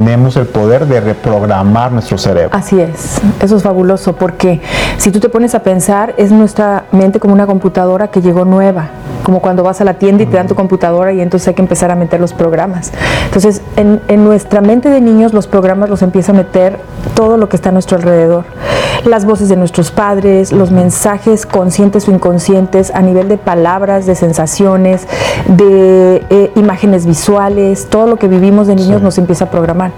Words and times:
tenemos 0.00 0.36
el 0.36 0.46
poder 0.46 0.86
de 0.86 1.00
reprogramar 1.00 1.90
nuestro 1.90 2.18
cerebro. 2.18 2.56
Así 2.56 2.80
es, 2.80 3.20
eso 3.42 3.56
es 3.56 3.62
fabuloso 3.64 4.14
porque 4.14 4.60
si 4.96 5.10
tú 5.10 5.18
te 5.18 5.28
pones 5.28 5.56
a 5.56 5.64
pensar, 5.64 6.14
es 6.18 6.30
nuestra 6.30 6.84
mente 6.92 7.18
como 7.18 7.34
una 7.34 7.48
computadora 7.48 8.06
que 8.06 8.22
llegó 8.22 8.44
nueva, 8.44 8.90
como 9.28 9.40
cuando 9.40 9.62
vas 9.62 9.78
a 9.82 9.84
la 9.84 9.92
tienda 9.92 10.22
y 10.22 10.26
te 10.26 10.38
dan 10.38 10.46
tu 10.46 10.54
computadora 10.54 11.12
y 11.12 11.20
entonces 11.20 11.48
hay 11.48 11.52
que 11.52 11.60
empezar 11.60 11.90
a 11.90 11.94
meter 11.94 12.18
los 12.18 12.32
programas. 12.32 12.92
Entonces, 13.26 13.60
en, 13.76 14.00
en 14.08 14.24
nuestra 14.24 14.62
mente 14.62 14.88
de 14.88 15.02
niños 15.02 15.34
los 15.34 15.46
programas 15.46 15.90
los 15.90 16.00
empieza 16.00 16.32
a 16.32 16.34
meter 16.34 16.80
todo 17.14 17.36
lo 17.36 17.46
que 17.50 17.56
está 17.56 17.68
a 17.68 17.72
nuestro 17.72 17.98
alrededor. 17.98 18.44
Las 19.04 19.26
voces 19.26 19.50
de 19.50 19.56
nuestros 19.56 19.90
padres, 19.90 20.50
los 20.50 20.70
mensajes 20.70 21.44
conscientes 21.44 22.08
o 22.08 22.10
inconscientes 22.10 22.90
a 22.94 23.02
nivel 23.02 23.28
de 23.28 23.36
palabras, 23.36 24.06
de 24.06 24.14
sensaciones, 24.14 25.06
de 25.46 26.24
eh, 26.30 26.50
imágenes 26.56 27.04
visuales, 27.04 27.88
todo 27.90 28.06
lo 28.06 28.16
que 28.16 28.28
vivimos 28.28 28.66
de 28.66 28.76
niños 28.76 29.02
nos 29.02 29.18
empieza 29.18 29.44
a 29.44 29.50
programar. 29.50 29.92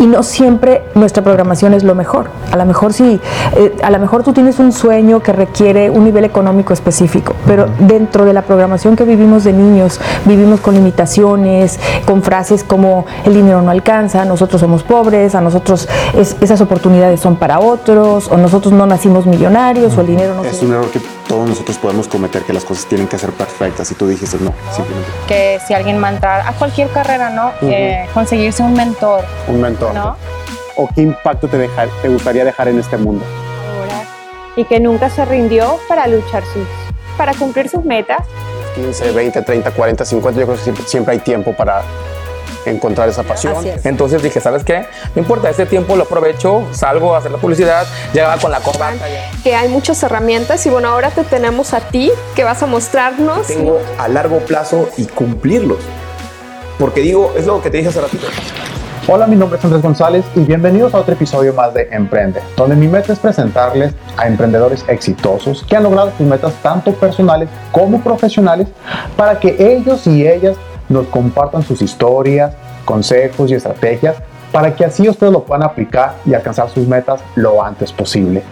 Y 0.00 0.06
no 0.06 0.24
siempre 0.24 0.82
nuestra 0.96 1.22
programación 1.22 1.72
es 1.72 1.84
lo 1.84 1.94
mejor. 1.94 2.26
A 2.50 2.56
lo 2.56 2.66
mejor 2.66 2.92
sí, 2.92 3.20
eh, 3.56 3.76
a 3.80 3.90
lo 3.90 4.00
mejor 4.00 4.24
tú 4.24 4.32
tienes 4.32 4.58
un 4.58 4.72
sueño 4.72 5.20
que 5.20 5.32
requiere 5.32 5.88
un 5.88 6.02
nivel 6.02 6.24
económico 6.24 6.72
específico, 6.72 7.34
pero 7.46 7.66
dentro 7.78 8.24
de 8.24 8.32
la 8.32 8.42
programación 8.42 8.71
que 8.96 9.04
vivimos 9.04 9.44
de 9.44 9.52
niños, 9.52 10.00
vivimos 10.24 10.60
con 10.60 10.74
limitaciones, 10.74 11.78
con 12.06 12.22
frases 12.22 12.64
como 12.64 13.04
el 13.24 13.34
dinero 13.34 13.60
no 13.62 13.70
alcanza, 13.70 14.24
nosotros 14.24 14.60
somos 14.60 14.82
pobres, 14.82 15.34
a 15.34 15.40
nosotros 15.40 15.88
es- 16.16 16.36
esas 16.40 16.60
oportunidades 16.60 17.20
son 17.20 17.36
para 17.36 17.60
otros, 17.60 18.28
o 18.30 18.36
nosotros 18.36 18.72
no 18.72 18.86
nacimos 18.86 19.26
millonarios, 19.26 19.96
o 19.96 20.00
el 20.00 20.06
dinero 20.08 20.34
no 20.34 20.44
Es 20.44 20.56
se- 20.56 20.64
un 20.64 20.72
error 20.72 20.90
que 20.90 21.00
todos 21.28 21.48
nosotros 21.48 21.76
podemos 21.78 22.08
cometer, 22.08 22.42
que 22.42 22.52
las 22.52 22.64
cosas 22.64 22.86
tienen 22.86 23.06
que 23.08 23.18
ser 23.18 23.30
perfectas 23.32 23.90
y 23.90 23.94
tú 23.94 24.06
dijiste 24.08 24.38
no, 24.40 24.52
simplemente 24.74 25.10
que 25.28 25.58
si 25.66 25.74
alguien 25.74 26.02
va 26.02 26.08
a 26.08 26.12
entrar 26.12 26.40
a 26.46 26.52
cualquier 26.52 26.88
carrera, 26.88 27.30
¿no? 27.30 27.52
Eh, 27.62 28.06
conseguirse 28.14 28.62
un 28.62 28.72
mentor, 28.74 29.24
un 29.48 29.60
mentor. 29.60 29.94
¿no? 29.94 30.16
¿O 30.76 30.88
qué 30.94 31.02
impacto 31.02 31.48
te, 31.48 31.58
dejar, 31.58 31.88
te 32.00 32.08
gustaría 32.08 32.44
dejar 32.44 32.68
en 32.68 32.78
este 32.78 32.96
mundo? 32.96 33.24
y 34.54 34.64
que 34.66 34.80
nunca 34.80 35.08
se 35.08 35.24
rindió 35.24 35.78
para 35.88 36.06
luchar 36.06 36.42
sus, 36.44 36.66
para 37.16 37.32
cumplir 37.32 37.70
sus 37.70 37.84
metas 37.86 38.18
15, 38.74 39.12
20, 39.12 39.42
30, 39.42 39.70
40, 39.70 40.04
50, 40.04 40.40
yo 40.40 40.46
creo 40.46 40.56
que 40.56 40.62
siempre, 40.62 40.84
siempre 40.86 41.12
hay 41.12 41.20
tiempo 41.20 41.52
para 41.52 41.82
encontrar 42.64 43.08
esa 43.08 43.22
pasión. 43.22 43.66
Es. 43.66 43.84
Entonces 43.86 44.22
dije, 44.22 44.40
¿sabes 44.40 44.64
qué? 44.64 44.86
No 45.14 45.22
importa, 45.22 45.50
este 45.50 45.66
tiempo 45.66 45.96
lo 45.96 46.04
aprovecho, 46.04 46.66
salgo 46.72 47.14
a 47.14 47.18
hacer 47.18 47.30
la 47.30 47.38
publicidad, 47.38 47.86
llegaba 48.12 48.36
con 48.38 48.50
la 48.50 48.60
corbata. 48.60 49.04
que 49.42 49.54
hay 49.54 49.68
muchas 49.68 50.02
herramientas 50.02 50.64
y 50.66 50.70
bueno 50.70 50.88
ahora 50.88 51.10
te 51.10 51.24
tenemos 51.24 51.74
a 51.74 51.80
ti 51.80 52.10
que 52.34 52.44
vas 52.44 52.62
a 52.62 52.66
mostrarnos 52.66 53.46
tengo 53.46 53.80
a 53.98 54.08
largo 54.08 54.38
plazo 54.40 54.88
y 54.96 55.06
cumplirlos. 55.06 55.78
Porque 56.78 57.00
digo, 57.00 57.32
es 57.36 57.46
lo 57.46 57.62
que 57.62 57.70
te 57.70 57.78
dije 57.78 57.90
hace 57.90 58.00
ratito. 58.00 58.26
Hola, 59.08 59.26
mi 59.26 59.34
nombre 59.34 59.58
es 59.58 59.64
Andrés 59.64 59.82
González 59.82 60.24
y 60.36 60.40
bienvenidos 60.40 60.94
a 60.94 61.00
otro 61.00 61.14
episodio 61.14 61.52
más 61.52 61.74
de 61.74 61.88
Emprende, 61.90 62.40
donde 62.56 62.76
mi 62.76 62.86
meta 62.86 63.12
es 63.12 63.18
presentarles 63.18 63.92
a 64.16 64.28
emprendedores 64.28 64.84
exitosos 64.86 65.64
que 65.64 65.74
han 65.74 65.82
logrado 65.82 66.12
sus 66.16 66.24
metas 66.24 66.54
tanto 66.62 66.92
personales 66.92 67.48
como 67.72 68.00
profesionales 68.00 68.68
para 69.16 69.40
que 69.40 69.56
ellos 69.58 70.06
y 70.06 70.24
ellas 70.24 70.56
nos 70.88 71.08
compartan 71.08 71.64
sus 71.64 71.82
historias, 71.82 72.54
consejos 72.84 73.50
y 73.50 73.54
estrategias 73.54 74.22
para 74.52 74.76
que 74.76 74.84
así 74.84 75.08
ustedes 75.08 75.32
lo 75.32 75.42
puedan 75.42 75.64
aplicar 75.64 76.14
y 76.24 76.34
alcanzar 76.34 76.70
sus 76.70 76.86
metas 76.86 77.20
lo 77.34 77.60
antes 77.60 77.92
posible. 77.92 78.44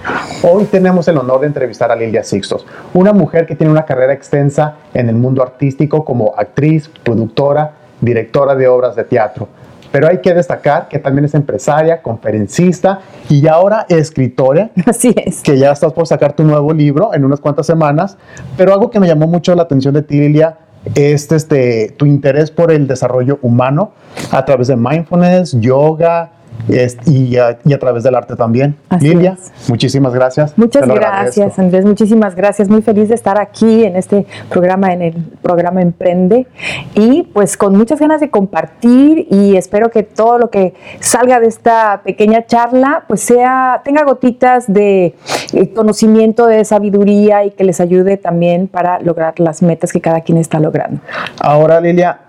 Hoy 0.42 0.64
tenemos 0.64 1.06
el 1.06 1.18
honor 1.18 1.42
de 1.42 1.46
entrevistar 1.46 1.92
a 1.92 1.96
Lilia 1.96 2.24
Sixtos, 2.24 2.66
una 2.92 3.12
mujer 3.12 3.46
que 3.46 3.54
tiene 3.54 3.70
una 3.70 3.84
carrera 3.84 4.14
extensa 4.14 4.74
en 4.94 5.08
el 5.08 5.14
mundo 5.14 5.44
artístico 5.44 6.04
como 6.04 6.34
actriz, 6.36 6.90
productora, 7.04 7.74
directora 8.00 8.56
de 8.56 8.66
obras 8.66 8.96
de 8.96 9.04
teatro. 9.04 9.59
Pero 9.92 10.08
hay 10.08 10.18
que 10.18 10.32
destacar 10.32 10.88
que 10.88 10.98
también 10.98 11.24
es 11.24 11.34
empresaria, 11.34 12.02
conferencista 12.02 13.00
y 13.28 13.46
ahora 13.46 13.86
escritora, 13.88 14.70
Así 14.86 15.14
es. 15.16 15.42
que 15.42 15.58
ya 15.58 15.72
estás 15.72 15.92
por 15.92 16.06
sacar 16.06 16.34
tu 16.34 16.44
nuevo 16.44 16.72
libro 16.72 17.12
en 17.14 17.24
unas 17.24 17.40
cuantas 17.40 17.66
semanas. 17.66 18.16
Pero 18.56 18.72
algo 18.72 18.90
que 18.90 19.00
me 19.00 19.06
llamó 19.06 19.26
mucho 19.26 19.54
la 19.54 19.62
atención 19.62 19.94
de 19.94 20.02
ti, 20.02 20.20
Lilia, 20.20 20.58
es 20.94 21.30
este, 21.30 21.94
tu 21.96 22.06
interés 22.06 22.50
por 22.50 22.72
el 22.72 22.86
desarrollo 22.86 23.38
humano 23.42 23.92
a 24.30 24.44
través 24.44 24.68
de 24.68 24.76
mindfulness, 24.76 25.60
yoga 25.60 26.30
y, 26.68 27.36
a, 27.36 27.58
y 27.64 27.72
a 27.72 27.78
través 27.78 28.02
del 28.02 28.14
arte 28.14 28.36
también. 28.36 28.76
Así 28.88 29.08
Lilia, 29.08 29.36
es. 29.40 29.68
muchísimas 29.68 30.14
gracias. 30.14 30.56
Muchas 30.56 30.86
gracias, 30.86 31.38
agradezco. 31.38 31.60
Andrés. 31.60 31.84
Muchísimas 31.84 32.34
gracias. 32.34 32.68
Muy 32.68 32.82
feliz 32.82 33.08
de 33.08 33.14
estar 33.14 33.40
aquí 33.40 33.84
en 33.84 33.96
este 33.96 34.26
programa, 34.48 34.92
en 34.92 35.02
el 35.02 35.14
programa 35.42 35.82
Emprende. 35.82 36.46
Y 36.94 37.24
pues 37.32 37.56
con 37.56 37.76
muchas 37.76 38.00
ganas 38.00 38.20
de 38.20 38.30
compartir 38.30 39.26
y 39.30 39.56
espero 39.56 39.90
que 39.90 40.02
todo 40.02 40.38
lo 40.38 40.50
que 40.50 40.74
salga 41.00 41.40
de 41.40 41.46
esta 41.46 42.02
pequeña 42.04 42.46
charla, 42.46 43.04
pues 43.08 43.20
sea, 43.20 43.82
tenga 43.84 44.04
gotitas 44.04 44.72
de 44.72 45.14
eh, 45.52 45.72
conocimiento, 45.74 46.46
de 46.46 46.64
sabiduría 46.64 47.44
y 47.44 47.50
que 47.50 47.64
les 47.64 47.80
ayude 47.80 48.16
también 48.16 48.68
para 48.68 49.00
lograr 49.00 49.38
las 49.40 49.62
metas 49.62 49.92
que 49.92 50.00
cada 50.00 50.20
quien 50.20 50.38
está 50.38 50.60
logrando. 50.60 51.00
Ahora, 51.40 51.80
Lilia, 51.80 52.20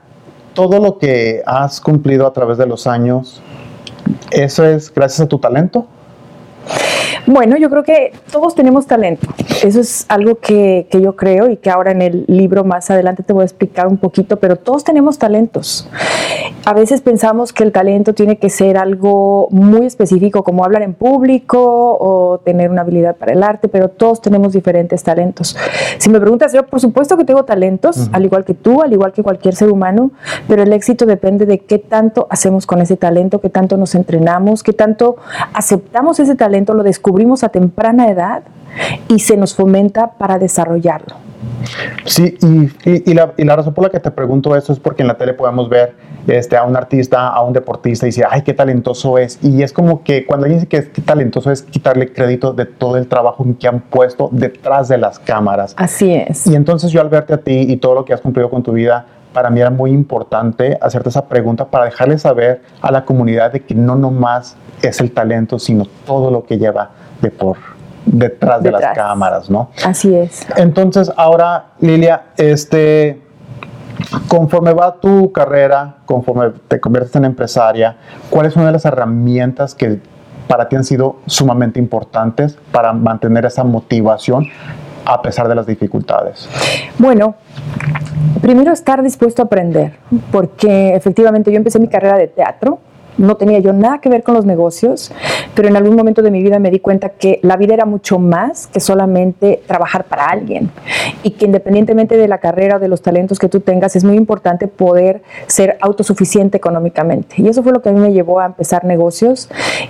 todo 0.53 0.79
lo 0.79 0.97
que 0.97 1.41
has 1.45 1.79
cumplido 1.79 2.27
a 2.27 2.33
través 2.33 2.57
de 2.57 2.65
los 2.65 2.87
años, 2.87 3.41
¿eso 4.31 4.65
es 4.65 4.93
gracias 4.93 5.21
a 5.21 5.27
tu 5.27 5.37
talento? 5.39 5.87
Bueno, 7.25 7.57
yo 7.57 7.69
creo 7.69 7.83
que 7.83 8.13
todos 8.31 8.55
tenemos 8.55 8.87
talento. 8.87 9.27
Eso 9.63 9.79
es 9.79 10.05
algo 10.09 10.35
que, 10.35 10.87
que 10.89 11.01
yo 11.01 11.15
creo 11.15 11.49
y 11.49 11.57
que 11.57 11.69
ahora 11.69 11.91
en 11.91 12.01
el 12.01 12.25
libro 12.27 12.63
más 12.63 12.89
adelante 12.89 13.23
te 13.23 13.33
voy 13.33 13.43
a 13.43 13.45
explicar 13.45 13.87
un 13.87 13.97
poquito, 13.97 14.37
pero 14.37 14.55
todos 14.55 14.83
tenemos 14.83 15.17
talentos. 15.17 15.87
A 16.65 16.73
veces 16.73 17.01
pensamos 17.01 17.53
que 17.53 17.63
el 17.63 17.71
talento 17.71 18.13
tiene 18.13 18.37
que 18.37 18.49
ser 18.49 18.77
algo 18.77 19.47
muy 19.51 19.85
específico, 19.85 20.43
como 20.43 20.63
hablar 20.63 20.83
en 20.83 20.93
público 20.93 21.57
o 21.59 22.39
tener 22.39 22.69
una 22.69 22.81
habilidad 22.81 23.15
para 23.15 23.33
el 23.33 23.41
arte, 23.41 23.67
pero 23.67 23.89
todos 23.89 24.21
tenemos 24.21 24.53
diferentes 24.53 25.03
talentos. 25.03 25.57
Si 25.97 26.09
me 26.09 26.19
preguntas, 26.19 26.53
yo 26.53 26.65
por 26.67 26.79
supuesto 26.79 27.17
que 27.17 27.25
tengo 27.25 27.45
talentos, 27.45 28.09
al 28.11 28.25
igual 28.25 28.45
que 28.45 28.53
tú, 28.53 28.81
al 28.81 28.93
igual 28.93 29.11
que 29.11 29.23
cualquier 29.23 29.55
ser 29.55 29.71
humano, 29.71 30.11
pero 30.47 30.63
el 30.63 30.73
éxito 30.73 31.05
depende 31.05 31.45
de 31.45 31.59
qué 31.59 31.79
tanto 31.79 32.27
hacemos 32.29 32.65
con 32.65 32.81
ese 32.81 32.97
talento, 32.97 33.41
qué 33.41 33.49
tanto 33.49 33.77
nos 33.77 33.95
entrenamos, 33.95 34.63
qué 34.63 34.73
tanto 34.73 35.17
aceptamos 35.53 36.19
ese 36.19 36.35
talento, 36.35 36.73
lo 36.73 36.83
descubrimos 36.83 37.43
a 37.43 37.49
temprana 37.49 38.09
edad 38.09 38.43
y 39.07 39.19
se 39.19 39.37
nos 39.41 39.53
fomenta 39.55 40.11
para 40.11 40.39
desarrollarlo. 40.39 41.15
Sí, 42.05 42.37
y, 42.41 42.89
y- 42.89 43.11
y 43.11 43.13
la, 43.13 43.33
y 43.37 43.43
la 43.43 43.55
razón 43.55 43.73
por 43.73 43.83
la 43.85 43.89
que 43.89 43.99
te 43.99 44.11
pregunto 44.11 44.55
eso 44.55 44.71
es 44.73 44.79
porque 44.79 45.01
en 45.03 45.07
la 45.07 45.15
tele 45.17 45.33
podemos 45.33 45.67
ver 45.69 45.95
este, 46.27 46.55
a 46.55 46.63
un 46.63 46.75
artista, 46.75 47.27
a 47.29 47.41
un 47.41 47.51
deportista 47.53 48.05
y 48.05 48.09
decir, 48.09 48.25
ay, 48.29 48.41
qué 48.43 48.53
talentoso 48.53 49.17
es. 49.17 49.39
Y 49.41 49.63
es 49.63 49.73
como 49.73 50.03
que 50.03 50.25
cuando 50.25 50.45
alguien 50.45 50.59
dice 50.59 50.67
que 50.69 50.77
es 50.77 50.89
que 50.89 51.01
talentoso 51.01 51.51
es 51.51 51.63
quitarle 51.63 52.13
crédito 52.13 52.53
de 52.53 52.65
todo 52.65 52.97
el 52.97 53.07
trabajo 53.07 53.45
que 53.59 53.67
han 53.67 53.81
puesto 53.81 54.29
detrás 54.31 54.87
de 54.87 54.97
las 54.97 55.19
cámaras. 55.19 55.73
Así 55.77 56.13
es. 56.13 56.45
Y 56.47 56.55
entonces 56.55 56.91
yo 56.91 57.01
al 57.01 57.09
verte 57.09 57.33
a 57.33 57.37
ti 57.37 57.65
y 57.67 57.77
todo 57.77 57.95
lo 57.95 58.05
que 58.05 58.13
has 58.13 58.21
cumplido 58.21 58.49
con 58.49 58.61
tu 58.63 58.71
vida, 58.73 59.05
para 59.33 59.49
mí 59.49 59.59
era 59.61 59.69
muy 59.69 59.91
importante 59.91 60.77
hacerte 60.81 61.09
esa 61.09 61.25
pregunta 61.27 61.65
para 61.65 61.85
dejarle 61.85 62.17
saber 62.19 62.61
a 62.81 62.91
la 62.91 63.05
comunidad 63.05 63.51
de 63.53 63.61
que 63.61 63.73
no 63.73 63.95
nomás 63.95 64.55
es 64.81 64.99
el 64.99 65.11
talento, 65.11 65.57
sino 65.57 65.85
todo 66.05 66.29
lo 66.31 66.43
que 66.43 66.57
lleva 66.57 66.91
de 67.21 67.31
por 67.31 67.57
detrás, 68.05 68.63
de 68.63 68.71
las 68.71 68.95
cámaras, 68.95 69.49
¿no? 69.49 69.69
Así 69.85 70.15
es. 70.15 70.45
Entonces, 70.55 71.11
ahora, 71.15 71.73
Lilia, 71.79 72.23
este, 72.37 73.21
conforme 74.27 74.73
va 74.73 74.95
tu 74.95 75.31
carrera, 75.31 75.97
conforme 76.05 76.51
te 76.67 76.79
conviertes 76.79 77.15
en 77.15 77.25
empresaria, 77.25 77.97
¿cuáles 78.29 78.53
son 78.53 78.61
una 78.61 78.69
de 78.69 78.73
las 78.73 78.85
herramientas 78.85 79.75
que 79.75 79.99
para 80.47 80.67
ti 80.67 80.75
han 80.75 80.83
sido 80.83 81.17
sumamente 81.27 81.79
importantes 81.79 82.57
para 82.71 82.93
mantener 82.93 83.45
esa 83.45 83.63
motivación 83.63 84.47
a 85.05 85.21
pesar 85.21 85.47
de 85.47 85.55
las 85.55 85.65
dificultades? 85.65 86.49
Bueno, 86.97 87.35
primero 88.41 88.71
estar 88.71 89.01
dispuesto 89.01 89.41
a 89.41 89.45
aprender, 89.45 89.97
porque 90.31 90.95
efectivamente 90.95 91.51
yo 91.51 91.57
empecé 91.57 91.79
mi 91.79 91.87
carrera 91.87 92.17
de 92.17 92.27
teatro, 92.27 92.79
no 93.17 93.35
tenía 93.35 93.59
yo 93.59 93.73
nada 93.73 93.99
que 93.99 94.09
ver 94.09 94.23
con 94.23 94.35
los 94.35 94.45
negocios, 94.45 95.11
pero 95.55 95.67
en 95.67 95.75
algún 95.75 95.95
momento 95.95 96.21
de 96.21 96.31
mi 96.31 96.41
vida 96.41 96.59
me 96.59 96.71
di 96.71 96.79
cuenta 96.79 97.09
que 97.09 97.39
la 97.43 97.57
vida 97.57 97.73
era 97.73 97.85
mucho 97.85 98.19
más 98.19 98.67
que 98.67 98.79
solamente 98.79 99.61
trabajar 99.67 100.05
para 100.05 100.27
alguien. 100.27 100.71
Y 101.23 101.31
que 101.31 101.45
independientemente 101.45 102.17
de 102.17 102.27
la 102.27 102.37
carrera 102.37 102.77
o 102.77 102.79
de 102.79 102.87
los 102.87 103.01
talentos 103.01 103.39
que 103.39 103.49
tú 103.49 103.59
tengas, 103.59 103.95
es 103.95 104.03
muy 104.03 104.15
importante 104.15 104.67
poder 104.67 105.21
ser 105.47 105.77
autosuficiente 105.81 106.57
económicamente. 106.57 107.35
Y 107.37 107.47
eso 107.47 107.63
fue 107.63 107.71
lo 107.71 107.81
que 107.81 107.89
a 107.89 107.91
mí 107.91 107.99
me 107.99 108.13
llevó 108.13 108.39
a 108.39 108.45
empezar 108.45 108.85
negocios. 108.85 109.49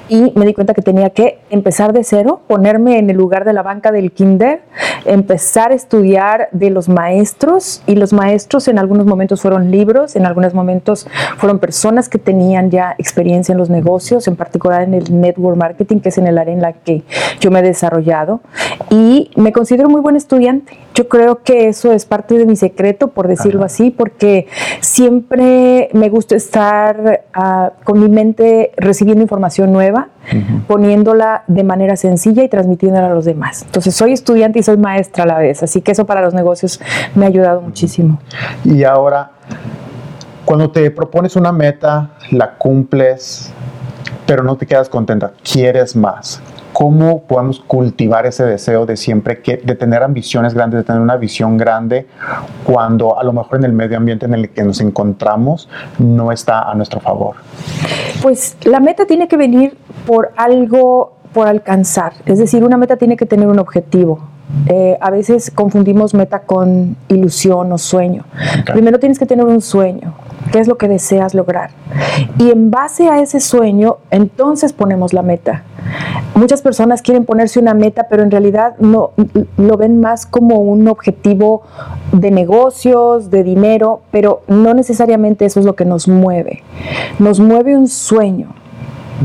Y 0.10 0.34
me 0.36 0.46
di 0.46 0.54
cuenta 0.54 0.74
que 0.74 0.82
tenía 0.82 1.12
que 1.12 1.40
empezar 1.50 1.94
de 1.94 2.04
cero, 2.04 2.42
ponerme 2.48 2.98
en 2.98 3.10
el 3.10 3.18
lugar 3.18 3.46
de 3.46 3.54
la 3.54 3.62
banca 3.62 3.92
del 3.92 4.12
kinder, 4.12 4.62
empezar 5.06 5.72
a 5.72 5.76
estudiar 5.76 6.50
de 6.52 6.70
los 6.70 6.90
maestros. 6.90 7.84
Y 7.86 7.96
los 7.96 8.14
maestros 8.14 8.68
en 8.68 8.80
algunos 8.80 9.06
momentos 9.06 9.42
fueron 9.42 9.72
libros, 9.72 10.16
en 10.16 10.26
algunos 10.26 10.54
momentos 10.54 11.08
fueron 11.38 11.60
personas 11.60 12.10
que 12.10 12.18
tenían 12.18 12.72
ya 12.72 12.96
experiencia 12.98 13.54
en 13.54 13.58
los 13.58 13.70
negocios, 13.70 14.28
en 14.28 14.36
particular 14.36 14.82
en 14.82 14.94
el 14.94 15.22
network 15.22 15.51
marketing, 15.56 16.00
que 16.00 16.10
es 16.10 16.18
en 16.18 16.28
el 16.28 16.38
área 16.38 16.54
en 16.54 16.62
la 16.62 16.74
que 16.74 17.04
yo 17.40 17.52
me 17.52 17.60
he 17.60 17.64
desarrollado 17.64 18.42
y 18.90 19.32
me 19.36 19.52
considero 19.52 19.90
muy 19.90 20.02
buen 20.02 20.16
estudiante. 20.16 20.78
Yo 20.94 21.08
creo 21.08 21.44
que 21.44 21.70
eso 21.70 21.92
es 21.94 22.06
parte 22.06 22.38
de 22.38 22.46
mi 22.46 22.56
secreto, 22.56 23.10
por 23.10 23.28
decirlo 23.28 23.64
así, 23.64 23.92
porque 23.92 24.48
siempre 24.82 25.90
me 25.94 26.10
gusta 26.10 26.36
estar 26.36 27.24
ah, 27.34 27.72
con 27.84 28.00
mi 28.00 28.10
mente 28.10 28.72
recibiendo 28.78 29.22
información 29.22 29.72
nueva, 29.72 30.10
poniéndola 30.68 31.44
de 31.48 31.64
manera 31.64 31.96
sencilla 31.96 32.44
y 32.44 32.50
transmitiéndola 32.50 33.08
a 33.08 33.14
los 33.14 33.26
demás. 33.26 33.64
Entonces, 33.64 33.96
soy 33.96 34.12
estudiante 34.12 34.60
y 34.60 34.64
soy 34.64 34.78
maestra 34.78 35.24
a 35.24 35.28
la 35.28 35.38
vez, 35.38 35.64
así 35.64 35.82
que 35.82 35.92
eso 35.92 36.06
para 36.06 36.22
los 36.22 36.34
negocios 36.34 36.82
me 37.16 37.26
ha 37.26 37.28
ayudado 37.30 37.62
muchísimo. 37.62 38.20
Y 38.64 38.84
ahora, 38.84 39.32
cuando 40.46 40.70
te 40.72 40.92
propones 40.92 41.36
una 41.36 41.52
meta, 41.52 42.12
la 42.32 42.58
cumples, 42.58 43.52
pero 44.32 44.44
no 44.44 44.56
te 44.56 44.66
quedas 44.66 44.88
contenta, 44.88 45.34
quieres 45.44 45.94
más. 45.94 46.42
¿Cómo 46.72 47.24
podemos 47.24 47.60
cultivar 47.60 48.26
ese 48.26 48.46
deseo 48.46 48.86
de 48.86 48.96
siempre 48.96 49.42
que, 49.42 49.58
de 49.58 49.76
tener 49.76 50.04
ambiciones 50.04 50.54
grandes, 50.54 50.78
de 50.78 50.84
tener 50.86 51.02
una 51.02 51.18
visión 51.18 51.58
grande, 51.58 52.08
cuando 52.64 53.20
a 53.20 53.26
lo 53.26 53.34
mejor 53.34 53.58
en 53.58 53.66
el 53.66 53.74
medio 53.74 53.98
ambiente 53.98 54.28
en 54.28 54.34
el 54.34 54.50
que 54.52 54.64
nos 54.64 54.80
encontramos 54.80 55.68
no 56.00 56.32
está 56.32 56.62
a 56.62 56.74
nuestro 56.76 57.02
favor? 57.02 57.36
Pues 58.22 58.56
la 58.64 58.80
meta 58.80 59.06
tiene 59.06 59.28
que 59.28 59.36
venir 59.36 59.78
por 60.08 60.32
algo 60.38 61.18
por 61.34 61.50
alcanzar, 61.50 62.14
es 62.26 62.40
decir, 62.40 62.64
una 62.64 62.78
meta 62.78 62.96
tiene 62.96 63.18
que 63.18 63.26
tener 63.26 63.50
un 63.50 63.60
objetivo. 63.60 64.22
Eh, 64.68 64.98
a 65.02 65.12
veces 65.12 65.52
confundimos 65.54 66.14
meta 66.14 66.40
con 66.40 66.96
ilusión 67.10 67.72
o 67.74 67.78
sueño. 67.78 68.24
Primero 68.72 68.98
tienes 68.98 69.20
que 69.20 69.26
tener 69.26 69.46
un 69.46 69.60
sueño, 69.60 70.14
qué 70.52 70.60
es 70.60 70.68
lo 70.68 70.78
que 70.78 70.88
deseas 70.88 71.34
lograr. 71.34 71.72
Y 72.38 72.52
en 72.52 72.72
base 72.72 73.10
a 73.10 73.22
ese 73.22 73.40
sueño, 73.40 73.98
entonces 74.10 74.74
ponemos 74.74 75.14
la 75.14 75.22
meta. 75.22 75.64
Muchas 76.36 76.62
personas 76.62 77.02
quieren 77.02 77.26
ponerse 77.26 77.60
una 77.60 77.74
meta, 77.74 78.08
pero 78.10 78.24
en 78.24 78.32
realidad 78.32 78.76
no 78.80 79.12
lo 79.58 79.78
ven 79.78 80.00
más 80.00 80.26
como 80.26 80.60
un 80.60 80.88
objetivo 80.88 81.64
de 82.12 82.32
negocios, 82.32 83.30
de 83.30 83.44
dinero, 83.44 84.02
pero 84.12 84.42
no 84.48 84.74
necesariamente 84.74 85.46
eso 85.46 85.60
es 85.60 85.66
lo 85.66 85.76
que 85.76 85.86
nos 85.86 86.08
mueve. 86.08 86.64
Nos 87.20 87.40
mueve 87.40 87.76
un 87.76 87.88
sueño 87.88 88.61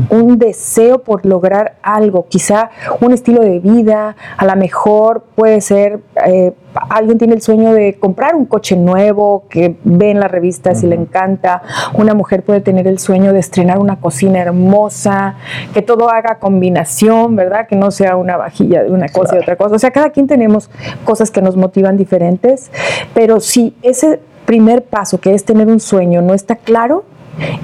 un 0.09 0.37
deseo 0.37 0.99
por 0.99 1.25
lograr 1.25 1.75
algo, 1.81 2.27
quizá 2.27 2.69
un 3.01 3.13
estilo 3.13 3.41
de 3.41 3.59
vida, 3.59 4.15
a 4.37 4.45
lo 4.45 4.55
mejor 4.55 5.23
puede 5.35 5.61
ser, 5.61 5.99
eh, 6.25 6.53
alguien 6.89 7.17
tiene 7.17 7.33
el 7.33 7.41
sueño 7.41 7.73
de 7.73 7.97
comprar 7.99 8.35
un 8.35 8.45
coche 8.45 8.75
nuevo 8.75 9.45
que 9.49 9.77
ve 9.83 10.11
en 10.11 10.19
las 10.19 10.31
revistas 10.31 10.83
y 10.83 10.87
le 10.87 10.95
encanta, 10.95 11.61
una 11.93 12.13
mujer 12.13 12.43
puede 12.43 12.61
tener 12.61 12.87
el 12.87 12.99
sueño 12.99 13.33
de 13.33 13.39
estrenar 13.39 13.79
una 13.79 13.99
cocina 13.99 14.39
hermosa, 14.39 15.35
que 15.73 15.81
todo 15.81 16.09
haga 16.09 16.39
combinación, 16.39 17.35
¿verdad? 17.35 17.67
Que 17.67 17.75
no 17.75 17.91
sea 17.91 18.15
una 18.15 18.37
vajilla 18.37 18.83
de 18.83 18.91
una 18.91 19.07
cosa 19.09 19.35
y 19.35 19.39
otra 19.39 19.55
cosa. 19.55 19.75
O 19.75 19.79
sea, 19.79 19.91
cada 19.91 20.11
quien 20.11 20.27
tenemos 20.27 20.69
cosas 21.05 21.31
que 21.31 21.41
nos 21.41 21.55
motivan 21.55 21.97
diferentes, 21.97 22.71
pero 23.13 23.39
si 23.39 23.75
ese 23.81 24.19
primer 24.45 24.83
paso, 24.83 25.19
que 25.19 25.33
es 25.33 25.43
tener 25.43 25.67
un 25.67 25.79
sueño, 25.79 26.21
no 26.21 26.33
está 26.33 26.55
claro, 26.55 27.03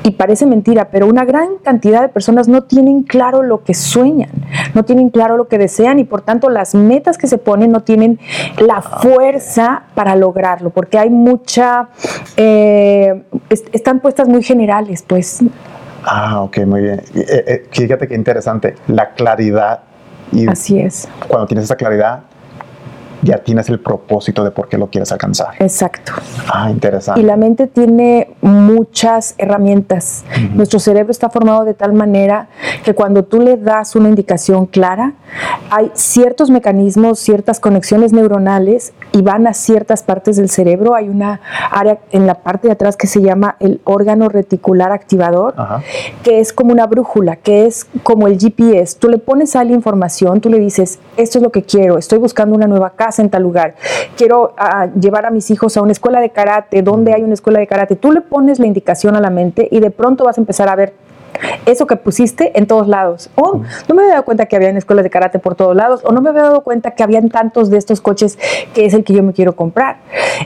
y 0.03 0.11
parece 0.11 0.45
mentira, 0.45 0.89
pero 0.91 1.07
una 1.07 1.25
gran 1.25 1.57
cantidad 1.63 2.01
de 2.01 2.09
personas 2.09 2.47
no 2.47 2.63
tienen 2.63 3.03
claro 3.03 3.43
lo 3.43 3.63
que 3.63 3.73
sueñan, 3.73 4.29
no 4.73 4.83
tienen 4.83 5.09
claro 5.09 5.37
lo 5.37 5.47
que 5.47 5.57
desean 5.57 5.99
y 5.99 6.03
por 6.03 6.21
tanto 6.21 6.49
las 6.49 6.75
metas 6.75 7.17
que 7.17 7.27
se 7.27 7.37
ponen 7.37 7.71
no 7.71 7.81
tienen 7.81 8.19
la 8.57 8.81
fuerza 8.81 9.83
para 9.95 10.15
lograrlo, 10.15 10.69
porque 10.69 10.97
hay 10.97 11.09
mucha, 11.09 11.89
eh, 12.37 13.23
están 13.71 13.99
puestas 13.99 14.27
muy 14.27 14.43
generales, 14.43 15.03
pues. 15.05 15.39
Ah, 16.05 16.41
ok, 16.41 16.59
muy 16.65 16.81
bien. 16.81 17.01
Eh, 17.15 17.43
eh, 17.47 17.67
fíjate 17.71 18.07
qué 18.07 18.15
interesante, 18.15 18.75
la 18.87 19.11
claridad. 19.11 19.81
Y 20.31 20.47
Así 20.47 20.79
es. 20.79 21.07
Cuando 21.27 21.47
tienes 21.47 21.65
esa 21.65 21.75
claridad, 21.75 22.23
ya 23.23 23.37
tienes 23.39 23.69
el 23.69 23.79
propósito 23.79 24.43
de 24.43 24.51
por 24.51 24.67
qué 24.67 24.77
lo 24.77 24.87
quieres 24.87 25.11
alcanzar. 25.11 25.49
Exacto. 25.59 26.13
Ah, 26.53 26.69
interesante. 26.69 27.21
Y 27.21 27.23
la 27.23 27.37
mente 27.37 27.67
tiene 27.67 28.35
muchas 28.41 29.35
herramientas. 29.37 30.23
Nuestro 30.53 30.79
cerebro 30.79 31.11
está 31.11 31.29
formado 31.29 31.65
de 31.65 31.73
tal 31.73 31.93
manera 31.93 32.47
que 32.83 32.93
cuando 32.93 33.23
tú 33.23 33.39
le 33.39 33.57
das 33.57 33.95
una 33.95 34.09
indicación 34.09 34.65
clara, 34.65 35.13
hay 35.69 35.91
ciertos 35.93 36.49
mecanismos, 36.49 37.19
ciertas 37.19 37.59
conexiones 37.59 38.13
neuronales 38.13 38.93
y 39.11 39.21
van 39.21 39.47
a 39.47 39.53
ciertas 39.53 40.03
partes 40.03 40.37
del 40.37 40.49
cerebro. 40.49 40.95
Hay 40.95 41.09
una 41.09 41.41
área 41.71 41.99
en 42.11 42.27
la 42.27 42.35
parte 42.35 42.67
de 42.67 42.73
atrás 42.73 42.97
que 42.97 43.07
se 43.07 43.21
llama 43.21 43.55
el 43.59 43.81
órgano 43.83 44.29
reticular 44.29 44.91
activador, 44.91 45.55
que 46.23 46.39
es 46.39 46.53
como 46.53 46.71
una 46.71 46.87
brújula, 46.87 47.37
que 47.37 47.65
es 47.65 47.87
como 48.03 48.27
el 48.27 48.37
GPS. 48.37 48.97
Tú 48.99 49.09
le 49.09 49.17
pones 49.17 49.55
a 49.55 49.63
la 49.63 49.71
información, 49.71 50.41
tú 50.41 50.49
le 50.49 50.59
dices, 50.59 50.99
esto 51.17 51.37
es 51.37 51.43
lo 51.43 51.51
que 51.51 51.63
quiero, 51.63 51.97
estoy 51.97 52.19
buscando 52.19 52.55
una 52.55 52.67
nueva 52.67 52.91
casa 52.91 53.12
en 53.19 53.29
tal 53.29 53.43
lugar, 53.43 53.75
quiero 54.17 54.53
ah, 54.57 54.87
llevar 54.99 55.25
a 55.25 55.31
mis 55.31 55.49
hijos 55.51 55.77
a 55.77 55.81
una 55.81 55.91
escuela 55.91 56.19
de 56.19 56.29
karate, 56.29 56.81
¿dónde 56.81 57.13
hay 57.13 57.23
una 57.23 57.33
escuela 57.33 57.59
de 57.59 57.67
karate? 57.67 57.95
Tú 57.95 58.11
le 58.11 58.21
pones 58.21 58.59
la 58.59 58.67
indicación 58.67 59.15
a 59.15 59.21
la 59.21 59.29
mente 59.29 59.67
y 59.71 59.79
de 59.79 59.91
pronto 59.91 60.23
vas 60.23 60.37
a 60.37 60.41
empezar 60.41 60.69
a 60.69 60.75
ver 60.75 60.93
eso 61.65 61.87
que 61.87 61.95
pusiste 61.95 62.57
en 62.57 62.67
todos 62.67 62.87
lados. 62.87 63.29
O 63.35 63.61
no 63.87 63.95
me 63.95 64.03
había 64.03 64.13
dado 64.13 64.25
cuenta 64.25 64.45
que 64.45 64.55
había 64.55 64.69
escuelas 64.69 65.03
de 65.03 65.09
karate 65.09 65.39
por 65.39 65.55
todos 65.55 65.75
lados, 65.75 66.01
o 66.03 66.11
no 66.11 66.21
me 66.21 66.29
había 66.29 66.43
dado 66.43 66.61
cuenta 66.61 66.91
que 66.91 67.03
habían 67.03 67.29
tantos 67.29 67.69
de 67.69 67.77
estos 67.77 68.01
coches 68.01 68.37
que 68.73 68.85
es 68.85 68.93
el 68.93 69.03
que 69.03 69.13
yo 69.13 69.23
me 69.23 69.33
quiero 69.33 69.55
comprar. 69.55 69.97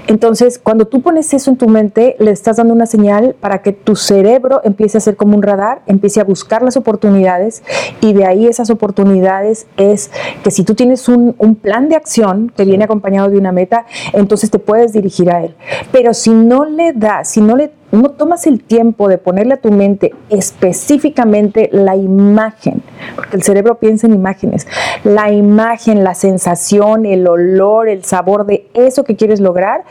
Entonces, 0.07 0.59
cuando 0.59 0.85
tú 0.85 1.01
pones 1.01 1.33
eso 1.33 1.51
en 1.51 1.57
tu 1.57 1.67
mente, 1.67 2.15
le 2.19 2.31
estás 2.31 2.57
dando 2.57 2.73
una 2.73 2.85
señal 2.85 3.35
para 3.39 3.61
que 3.61 3.73
tu 3.73 3.95
cerebro 3.95 4.61
empiece 4.63 4.97
a 4.97 5.01
ser 5.01 5.15
como 5.15 5.35
un 5.35 5.43
radar, 5.43 5.81
empiece 5.87 6.19
a 6.19 6.23
buscar 6.23 6.61
las 6.61 6.77
oportunidades 6.77 7.63
y 8.01 8.13
de 8.13 8.25
ahí 8.25 8.47
esas 8.47 8.69
oportunidades 8.69 9.67
es 9.77 10.11
que 10.43 10.51
si 10.51 10.63
tú 10.63 10.75
tienes 10.75 11.07
un, 11.09 11.35
un 11.37 11.55
plan 11.55 11.89
de 11.89 11.95
acción 11.95 12.51
que 12.55 12.65
viene 12.65 12.83
acompañado 12.83 13.29
de 13.29 13.37
una 13.37 13.51
meta, 13.51 13.85
entonces 14.13 14.51
te 14.51 14.59
puedes 14.59 14.93
dirigir 14.93 15.31
a 15.31 15.43
él. 15.43 15.55
Pero 15.91 16.13
si 16.13 16.31
no 16.31 16.65
le 16.65 16.93
das, 16.93 17.29
si 17.29 17.41
no 17.41 17.55
le 17.55 17.71
no 17.91 18.11
tomas 18.11 18.47
el 18.47 18.63
tiempo 18.63 19.07
de 19.07 19.17
ponerle 19.17 19.55
a 19.55 19.57
tu 19.57 19.71
mente 19.71 20.13
específicamente 20.29 21.69
la 21.71 21.95
imagen, 21.95 22.81
porque 23.15 23.37
el 23.37 23.43
cerebro 23.43 23.75
piensa 23.75 24.07
en 24.07 24.13
imágenes, 24.13 24.67
la 25.03 25.31
imagen, 25.31 26.03
la 26.03 26.13
sensación, 26.13 27.05
el 27.05 27.27
olor, 27.27 27.87
el 27.87 28.03
sabor 28.03 28.45
de 28.45 28.67
eso 28.73 29.03
que 29.03 29.15
quieres 29.15 29.39
lograr, 29.39 29.83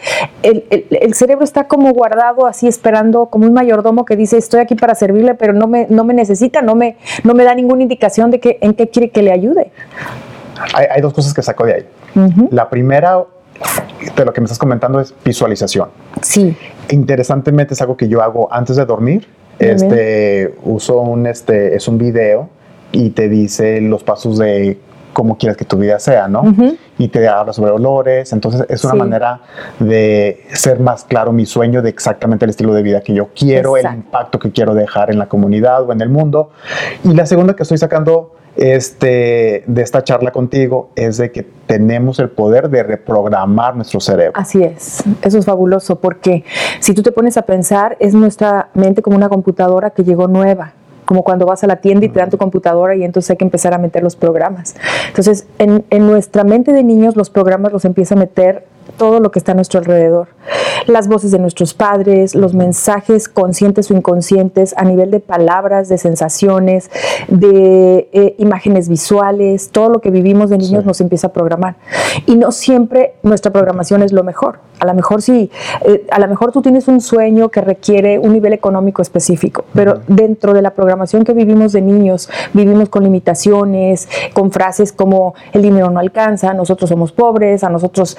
el, 0.43 1.15
cerebro 1.15 1.45
está 1.45 1.65
como 1.65 1.93
guardado 1.93 2.47
así 2.47 2.69
esperando 2.69 3.27
como 3.27 3.47
un 3.47 3.55
mayordomo 3.55 4.05
que 4.05 4.17
dice 4.17 4.37
estoy 4.37 4.61
aquí 4.61 4.75
para 4.75 4.95
servirle, 4.95 5.35
pero 5.35 5.53
no 5.53 5.67
me, 5.67 5.87
no 5.89 6.05
me 6.05 6.15
necesita, 6.15 6.63
no 6.63 6.75
me, 6.75 6.97
no 7.25 7.35
me 7.35 7.45
da 7.45 7.55
ninguna 7.55 7.83
indicación 7.83 8.31
de 8.31 8.41
que, 8.41 8.59
en 8.61 8.75
qué 8.75 8.89
quiere 8.89 9.11
que 9.11 9.23
le 9.23 9.33
ayude. 9.33 9.71
Hay, 10.75 11.01
dos 11.01 11.13
cosas 11.13 11.35
que 11.35 11.43
saco 11.43 11.65
de 11.65 11.75
ahí. 11.75 11.87
La 12.51 12.69
primera 12.71 13.23
de 14.17 14.25
lo 14.25 14.33
que 14.33 14.41
me 14.41 14.45
estás 14.45 14.59
comentando 14.59 15.01
es 15.01 15.15
visualización. 15.25 15.89
Sí. 16.23 16.57
Interesantemente 16.91 17.75
es 17.75 17.81
algo 17.81 17.97
que 17.97 18.09
yo 18.09 18.23
hago 18.23 18.53
antes 18.53 18.77
de 18.77 18.85
dormir. 18.85 19.29
Este, 19.59 20.55
uso 20.65 21.01
un, 21.01 21.27
este, 21.27 21.75
es 21.75 21.89
un 21.89 21.97
video 21.97 22.51
y 22.93 23.11
te 23.11 23.29
dice 23.29 23.81
los 23.81 24.05
pasos 24.05 24.39
de 24.39 24.79
cómo 25.15 25.39
quieres 25.39 25.57
que 25.57 25.65
tu 25.65 25.79
vida 25.79 25.99
sea, 25.99 26.29
¿no? 26.29 26.55
Y 26.99 27.09
te 27.09 27.27
habla 27.27 27.55
sobre 27.55 27.71
olores. 27.71 28.35
Entonces 28.35 28.67
es 28.69 28.85
una 28.85 28.95
manera 28.95 29.41
de 29.79 30.45
ser 30.53 30.79
más 30.79 31.05
claro 31.05 31.33
mi 31.33 31.47
sueño 31.47 31.81
de 31.81 31.89
exactamente 31.89 32.45
el 32.45 32.51
estilo 32.51 32.75
de 32.75 32.83
vida 32.83 33.01
que 33.01 33.15
yo 33.15 33.31
quiero, 33.35 33.79
el 33.79 33.87
impacto 33.87 34.39
que 34.39 34.51
quiero 34.51 34.75
dejar 34.75 35.11
en 35.11 35.19
la 35.19 35.27
comunidad 35.27 35.85
o 35.85 35.93
en 35.93 36.03
el 36.03 36.11
mundo. 36.11 36.51
Y 37.03 37.15
la 37.15 37.25
segunda 37.25 37.57
que 37.57 37.63
estoy 37.63 37.79
sacando 37.79 38.35
este, 38.57 39.65
de 39.67 39.83
esta 39.83 40.03
charla 40.03 40.33
contigo 40.33 40.91
es 40.97 41.17
de 41.19 41.31
que 41.31 41.43
tenemos 41.67 42.19
el 42.19 42.31
poder 42.31 42.71
de 42.71 42.83
reprogramar 42.83 43.77
nuestro 43.77 44.01
cerebro. 44.01 44.33
Así 44.35 44.63
es, 44.63 45.03
eso 45.23 45.39
es 45.39 45.45
fabuloso 45.45 45.97
porque 45.97 46.45
si 46.81 46.95
tú 46.95 47.03
te 47.03 47.13
pones 47.13 47.37
a 47.37 47.43
pensar, 47.43 47.97
es 48.01 48.15
nuestra 48.15 48.71
mente 48.75 49.03
como 49.03 49.17
una 49.17 49.29
computadora 49.29 49.91
que 49.91 50.05
llegó 50.05 50.29
nueva 50.29 50.73
como 51.05 51.23
cuando 51.23 51.47
vas 51.47 51.63
a 51.63 51.69
la 51.69 51.77
tienda 51.77 52.05
y 52.05 52.09
te 52.09 52.19
dan 52.19 52.31
tu 52.31 52.37
computadora 52.37 52.97
y 52.97 53.05
entonces 53.05 53.31
hay 53.31 53.37
que 53.37 53.45
empezar 53.45 53.73
a 53.73 53.79
meter 53.79 54.03
los 54.03 54.17
programas. 54.17 54.75
Entonces, 55.07 55.47
en, 55.59 55.85
en 55.91 56.05
nuestra 56.05 56.43
mente 56.43 56.73
de 56.73 56.83
niños 56.83 57.15
los 57.15 57.31
programas 57.31 57.73
los 57.73 57.85
empieza 57.85 58.17
a 58.17 58.19
meter 58.19 58.67
todo 58.97 59.21
lo 59.21 59.31
que 59.31 59.39
está 59.39 59.53
a 59.53 59.55
nuestro 59.55 59.81
alrededor. 59.81 60.29
Las 60.87 61.09
voces 61.09 61.31
de 61.31 61.39
nuestros 61.39 61.75
padres, 61.75 62.35
los 62.35 62.55
mensajes 62.55 63.29
conscientes 63.29 63.91
o 63.91 63.95
inconscientes 63.95 64.75
a 64.77 64.85
nivel 64.85 65.11
de 65.11 65.21
palabras, 65.21 65.89
de 65.89 65.99
sensaciones, 65.99 66.91
de 67.29 68.09
eh, 68.13 68.35
imágenes 68.39 68.89
visuales, 68.89 69.71
todo 69.71 69.89
lo 69.89 70.01
que 70.01 70.11
vivimos 70.11 70.51
de 70.51 70.59
niños 70.59 70.85
nos 70.85 71.01
empieza 71.01 71.29
a 71.29 71.33
programar. 71.33 71.77
Y 72.27 72.37
no 72.37 72.53
siempre 72.53 73.15
nuestra 73.23 73.53
programación 73.53 74.03
es 74.03 74.13
lo 74.13 74.23
mejor. 74.23 74.59
A 74.79 74.87
lo 74.87 74.95
mejor 74.95 75.23
sí, 75.23 75.51
eh, 75.87 76.07
a 76.11 76.21
lo 76.21 76.29
mejor 76.29 76.53
tú 76.53 76.61
tienes 76.61 76.87
un 76.87 77.01
sueño 77.01 77.49
que 77.49 77.63
requiere 77.63 78.19
un 78.19 78.33
nivel 78.33 78.53
económico 78.53 79.01
específico, 79.01 79.65
pero 79.73 80.01
dentro 80.07 80.53
de 80.53 80.61
la 80.61 80.75
programación 80.75 81.25
que 81.25 81.33
vivimos 81.33 81.73
de 81.73 81.81
niños, 81.81 82.29
vivimos 82.53 82.91
con 82.91 83.03
limitaciones, 83.03 84.09
con 84.35 84.53
frases 84.53 84.93
como 84.93 85.35
el 85.53 85.63
dinero 85.63 85.91
no 85.91 85.99
alcanza, 85.99 86.53
nosotros 86.53 86.91
somos 86.91 87.13
pobres, 87.13 87.65
a 87.65 87.71
nosotros 87.71 88.19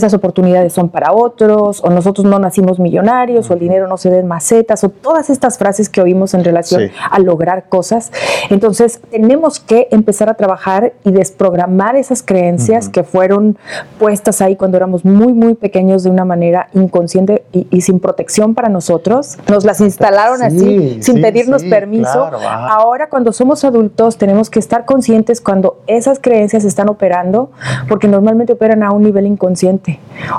esas 0.00 0.14
oportunidades 0.14 0.72
son 0.72 0.88
para 0.88 1.12
otros, 1.12 1.82
o 1.84 1.90
nosotros 1.90 2.24
no 2.26 2.38
nacimos 2.38 2.78
millonarios 2.78 3.50
o 3.50 3.54
el 3.54 3.60
dinero 3.60 3.86
no 3.88 3.96
se 3.96 4.10
ve 4.10 4.18
en 4.18 4.26
macetas 4.26 4.82
o 4.84 4.88
todas 4.88 5.30
estas 5.30 5.58
frases 5.58 5.88
que 5.88 6.00
oímos 6.00 6.34
en 6.34 6.44
relación 6.44 6.80
Sí. 6.82 6.90
a 7.10 7.18
lograr 7.18 7.68
cosas. 7.68 8.10
Entonces, 8.50 9.00
tenemos 9.10 9.60
que 9.60 9.88
empezar 9.90 10.28
a 10.28 10.34
trabajar 10.34 10.92
y 11.04 11.12
desprogramar 11.12 11.96
esas 11.96 12.22
creencias 12.22 12.88
que 12.88 13.02
fueron 13.04 13.58
puestas 13.98 14.40
ahí 14.40 14.56
cuando 14.56 14.76
éramos 14.76 15.04
muy, 15.04 15.32
muy 15.32 15.54
pequeños 15.54 16.02
de 16.02 16.10
una 16.10 16.24
manera 16.24 16.68
inconsciente 16.74 17.44
y, 17.52 17.66
y 17.70 17.80
sin 17.82 18.00
protección 18.00 18.54
para 18.54 18.68
nosotros. 18.68 19.38
Nos 19.48 19.64
las 19.64 19.80
instalaron 19.80 20.38
Sí, 20.38 20.44
así, 20.44 21.02
sin 21.02 21.16
sí, 21.16 21.20
pedirnos 21.22 21.62
permiso. 21.64 22.28
claro. 22.30 22.38
Ahora, 22.70 23.08
cuando 23.08 23.32
somos 23.32 23.64
adultos, 23.64 24.16
tenemos 24.16 24.48
que 24.50 24.58
estar 24.58 24.84
conscientes 24.84 25.40
cuando 25.40 25.80
esas 25.86 26.18
creencias 26.20 26.64
están 26.64 26.88
operando, 26.88 27.50
porque 27.88 28.06
normalmente 28.08 28.52
operan 28.52 28.82
a 28.82 28.92
un 28.92 29.02
nivel 29.02 29.26
inconsciente. 29.26 29.89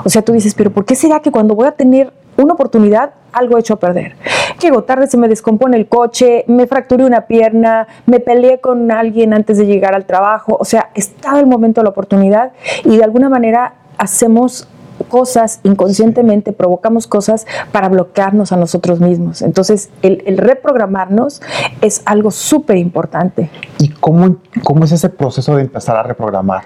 O 0.04 0.08
sea, 0.08 0.22
tú 0.22 0.32
dices, 0.32 0.54
pero 0.54 0.70
¿por 0.70 0.84
qué 0.84 0.94
será 0.94 1.20
que 1.20 1.30
cuando 1.30 1.54
voy 1.54 1.66
a 1.66 1.72
tener 1.72 2.12
una 2.36 2.54
oportunidad, 2.54 3.12
algo 3.32 3.58
hecho 3.58 3.74
a 3.74 3.76
perder? 3.78 4.16
Llego 4.60 4.84
tarde, 4.84 5.06
se 5.06 5.16
me 5.16 5.28
descompone 5.28 5.76
el 5.76 5.88
coche, 5.88 6.44
me 6.46 6.66
fracturé 6.66 7.04
una 7.04 7.22
pierna, 7.22 7.88
me 8.06 8.20
peleé 8.20 8.60
con 8.60 8.90
alguien 8.90 9.34
antes 9.34 9.58
de 9.58 9.66
llegar 9.66 9.94
al 9.94 10.06
trabajo. 10.06 10.56
O 10.58 10.64
sea, 10.64 10.90
estaba 10.94 11.40
el 11.40 11.46
momento 11.46 11.80
de 11.80 11.84
la 11.84 11.90
oportunidad 11.90 12.52
y 12.84 12.96
de 12.96 13.04
alguna 13.04 13.28
manera 13.28 13.74
hacemos 13.98 14.68
cosas 15.08 15.60
inconscientemente, 15.64 16.52
provocamos 16.52 17.06
cosas 17.06 17.46
para 17.72 17.88
bloquearnos 17.88 18.52
a 18.52 18.56
nosotros 18.56 19.00
mismos. 19.00 19.42
Entonces, 19.42 19.90
el, 20.02 20.22
el 20.26 20.38
reprogramarnos 20.38 21.42
es 21.80 22.02
algo 22.04 22.30
súper 22.30 22.76
importante. 22.76 23.50
¿Y 23.78 23.88
cómo, 23.88 24.36
cómo 24.62 24.84
es 24.84 24.92
ese 24.92 25.08
proceso 25.08 25.56
de 25.56 25.62
empezar 25.62 25.96
a 25.96 26.02
reprogramar? 26.02 26.64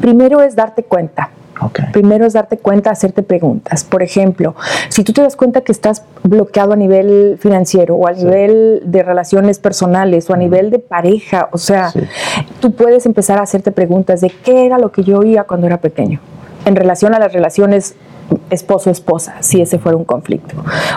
Primero 0.00 0.40
es 0.40 0.56
darte 0.56 0.84
cuenta. 0.84 1.30
Primero 1.92 2.26
es 2.26 2.32
darte 2.34 2.58
cuenta, 2.58 2.90
hacerte 2.90 3.22
preguntas. 3.22 3.84
Por 3.84 4.02
ejemplo, 4.02 4.54
si 4.88 5.04
tú 5.04 5.12
te 5.12 5.22
das 5.22 5.36
cuenta 5.36 5.60
que 5.62 5.72
estás 5.72 6.02
bloqueado 6.22 6.72
a 6.72 6.76
nivel 6.76 7.38
financiero 7.40 7.94
o 7.96 8.06
a 8.06 8.12
nivel 8.12 8.82
de 8.84 9.02
relaciones 9.02 9.58
personales 9.58 10.28
o 10.30 10.34
a 10.34 10.36
nivel 10.36 10.70
de 10.70 10.78
pareja, 10.78 11.48
o 11.52 11.58
sea, 11.58 11.90
Sí. 11.90 12.00
tú 12.60 12.72
puedes 12.72 13.06
empezar 13.06 13.38
a 13.38 13.42
hacerte 13.42 13.70
preguntas 13.72 14.20
de 14.20 14.30
qué 14.30 14.66
era 14.66 14.78
lo 14.78 14.90
que 14.92 15.02
yo 15.04 15.18
oía 15.20 15.44
cuando 15.44 15.66
era 15.66 15.78
pequeño 15.78 16.20
en 16.64 16.76
relación 16.76 17.14
a 17.14 17.18
las 17.18 17.32
relaciones 17.32 17.94
esposo-esposa, 18.50 19.36
si 19.40 19.60
ese 19.60 19.78
fuera 19.78 19.96
un 19.96 20.04
conflicto. 20.04 20.54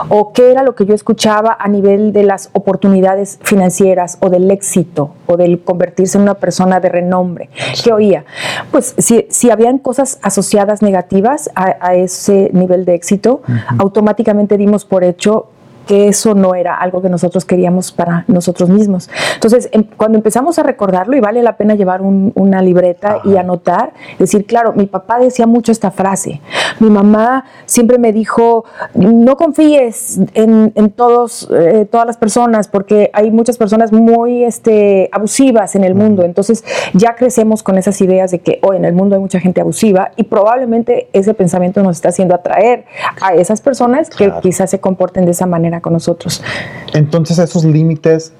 O 0.09 0.33
qué 0.33 0.51
era 0.51 0.63
lo 0.63 0.75
que 0.75 0.85
yo 0.85 0.93
escuchaba 0.93 1.57
a 1.59 1.67
nivel 1.67 2.13
de 2.13 2.23
las 2.23 2.49
oportunidades 2.53 3.39
financieras 3.41 4.17
o 4.21 4.29
del 4.29 4.49
éxito 4.51 5.11
o 5.25 5.37
del 5.37 5.61
convertirse 5.61 6.17
en 6.17 6.23
una 6.23 6.35
persona 6.35 6.79
de 6.79 6.89
renombre. 6.89 7.49
¿Qué 7.83 7.91
oía? 7.91 8.25
Pues 8.71 8.95
si, 8.97 9.27
si 9.29 9.49
habían 9.49 9.79
cosas 9.79 10.19
asociadas 10.21 10.81
negativas 10.81 11.49
a, 11.55 11.75
a 11.81 11.95
ese 11.95 12.49
nivel 12.53 12.85
de 12.85 12.95
éxito, 12.95 13.41
automáticamente 13.77 14.57
dimos 14.57 14.85
por 14.85 15.03
hecho 15.03 15.47
que 15.87 16.07
eso 16.07 16.35
no 16.35 16.53
era 16.53 16.75
algo 16.75 17.01
que 17.01 17.09
nosotros 17.09 17.45
queríamos 17.45 17.91
para 17.91 18.25
nosotros 18.27 18.69
mismos. 18.69 19.09
Entonces, 19.35 19.69
em- 19.71 19.85
cuando 19.97 20.17
empezamos 20.17 20.59
a 20.59 20.63
recordarlo, 20.63 21.15
y 21.15 21.19
vale 21.19 21.41
la 21.41 21.57
pena 21.57 21.75
llevar 21.75 22.01
un- 22.01 22.31
una 22.35 22.61
libreta 22.61 23.21
y 23.23 23.37
anotar, 23.37 23.93
decir, 24.19 24.45
claro, 24.45 24.73
mi 24.73 24.85
papá 24.85 25.17
decía 25.19 25.47
mucho 25.47 25.71
esta 25.71 25.89
frase, 25.91 26.41
mi 26.79 26.89
mamá 26.89 27.45
siempre 27.65 27.97
me 27.97 28.11
dijo, 28.13 28.65
no 28.93 29.37
confíes 29.37 30.19
en, 30.33 30.71
en 30.75 30.89
todos, 30.91 31.47
eh, 31.51 31.87
todas 31.89 32.05
las 32.05 32.17
personas, 32.17 32.67
porque 32.67 33.09
hay 33.13 33.31
muchas 33.31 33.57
personas 33.57 33.91
muy 33.91 34.43
este, 34.43 35.09
abusivas 35.11 35.75
en 35.75 35.83
el 35.83 35.95
mundo, 35.95 36.23
entonces 36.23 36.63
ya 36.93 37.15
crecemos 37.15 37.63
con 37.63 37.77
esas 37.77 37.99
ideas 38.01 38.31
de 38.31 38.39
que 38.39 38.59
hoy 38.61 38.77
en 38.77 38.85
el 38.85 38.93
mundo 38.93 39.15
hay 39.15 39.21
mucha 39.21 39.39
gente 39.39 39.61
abusiva 39.61 40.11
y 40.17 40.23
probablemente 40.23 41.07
ese 41.13 41.33
pensamiento 41.33 41.81
nos 41.81 41.95
está 41.97 42.09
haciendo 42.09 42.35
atraer 42.35 42.85
a 43.21 43.33
esas 43.33 43.61
personas 43.61 44.09
que 44.09 44.31
quizás 44.41 44.69
se 44.69 44.79
comporten 44.79 45.25
de 45.25 45.31
esa 45.31 45.45
manera 45.45 45.76
con 45.81 45.93
nosotros. 45.93 46.43
Entonces 46.93 47.39
esos 47.39 47.63
límites, 47.63 48.33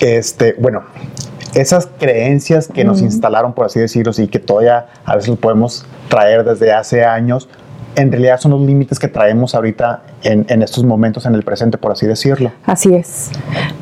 este, 0.00 0.54
bueno, 0.58 0.82
esas 1.54 1.88
creencias 1.98 2.68
que 2.68 2.84
nos 2.84 3.00
instalaron, 3.00 3.52
por 3.52 3.66
así 3.66 3.80
decirlo, 3.80 4.12
y 4.16 4.28
que 4.28 4.38
todavía 4.38 4.86
a 5.04 5.16
veces 5.16 5.36
podemos 5.38 5.86
traer 6.08 6.44
desde 6.44 6.72
hace 6.72 7.04
años, 7.04 7.48
en 7.96 8.12
realidad 8.12 8.38
son 8.38 8.52
los 8.52 8.60
límites 8.60 8.98
que 8.98 9.08
traemos 9.08 9.54
ahorita 9.54 10.02
en, 10.22 10.46
en 10.48 10.62
estos 10.62 10.84
momentos, 10.84 11.26
en 11.26 11.34
el 11.34 11.42
presente, 11.42 11.78
por 11.78 11.92
así 11.92 12.06
decirlo. 12.06 12.52
Así 12.64 12.94
es, 12.94 13.30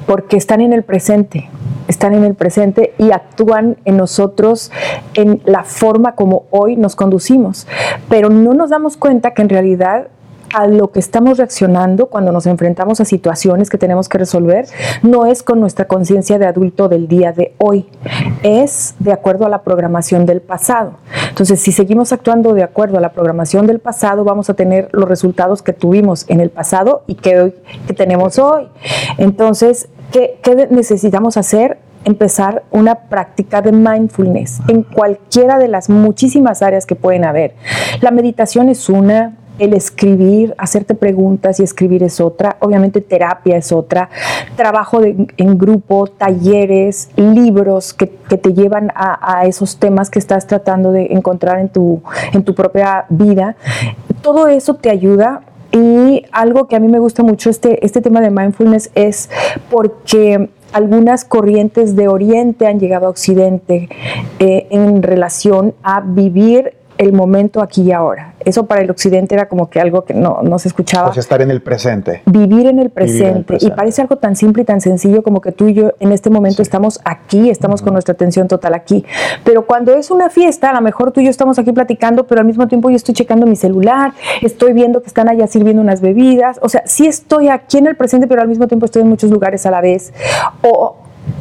porque 0.06 0.36
están 0.36 0.60
en 0.60 0.72
el 0.72 0.84
presente, 0.84 1.50
están 1.88 2.14
en 2.14 2.24
el 2.24 2.34
presente 2.34 2.94
y 2.98 3.10
actúan 3.10 3.76
en 3.84 3.96
nosotros 3.96 4.70
en 5.14 5.42
la 5.44 5.64
forma 5.64 6.14
como 6.14 6.46
hoy 6.50 6.76
nos 6.76 6.96
conducimos, 6.96 7.66
pero 8.08 8.30
no 8.30 8.54
nos 8.54 8.70
damos 8.70 8.96
cuenta 8.96 9.34
que 9.34 9.42
en 9.42 9.48
realidad 9.48 10.08
a 10.52 10.66
lo 10.66 10.90
que 10.90 10.98
estamos 10.98 11.38
reaccionando 11.38 12.06
cuando 12.06 12.32
nos 12.32 12.46
enfrentamos 12.46 13.00
a 13.00 13.04
situaciones 13.04 13.70
que 13.70 13.78
tenemos 13.78 14.08
que 14.08 14.18
resolver 14.18 14.66
no 15.02 15.26
es 15.26 15.42
con 15.42 15.60
nuestra 15.60 15.86
conciencia 15.86 16.38
de 16.38 16.46
adulto 16.46 16.88
del 16.88 17.08
día 17.08 17.32
de 17.32 17.54
hoy, 17.58 17.88
es 18.42 18.94
de 18.98 19.12
acuerdo 19.12 19.46
a 19.46 19.48
la 19.48 19.62
programación 19.62 20.26
del 20.26 20.40
pasado. 20.40 20.94
Entonces, 21.28 21.60
si 21.60 21.72
seguimos 21.72 22.12
actuando 22.12 22.54
de 22.54 22.62
acuerdo 22.62 22.98
a 22.98 23.00
la 23.00 23.12
programación 23.12 23.66
del 23.66 23.78
pasado, 23.78 24.24
vamos 24.24 24.50
a 24.50 24.54
tener 24.54 24.88
los 24.92 25.08
resultados 25.08 25.62
que 25.62 25.72
tuvimos 25.72 26.24
en 26.28 26.40
el 26.40 26.50
pasado 26.50 27.02
y 27.06 27.16
que, 27.16 27.40
hoy, 27.40 27.54
que 27.86 27.94
tenemos 27.94 28.38
hoy. 28.38 28.68
Entonces, 29.18 29.88
¿qué, 30.12 30.38
qué 30.42 30.68
necesitamos 30.70 31.36
hacer? 31.36 31.78
empezar 32.06 32.62
una 32.70 32.94
práctica 32.94 33.60
de 33.60 33.72
mindfulness 33.72 34.60
en 34.68 34.84
cualquiera 34.84 35.58
de 35.58 35.66
las 35.66 35.90
muchísimas 35.90 36.62
áreas 36.62 36.86
que 36.86 36.94
pueden 36.94 37.24
haber. 37.24 37.56
La 38.00 38.12
meditación 38.12 38.68
es 38.68 38.88
una, 38.88 39.36
el 39.58 39.74
escribir, 39.74 40.54
hacerte 40.58 40.94
preguntas 40.94 41.60
y 41.60 41.62
escribir 41.62 42.02
es 42.02 42.20
otra, 42.20 42.56
obviamente 42.60 43.00
terapia 43.00 43.56
es 43.56 43.72
otra, 43.72 44.10
trabajo 44.56 45.00
en 45.02 45.58
grupo, 45.58 46.06
talleres, 46.06 47.10
libros 47.16 47.94
que, 47.94 48.06
te 48.06 48.52
llevan 48.52 48.90
a, 48.94 49.38
a 49.38 49.46
esos 49.46 49.78
temas 49.78 50.10
que 50.10 50.18
estás 50.18 50.46
tratando 50.46 50.92
de 50.92 51.06
encontrar 51.10 51.58
en 51.60 51.68
tu, 51.68 52.02
en 52.32 52.44
tu 52.44 52.54
propia 52.54 53.06
vida. 53.08 53.56
Todo 54.20 54.48
eso 54.48 54.74
te 54.74 54.90
ayuda 54.90 55.42
y 55.72 56.24
algo 56.32 56.68
que 56.68 56.76
a 56.76 56.80
mí 56.80 56.88
me 56.88 56.98
gusta 56.98 57.22
mucho 57.22 57.50
este, 57.50 57.84
este 57.84 58.00
tema 58.00 58.20
de 58.20 58.30
mindfulness 58.30 58.90
es 58.94 59.30
porque 59.70 60.48
algunas 60.72 61.24
corrientes 61.24 61.96
de 61.96 62.08
Oriente 62.08 62.66
han 62.66 62.80
llegado 62.80 63.06
a 63.06 63.10
Occidente 63.10 63.88
eh, 64.38 64.66
en 64.70 65.02
relación 65.02 65.74
a 65.82 66.00
vivir 66.00 66.74
el 66.98 67.12
momento 67.12 67.60
aquí 67.62 67.82
y 67.82 67.92
ahora. 67.92 68.34
Eso 68.44 68.66
para 68.66 68.82
el 68.82 68.90
Occidente 68.90 69.34
era 69.34 69.48
como 69.48 69.68
que 69.70 69.80
algo 69.80 70.04
que 70.04 70.14
no, 70.14 70.40
no 70.42 70.58
se 70.58 70.68
escuchaba 70.68 71.08
O 71.08 71.12
sea, 71.12 71.20
estar 71.20 71.42
en 71.42 71.50
el 71.50 71.60
presente. 71.62 72.22
vivir 72.26 72.36
en 72.46 72.46
el 72.46 72.56
Vivir 72.56 72.66
en 72.66 72.78
el 72.78 72.90
presente. 72.90 73.42
presente. 73.44 73.74
Y 73.74 73.76
parece 73.76 74.02
algo 74.02 74.16
tan 74.16 74.36
simple 74.36 74.62
y 74.62 74.64
tan 74.64 74.80
sencillo 74.80 75.22
como 75.22 75.40
que 75.40 75.52
tú 75.52 75.68
y 75.68 75.74
yo 75.74 75.92
en 76.00 76.12
este 76.12 76.30
momento 76.30 76.62
estamos 76.62 77.00
aquí, 77.04 77.50
estamos 77.50 77.82
con 77.82 77.92
nuestra 77.92 78.12
atención 78.12 78.48
total 78.48 78.74
aquí. 78.74 79.04
Pero 79.44 79.66
cuando 79.66 79.94
es 79.94 80.10
una 80.10 80.30
fiesta, 80.30 80.70
a 80.70 80.74
lo 80.74 80.80
mejor 80.80 81.12
tú 81.12 81.20
y 81.20 81.24
yo 81.24 81.30
estamos 81.30 81.58
aquí 81.58 81.72
platicando, 81.72 82.26
pero 82.26 82.40
al 82.40 82.46
mismo 82.46 82.68
tiempo 82.68 82.88
yo 82.90 82.96
estoy 82.96 83.14
checando 83.14 83.46
mi 83.46 83.56
celular, 83.56 84.12
estoy 84.42 84.72
viendo 84.72 85.00
que 85.02 85.08
están 85.08 85.28
allá 85.28 85.46
sirviendo 85.46 85.82
unas 85.82 86.00
bebidas. 86.00 86.58
O 86.62 86.68
sea, 86.68 86.82
sí 86.86 87.06
estoy 87.06 87.48
aquí 87.48 87.78
en 87.78 87.86
el 87.86 87.96
presente, 87.96 88.26
pero 88.26 88.42
al 88.42 88.48
mismo 88.48 88.66
tiempo 88.68 88.86
estoy 88.86 89.02
en 89.02 89.08
muchos 89.08 89.30
lugares 89.30 89.66
a 89.66 89.70
la 89.70 89.80
vez. 89.80 90.12
O 90.62 90.96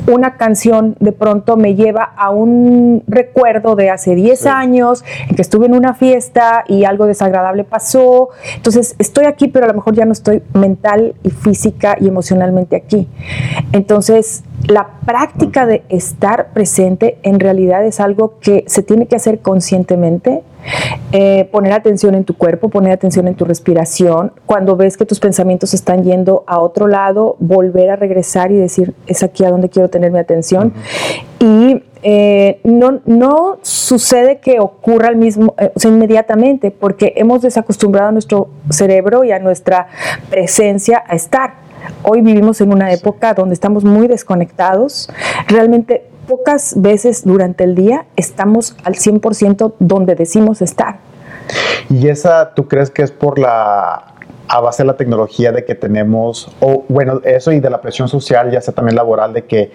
una 0.07 0.37
canción 0.37 0.95
de 0.99 1.11
pronto 1.11 1.57
me 1.57 1.75
lleva 1.75 2.03
a 2.03 2.29
un 2.29 3.03
recuerdo 3.07 3.75
de 3.75 3.89
hace 3.89 4.15
10 4.15 4.45
años 4.45 5.03
en 5.27 5.35
que 5.35 5.41
estuve 5.41 5.65
en 5.65 5.73
una 5.73 5.93
fiesta 5.93 6.63
y 6.67 6.85
algo 6.85 7.05
desagradable 7.05 7.63
pasó. 7.63 8.29
Entonces 8.55 8.95
estoy 8.99 9.25
aquí, 9.25 9.47
pero 9.47 9.65
a 9.65 9.69
lo 9.69 9.73
mejor 9.73 9.95
ya 9.95 10.05
no 10.05 10.11
estoy 10.11 10.43
mental 10.53 11.15
y 11.23 11.29
física 11.31 11.97
y 11.99 12.07
emocionalmente 12.07 12.75
aquí. 12.75 13.07
Entonces 13.71 14.43
la 14.67 14.88
práctica 15.05 15.65
de 15.65 15.84
estar 15.89 16.53
presente 16.53 17.17
en 17.24 17.39
realidad 17.39 17.86
es 17.86 18.00
algo 18.00 18.39
que 18.39 18.63
se 18.67 18.81
tiene 18.84 19.07
que 19.07 19.15
hacer 19.15 19.39
conscientemente. 19.39 20.43
Eh, 21.12 21.48
poner 21.51 21.74
atención 21.74 22.15
en 22.15 22.24
tu 22.24 22.36
cuerpo, 22.36 22.69
poner 22.69 22.91
atención 22.91 23.27
en 23.27 23.36
tu 23.36 23.45
respiración. 23.45 24.31
Cuando 24.48 24.75
ves 24.75 24.98
que 24.98 25.05
tus 25.05 25.19
pensamientos 25.19 25.75
están 25.75 26.03
yendo 26.03 26.43
a 26.48 26.60
otro 26.60 26.88
lado, 26.88 27.36
volver 27.39 27.91
a 27.91 27.95
regresar 27.95 28.51
y 28.51 28.55
decir, 28.55 28.95
es 29.05 29.22
aquí 29.22 29.45
a 29.45 29.51
donde 29.51 29.69
quiero 29.69 29.89
tener 29.89 30.12
mi 30.12 30.17
atención. 30.17 30.74
Y 31.39 31.84
eh, 32.01 32.60
no, 32.63 33.01
no 33.05 33.60
sucede 33.62 34.39
que 34.39 34.60
ocurra 34.60 35.10
al 35.10 35.15
mismo, 35.15 35.53
eh, 35.60 35.72
o 35.75 35.79
sea, 35.79 35.91
inmediatamente, 35.91 36.72
porque 36.72 37.13
hemos 37.15 37.41
desacostumbrado 37.41 38.10
a 38.10 38.12
nuestro 38.12 38.50
cerebro 38.69 39.24
y 39.24 39.31
a 39.31 39.39
nuestra 39.39 39.88
presencia 40.29 41.03
a 41.07 41.15
estar. 41.15 41.64
Hoy 42.03 42.21
vivimos 42.21 42.61
en 42.61 42.71
una 42.71 42.91
época 42.91 43.33
donde 43.33 43.53
estamos 43.53 43.83
muy 43.83 44.07
desconectados. 44.07 45.09
Realmente 45.47 46.05
pocas 46.27 46.73
veces 46.81 47.23
durante 47.23 47.63
el 47.63 47.75
día 47.75 48.05
estamos 48.15 48.75
al 48.83 48.95
100% 48.95 49.73
donde 49.79 50.15
decimos 50.15 50.61
estar. 50.61 50.99
¿Y 51.89 52.07
esa 52.07 52.53
tú 52.55 52.67
crees 52.67 52.89
que 52.91 53.03
es 53.03 53.11
por 53.11 53.39
la 53.39 54.15
a 54.47 54.61
base 54.61 54.83
de 54.83 54.87
la 54.87 54.97
tecnología 54.97 55.51
de 55.51 55.65
que 55.65 55.75
tenemos, 55.75 56.49
o 56.59 56.85
bueno, 56.87 57.21
eso 57.23 57.51
y 57.51 57.59
de 57.59 57.69
la 57.69 57.81
presión 57.81 58.07
social, 58.07 58.51
ya 58.51 58.61
sea 58.61 58.73
también 58.73 58.95
laboral, 58.95 59.33
de 59.33 59.45
que 59.45 59.71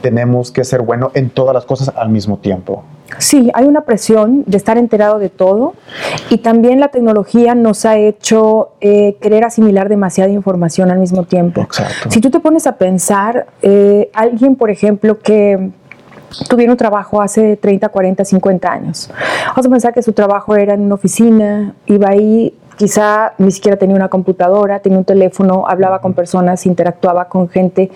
tenemos 0.00 0.50
que 0.50 0.64
ser 0.64 0.82
bueno 0.82 1.10
en 1.14 1.30
todas 1.30 1.54
las 1.54 1.64
cosas 1.64 1.92
al 1.94 2.08
mismo 2.08 2.38
tiempo. 2.38 2.84
Sí, 3.18 3.50
hay 3.54 3.64
una 3.64 3.82
presión 3.82 4.44
de 4.46 4.56
estar 4.58 4.76
enterado 4.76 5.18
de 5.18 5.30
todo 5.30 5.74
y 6.28 6.38
también 6.38 6.78
la 6.78 6.88
tecnología 6.88 7.54
nos 7.54 7.86
ha 7.86 7.96
hecho 7.96 8.72
eh, 8.80 9.16
querer 9.20 9.44
asimilar 9.44 9.88
demasiada 9.88 10.30
información 10.30 10.90
al 10.90 10.98
mismo 10.98 11.24
tiempo. 11.24 11.62
Exacto. 11.62 12.10
Si 12.10 12.20
tú 12.20 12.30
te 12.30 12.38
pones 12.40 12.66
a 12.66 12.76
pensar, 12.76 13.46
eh, 13.62 14.10
alguien, 14.12 14.56
por 14.56 14.70
ejemplo, 14.70 15.20
que 15.20 15.70
tuviera 16.48 16.72
un 16.72 16.78
trabajo 16.78 17.20
hace 17.20 17.56
30, 17.56 17.88
40, 17.88 18.24
50 18.24 18.72
años, 18.72 19.10
vamos 19.48 19.66
a 19.66 19.70
pensar 19.70 19.94
que 19.94 20.02
su 20.02 20.12
trabajo 20.12 20.56
era 20.56 20.74
en 20.74 20.82
una 20.82 20.94
oficina, 20.94 21.74
iba 21.86 22.08
ahí 22.08 22.54
quizá 22.78 23.34
ni 23.38 23.50
siquiera 23.50 23.76
tenía 23.76 23.96
una 23.96 24.08
computadora, 24.08 24.78
tenía 24.78 24.98
un 24.98 25.04
teléfono, 25.04 25.66
hablaba 25.66 26.00
con 26.00 26.14
personas, 26.14 26.64
interactuaba 26.64 27.28
con 27.28 27.48
gente, 27.48 27.90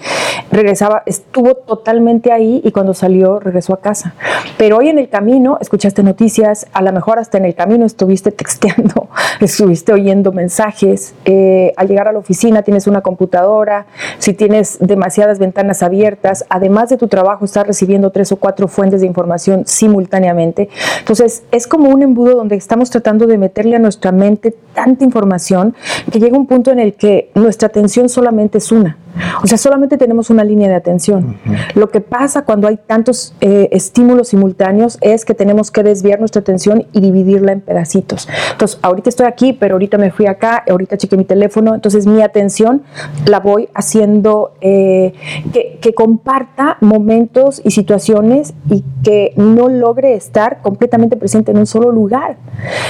regresaba, 0.50 1.02
estuvo 1.06 1.54
totalmente 1.54 2.32
ahí 2.32 2.60
y 2.64 2.72
cuando 2.72 2.94
salió 2.94 3.38
regresó 3.38 3.74
a 3.74 3.80
casa. 3.80 4.14
Pero 4.58 4.78
hoy 4.78 4.88
en 4.88 4.98
el 4.98 5.08
camino 5.08 5.58
escuchaste 5.60 6.02
noticias, 6.02 6.66
a 6.72 6.82
lo 6.82 6.92
mejor 6.92 7.18
hasta 7.18 7.38
en 7.38 7.44
el 7.44 7.54
camino 7.54 7.86
estuviste 7.86 8.32
texteando, 8.32 9.08
estuviste 9.40 9.92
oyendo 9.92 10.32
mensajes, 10.32 11.14
eh, 11.24 11.72
al 11.76 11.88
llegar 11.88 12.08
a 12.08 12.12
la 12.12 12.18
oficina 12.18 12.62
tienes 12.62 12.86
una 12.86 13.00
computadora, 13.00 13.86
si 14.18 14.34
tienes 14.34 14.78
demasiadas 14.80 15.38
ventanas 15.38 15.82
abiertas, 15.82 16.44
además 16.48 16.88
de 16.88 16.96
tu 16.96 17.08
trabajo 17.08 17.44
estás 17.44 17.66
recibiendo 17.66 18.10
tres 18.10 18.32
o 18.32 18.36
cuatro 18.36 18.68
fuentes 18.68 19.00
de 19.00 19.06
información 19.06 19.64
simultáneamente. 19.66 20.68
Entonces 20.98 21.44
es 21.50 21.66
como 21.66 21.88
un 21.88 22.02
embudo 22.02 22.36
donde 22.36 22.56
estamos 22.56 22.90
tratando 22.90 23.26
de 23.26 23.38
meterle 23.38 23.76
a 23.76 23.78
nuestra 23.78 24.12
mente 24.12 24.54
tanta 24.74 25.04
información 25.04 25.74
que 26.10 26.18
llega 26.18 26.36
un 26.36 26.46
punto 26.46 26.70
en 26.70 26.78
el 26.78 26.94
que 26.94 27.30
nuestra 27.34 27.68
atención 27.68 28.08
solamente 28.08 28.58
es 28.58 28.72
una. 28.72 28.96
O 29.42 29.46
sea, 29.46 29.58
solamente 29.58 29.96
tenemos 29.96 30.30
una 30.30 30.44
línea 30.44 30.68
de 30.68 30.74
atención. 30.74 31.36
Lo 31.74 31.90
que 31.90 32.00
pasa 32.00 32.44
cuando 32.44 32.68
hay 32.68 32.78
tantos 32.78 33.34
eh, 33.40 33.68
estímulos 33.72 34.28
simultáneos 34.28 34.98
es 35.00 35.24
que 35.24 35.34
tenemos 35.34 35.70
que 35.70 35.82
desviar 35.82 36.18
nuestra 36.18 36.40
atención 36.40 36.86
y 36.92 37.00
dividirla 37.00 37.52
en 37.52 37.60
pedacitos. 37.60 38.28
Entonces, 38.52 38.78
ahorita 38.82 39.08
estoy 39.08 39.26
aquí, 39.26 39.52
pero 39.52 39.74
ahorita 39.74 39.98
me 39.98 40.10
fui 40.10 40.26
acá, 40.26 40.64
ahorita 40.68 40.96
chequé 40.96 41.16
mi 41.16 41.24
teléfono. 41.24 41.74
Entonces, 41.74 42.06
mi 42.06 42.22
atención 42.22 42.82
la 43.26 43.40
voy 43.40 43.68
haciendo 43.74 44.54
eh, 44.60 45.12
que, 45.52 45.78
que 45.80 45.94
comparta 45.94 46.78
momentos 46.80 47.60
y 47.64 47.70
situaciones 47.72 48.54
y 48.70 48.84
que 49.02 49.32
no 49.36 49.68
logre 49.68 50.14
estar 50.14 50.62
completamente 50.62 51.16
presente 51.16 51.52
en 51.52 51.58
un 51.58 51.66
solo 51.66 51.92
lugar. 51.92 52.36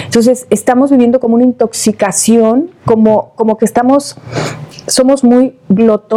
Entonces, 0.04 0.46
estamos 0.50 0.90
viviendo 0.90 1.20
como 1.20 1.34
una 1.34 1.44
intoxicación, 1.44 2.70
como, 2.84 3.32
como 3.34 3.56
que 3.56 3.64
estamos 3.64 4.16
somos 4.86 5.22
muy 5.22 5.58
glotones 5.68 6.11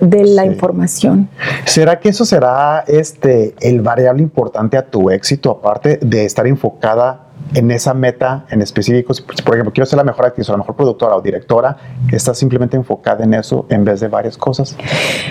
de 0.00 0.24
la 0.26 0.46
información. 0.46 1.28
¿Será 1.64 1.98
que 1.98 2.10
eso 2.10 2.24
será 2.24 2.84
este, 2.86 3.54
el 3.60 3.80
variable 3.80 4.22
importante 4.22 4.76
a 4.76 4.86
tu 4.86 5.10
éxito, 5.10 5.50
aparte 5.50 5.98
de 6.00 6.24
estar 6.24 6.46
enfocada 6.46 7.26
en 7.54 7.72
esa 7.72 7.92
meta 7.92 8.46
en 8.50 8.62
específico? 8.62 9.12
Si, 9.12 9.22
Por 9.22 9.54
ejemplo, 9.54 9.72
quiero 9.72 9.86
ser 9.86 9.96
la 9.96 10.04
mejor 10.04 10.26
actriz 10.26 10.48
o 10.48 10.52
la 10.52 10.58
mejor 10.58 10.76
productora 10.76 11.16
o 11.16 11.20
directora, 11.20 11.76
¿estás 12.12 12.38
simplemente 12.38 12.76
enfocada 12.76 13.24
en 13.24 13.34
eso 13.34 13.66
en 13.70 13.84
vez 13.84 13.98
de 13.98 14.06
varias 14.06 14.36
cosas? 14.36 14.76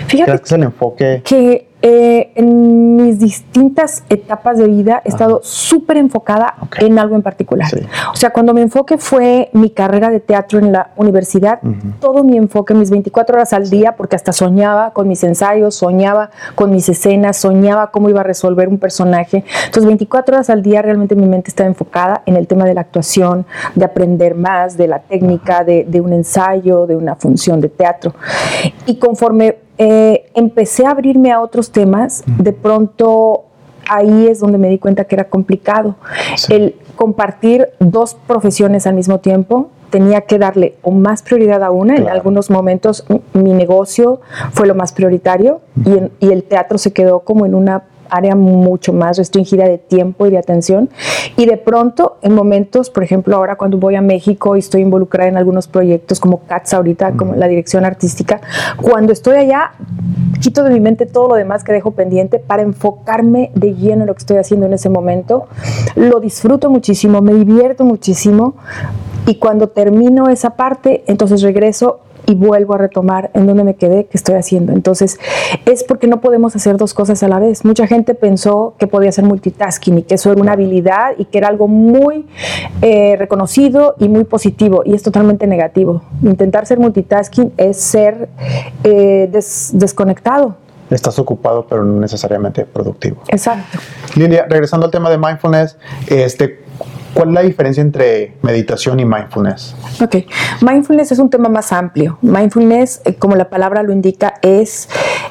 Fíjate 0.06 0.30
¿Crees 0.30 0.40
que 0.40 0.46
es 0.46 0.52
el 0.52 0.62
enfoque? 0.64 1.22
que 1.24 1.69
eh, 1.82 2.32
en 2.34 2.96
mis 2.96 3.18
distintas 3.18 4.04
etapas 4.10 4.58
de 4.58 4.66
vida 4.68 5.00
he 5.04 5.08
estado 5.08 5.40
súper 5.42 5.96
enfocada 5.96 6.54
Ok. 6.62 6.76
en 6.82 6.98
algo 6.98 7.16
en 7.16 7.22
particular. 7.22 7.68
Sí. 7.68 7.80
O 8.12 8.16
sea, 8.16 8.30
cuando 8.30 8.52
mi 8.52 8.60
enfoque 8.60 8.98
fue 8.98 9.48
mi 9.52 9.70
carrera 9.70 10.10
de 10.10 10.20
teatro 10.20 10.58
en 10.58 10.72
la 10.72 10.90
universidad, 10.96 11.60
todo 12.00 12.22
mi 12.22 12.36
enfoque, 12.36 12.74
mis 12.74 12.90
24 12.90 13.36
horas 13.36 13.52
al 13.52 13.70
día, 13.70 13.96
porque 13.96 14.16
hasta 14.16 14.32
soñaba 14.32 14.92
con 14.92 15.08
mis 15.08 15.24
ensayos, 15.24 15.74
soñaba 15.74 16.30
con 16.54 16.70
mis 16.70 16.88
escenas, 16.88 17.38
soñaba 17.38 17.90
cómo 17.90 18.10
iba 18.10 18.20
a 18.20 18.24
resolver 18.24 18.68
un 18.68 18.78
personaje. 18.78 19.44
Entonces, 19.64 19.86
24 19.86 20.36
horas 20.36 20.50
al 20.50 20.62
día 20.62 20.82
realmente 20.82 21.14
mi 21.16 21.26
mente 21.26 21.48
estaba 21.48 21.68
enfocada 21.68 22.22
en 22.26 22.36
el 22.36 22.46
tema 22.46 22.64
de 22.64 22.74
la 22.74 22.82
actuación, 22.82 23.46
de 23.74 23.84
aprender 23.84 24.34
más, 24.34 24.76
de 24.76 24.88
la 24.88 24.98
técnica, 25.00 25.64
de, 25.64 25.84
de 25.84 26.00
un 26.00 26.12
ensayo, 26.12 26.86
de 26.86 26.96
una 26.96 27.16
función 27.16 27.60
de 27.60 27.68
teatro. 27.68 28.14
Y 28.86 28.96
conforme 28.96 29.56
eh, 29.82 30.30
empecé 30.34 30.84
a 30.86 30.90
abrirme 30.90 31.32
a 31.32 31.40
otros 31.40 31.70
temas, 31.72 32.22
de 32.26 32.52
pronto 32.52 33.44
ahí 33.88 34.28
es 34.28 34.38
donde 34.40 34.58
me 34.58 34.68
di 34.68 34.78
cuenta 34.78 35.04
que 35.04 35.14
era 35.16 35.24
complicado. 35.28 35.96
Sí. 36.36 36.52
El 36.54 36.76
compartir 36.96 37.68
dos 37.80 38.14
profesiones 38.26 38.86
al 38.86 38.94
mismo 38.94 39.18
tiempo, 39.20 39.70
tenía 39.88 40.20
que 40.20 40.38
darle 40.38 40.76
o 40.82 40.90
más 40.92 41.22
prioridad 41.22 41.62
a 41.64 41.70
una. 41.70 41.96
En 41.96 42.08
algunos 42.08 42.50
momentos 42.50 43.04
mi 43.32 43.52
negocio 43.54 44.20
fue 44.52 44.66
lo 44.68 44.74
más 44.76 44.92
prioritario 44.92 45.62
y, 45.84 45.92
en- 45.98 46.12
y 46.20 46.30
el 46.30 46.44
teatro 46.44 46.78
se 46.78 46.92
quedó 46.92 47.20
como 47.20 47.44
en 47.46 47.54
una 47.56 47.84
área 48.10 48.34
mucho 48.34 48.92
más 48.92 49.18
restringida 49.18 49.68
de 49.68 49.78
tiempo 49.78 50.26
y 50.26 50.30
de 50.30 50.38
atención. 50.38 50.90
Y 51.36 51.46
de 51.46 51.56
pronto, 51.56 52.18
en 52.22 52.34
momentos, 52.34 52.90
por 52.90 53.02
ejemplo, 53.02 53.36
ahora 53.36 53.56
cuando 53.56 53.78
voy 53.78 53.94
a 53.94 54.00
México 54.00 54.56
y 54.56 54.60
estoy 54.60 54.82
involucrada 54.82 55.28
en 55.28 55.36
algunos 55.36 55.68
proyectos 55.68 56.20
como 56.20 56.40
CATS 56.46 56.74
ahorita, 56.74 57.12
como 57.12 57.34
la 57.34 57.48
dirección 57.48 57.84
artística, 57.84 58.40
cuando 58.80 59.12
estoy 59.12 59.36
allá, 59.36 59.72
quito 60.40 60.62
de 60.64 60.70
mi 60.70 60.80
mente 60.80 61.06
todo 61.06 61.28
lo 61.28 61.34
demás 61.34 61.64
que 61.64 61.72
dejo 61.72 61.92
pendiente 61.92 62.38
para 62.38 62.62
enfocarme 62.62 63.50
de 63.54 63.74
lleno 63.74 64.02
en 64.02 64.06
lo 64.06 64.14
que 64.14 64.20
estoy 64.20 64.38
haciendo 64.38 64.66
en 64.66 64.72
ese 64.72 64.88
momento. 64.88 65.46
Lo 65.96 66.20
disfruto 66.20 66.70
muchísimo, 66.70 67.20
me 67.20 67.34
divierto 67.34 67.84
muchísimo 67.84 68.54
y 69.26 69.36
cuando 69.36 69.68
termino 69.68 70.28
esa 70.28 70.50
parte, 70.50 71.04
entonces 71.06 71.42
regreso 71.42 72.00
y 72.26 72.34
vuelvo 72.34 72.74
a 72.74 72.78
retomar 72.78 73.30
en 73.34 73.46
donde 73.46 73.64
me 73.64 73.74
quedé, 73.74 74.06
que 74.06 74.16
estoy 74.16 74.34
haciendo. 74.36 74.72
Entonces, 74.72 75.18
es 75.66 75.84
porque 75.84 76.06
no 76.06 76.20
podemos 76.20 76.54
hacer 76.56 76.76
dos 76.76 76.94
cosas 76.94 77.22
a 77.22 77.28
la 77.28 77.38
vez. 77.38 77.64
Mucha 77.64 77.86
gente 77.86 78.14
pensó 78.14 78.74
que 78.78 78.86
podía 78.86 79.08
hacer 79.10 79.24
multitasking 79.24 79.98
y 79.98 80.02
que 80.02 80.14
eso 80.14 80.32
era 80.32 80.40
una 80.40 80.52
habilidad 80.52 81.12
y 81.18 81.24
que 81.26 81.38
era 81.38 81.48
algo 81.48 81.68
muy 81.68 82.26
eh, 82.82 83.16
reconocido 83.18 83.94
y 83.98 84.08
muy 84.08 84.24
positivo, 84.24 84.82
y 84.84 84.94
es 84.94 85.02
totalmente 85.02 85.46
negativo. 85.46 86.02
Intentar 86.22 86.66
ser 86.66 86.78
multitasking 86.78 87.52
es 87.56 87.76
ser 87.78 88.28
eh, 88.84 89.28
des- 89.30 89.70
desconectado. 89.74 90.56
Estás 90.90 91.18
ocupado, 91.18 91.66
pero 91.68 91.84
no 91.84 92.00
necesariamente 92.00 92.64
productivo. 92.64 93.22
Exacto. 93.28 93.78
Lilia, 94.16 94.46
regresando 94.48 94.86
al 94.86 94.92
tema 94.92 95.08
de 95.10 95.18
mindfulness, 95.18 95.76
este, 96.08 96.64
¿cuál 97.14 97.28
es 97.28 97.34
la 97.34 97.42
diferencia 97.42 97.80
entre 97.80 98.36
meditación 98.42 98.98
y 99.00 99.04
mindfulness? 99.04 99.74
Ok, 100.02 100.16
mindfulness 100.60 101.12
es 101.12 101.18
un 101.18 101.30
tema 101.30 101.48
más 101.48 101.72
amplio. 101.72 102.18
Mindfulness, 102.22 103.02
eh, 103.04 103.14
como 103.14 103.36
la 103.36 103.48
palabra 103.48 103.82
lo 103.82 103.92
indica, 103.92 104.34
es 104.42 104.88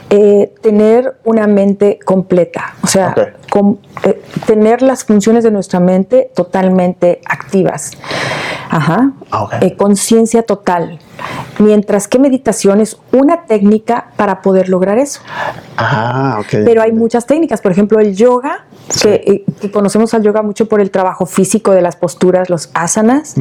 eh, 0.10 0.54
tener 0.62 1.18
una 1.26 1.48
mente 1.48 2.00
completa, 2.04 2.76
o 2.82 2.88
sea. 2.88 3.14
Com- 3.50 3.78
eh, 4.04 4.22
tener 4.46 4.82
las 4.82 5.04
funciones 5.04 5.44
de 5.44 5.52
nuestra 5.52 5.80
mente 5.80 6.32
totalmente 6.36 7.22
activas. 7.26 7.92
Ajá. 8.70 9.12
Ah. 9.32 9.50
Eh, 9.62 9.76
conciencia 9.76 10.44
total. 10.44 11.00
Mientras 11.58 12.08
que 12.08 12.20
meditación 12.20 12.80
es 12.82 12.98
una 13.12 13.46
técnica 13.46 14.12
para 14.16 14.42
poder 14.42 14.70
lograr 14.70 14.98
eso. 15.00 15.22
Ah, 15.78 16.38
ok. 16.40 16.64
Pero 16.66 16.82
hay 16.82 16.92
muchas 16.92 17.26
técnicas, 17.26 17.62
por 17.62 17.72
ejemplo, 17.72 18.00
el 18.00 18.16
yoga, 18.16 18.66
que, 19.02 19.14
eh, 19.16 19.46
que 19.60 19.72
conocemos 19.72 20.14
al 20.14 20.24
yoga 20.24 20.42
mucho 20.42 20.68
por 20.68 20.82
el 20.82 20.92
trabajo 20.92 21.26
físico 21.26 21.72
de 21.72 21.82
las 21.82 21.96
posturas, 21.96 22.50
los 22.50 22.70
asanas, 22.74 23.36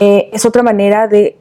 eh, 0.00 0.30
es 0.32 0.44
otra 0.46 0.62
manera 0.62 1.06
de 1.08 1.36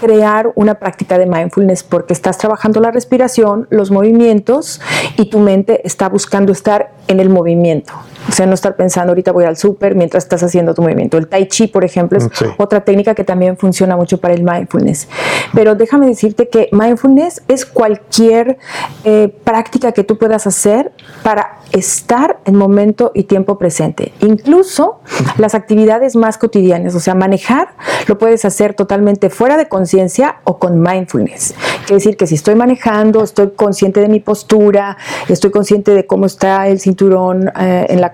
crear 0.00 0.52
una 0.54 0.74
práctica 0.74 1.18
de 1.18 1.26
mindfulness 1.26 1.82
porque 1.82 2.12
estás 2.12 2.38
trabajando 2.38 2.80
la 2.80 2.90
respiración, 2.90 3.66
los 3.70 3.90
movimientos 3.90 4.80
y 5.16 5.26
tu 5.26 5.38
mente 5.38 5.86
está 5.86 6.08
buscando 6.08 6.52
estar 6.52 6.92
en 7.08 7.20
el 7.20 7.28
movimiento. 7.28 7.92
O 8.28 8.32
sea, 8.32 8.46
no 8.46 8.54
estar 8.54 8.76
pensando 8.76 9.10
ahorita 9.10 9.32
voy 9.32 9.44
al 9.44 9.56
súper 9.56 9.94
mientras 9.94 10.24
estás 10.24 10.42
haciendo 10.42 10.74
tu 10.74 10.82
movimiento. 10.82 11.18
El 11.18 11.28
tai 11.28 11.46
chi, 11.46 11.66
por 11.68 11.84
ejemplo, 11.84 12.18
es 12.18 12.28
Sí. 12.32 12.46
otra 12.58 12.80
técnica 12.82 13.14
que 13.14 13.24
también 13.24 13.56
funciona 13.56 13.96
mucho 13.96 14.18
para 14.18 14.34
el 14.34 14.42
mindfulness. 14.42 15.08
Pero 15.52 15.74
déjame 15.74 16.06
decirte 16.06 16.48
que 16.48 16.68
mindfulness 16.72 17.42
es 17.48 17.66
cualquier 17.66 18.58
eh, 19.04 19.34
práctica 19.44 19.92
que 19.92 20.04
tú 20.04 20.18
puedas 20.18 20.46
hacer 20.46 20.92
para 21.22 21.58
estar 21.72 22.38
en 22.44 22.56
momento 22.56 23.10
y 23.14 23.24
tiempo 23.24 23.58
presente. 23.58 24.12
Incluso 24.20 25.00
las 25.38 25.54
actividades 25.54 26.16
más 26.16 26.38
cotidianas, 26.38 26.94
o 26.94 27.00
sea, 27.00 27.14
manejar 27.14 27.68
lo 28.06 28.16
puedes 28.18 28.44
hacer 28.44 28.74
totalmente 28.74 29.30
fuera 29.30 29.56
de 29.56 29.68
conciencia 29.68 30.36
o 30.44 30.58
con 30.58 30.80
mindfulness. 30.80 31.54
Quiere 31.86 31.94
decir 31.96 32.16
que 32.16 32.26
si 32.26 32.36
estoy 32.36 32.54
manejando, 32.54 33.22
estoy 33.22 33.50
consciente 33.50 34.00
de 34.00 34.08
mi 34.08 34.20
postura, 34.20 34.96
estoy 35.28 35.50
consciente 35.50 35.92
de 35.92 36.06
cómo 36.06 36.26
está 36.26 36.68
el 36.68 36.80
cinturón 36.80 37.50
eh, 37.60 37.86
en, 37.88 38.00
la, 38.00 38.13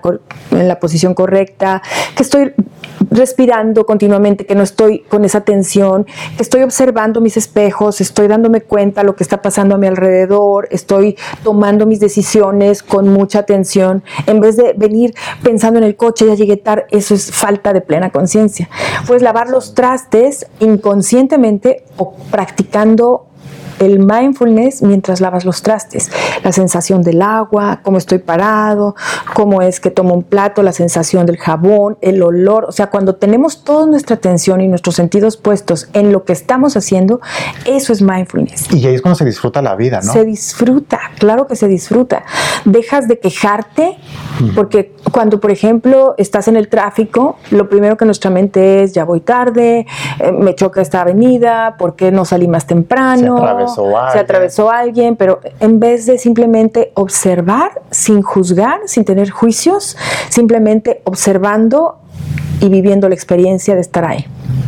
en 0.51 0.67
la 0.67 0.79
posición 0.79 1.13
correcta, 1.13 1.81
que 2.15 2.23
estoy 2.23 2.53
respirando 3.09 3.85
continuamente, 3.85 4.45
que 4.45 4.55
no 4.55 4.63
estoy 4.63 4.99
con 4.99 5.25
esa 5.25 5.41
tensión, 5.41 6.05
que 6.37 6.43
estoy 6.43 6.63
observando 6.63 7.19
mis 7.19 7.37
espejos, 7.37 7.99
estoy 7.99 8.27
dándome 8.27 8.61
cuenta 8.61 9.01
de 9.01 9.07
lo 9.07 9.15
que 9.15 9.23
está 9.23 9.41
pasando 9.41 9.75
a 9.75 9.77
mi 9.77 9.87
alrededor, 9.87 10.67
estoy 10.71 11.17
tomando 11.43 11.85
mis 11.85 11.99
decisiones 11.99 12.83
con 12.83 13.09
mucha 13.09 13.39
atención, 13.39 14.03
en 14.27 14.39
vez 14.39 14.55
de 14.55 14.73
venir 14.73 15.13
pensando 15.43 15.79
en 15.79 15.83
el 15.83 15.95
coche, 15.95 16.25
ya 16.25 16.35
llegué 16.35 16.57
tarde, 16.57 16.85
eso 16.91 17.13
es 17.13 17.31
falta 17.31 17.73
de 17.73 17.81
plena 17.81 18.11
conciencia. 18.11 18.69
Puedes 19.07 19.23
lavar 19.23 19.49
los 19.49 19.73
trastes 19.73 20.45
inconscientemente 20.59 21.83
o 21.97 22.13
practicando 22.31 23.30
el 23.81 23.99
mindfulness 23.99 24.83
mientras 24.83 25.21
lavas 25.21 25.43
los 25.43 25.63
trastes, 25.63 26.11
la 26.43 26.51
sensación 26.51 27.01
del 27.01 27.21
agua, 27.21 27.81
cómo 27.83 27.97
estoy 27.97 28.19
parado, 28.19 28.95
cómo 29.33 29.61
es 29.61 29.79
que 29.79 29.89
tomo 29.89 30.13
un 30.13 30.23
plato, 30.23 30.61
la 30.61 30.71
sensación 30.71 31.25
del 31.25 31.37
jabón, 31.37 31.97
el 32.01 32.21
olor, 32.21 32.65
o 32.65 32.71
sea, 32.71 32.87
cuando 32.87 33.15
tenemos 33.15 33.63
toda 33.63 33.87
nuestra 33.87 34.15
atención 34.17 34.61
y 34.61 34.67
nuestros 34.67 34.95
sentidos 34.95 35.35
puestos 35.35 35.89
en 35.93 36.11
lo 36.11 36.23
que 36.25 36.33
estamos 36.33 36.77
haciendo, 36.77 37.21
eso 37.65 37.91
es 37.91 38.03
mindfulness. 38.03 38.71
Y 38.71 38.85
ahí 38.85 38.95
es 38.95 39.01
cuando 39.01 39.17
se 39.17 39.25
disfruta 39.25 39.61
la 39.63 39.75
vida, 39.75 39.99
¿no? 40.03 40.13
Se 40.13 40.23
disfruta, 40.23 40.99
claro 41.17 41.47
que 41.47 41.55
se 41.55 41.67
disfruta. 41.67 42.23
Dejas 42.65 43.07
de 43.07 43.19
quejarte, 43.19 43.97
porque 44.55 44.93
cuando, 45.11 45.39
por 45.39 45.51
ejemplo, 45.51 46.15
estás 46.17 46.47
en 46.47 46.55
el 46.55 46.67
tráfico, 46.67 47.37
lo 47.51 47.69
primero 47.69 47.97
que 47.97 48.05
nuestra 48.05 48.29
mente 48.29 48.83
es, 48.83 48.93
ya 48.93 49.05
voy 49.05 49.21
tarde, 49.21 49.85
eh, 50.19 50.31
me 50.31 50.55
choca 50.55 50.81
esta 50.81 51.01
avenida, 51.01 51.75
¿por 51.77 51.95
qué 51.95 52.11
no 52.11 52.25
salí 52.25 52.47
más 52.47 52.65
temprano? 52.65 53.37
Se 53.37 53.43
atravesó 53.43 53.89
se 53.89 53.95
alguien. 53.97 54.23
atravesó 54.23 54.71
alguien, 54.71 55.15
pero 55.15 55.39
en 55.59 55.79
vez 55.79 56.05
de 56.05 56.17
simplemente 56.17 56.91
observar 56.95 57.81
sin 57.89 58.21
juzgar, 58.21 58.81
sin 58.85 59.05
tener 59.05 59.29
juicios, 59.29 59.97
simplemente 60.29 61.01
observando 61.05 62.00
y 62.61 62.69
viviendo 62.69 63.09
la 63.09 63.15
experiencia 63.15 63.75
de 63.75 63.81
estar 63.81 64.05
ahí. 64.05 64.25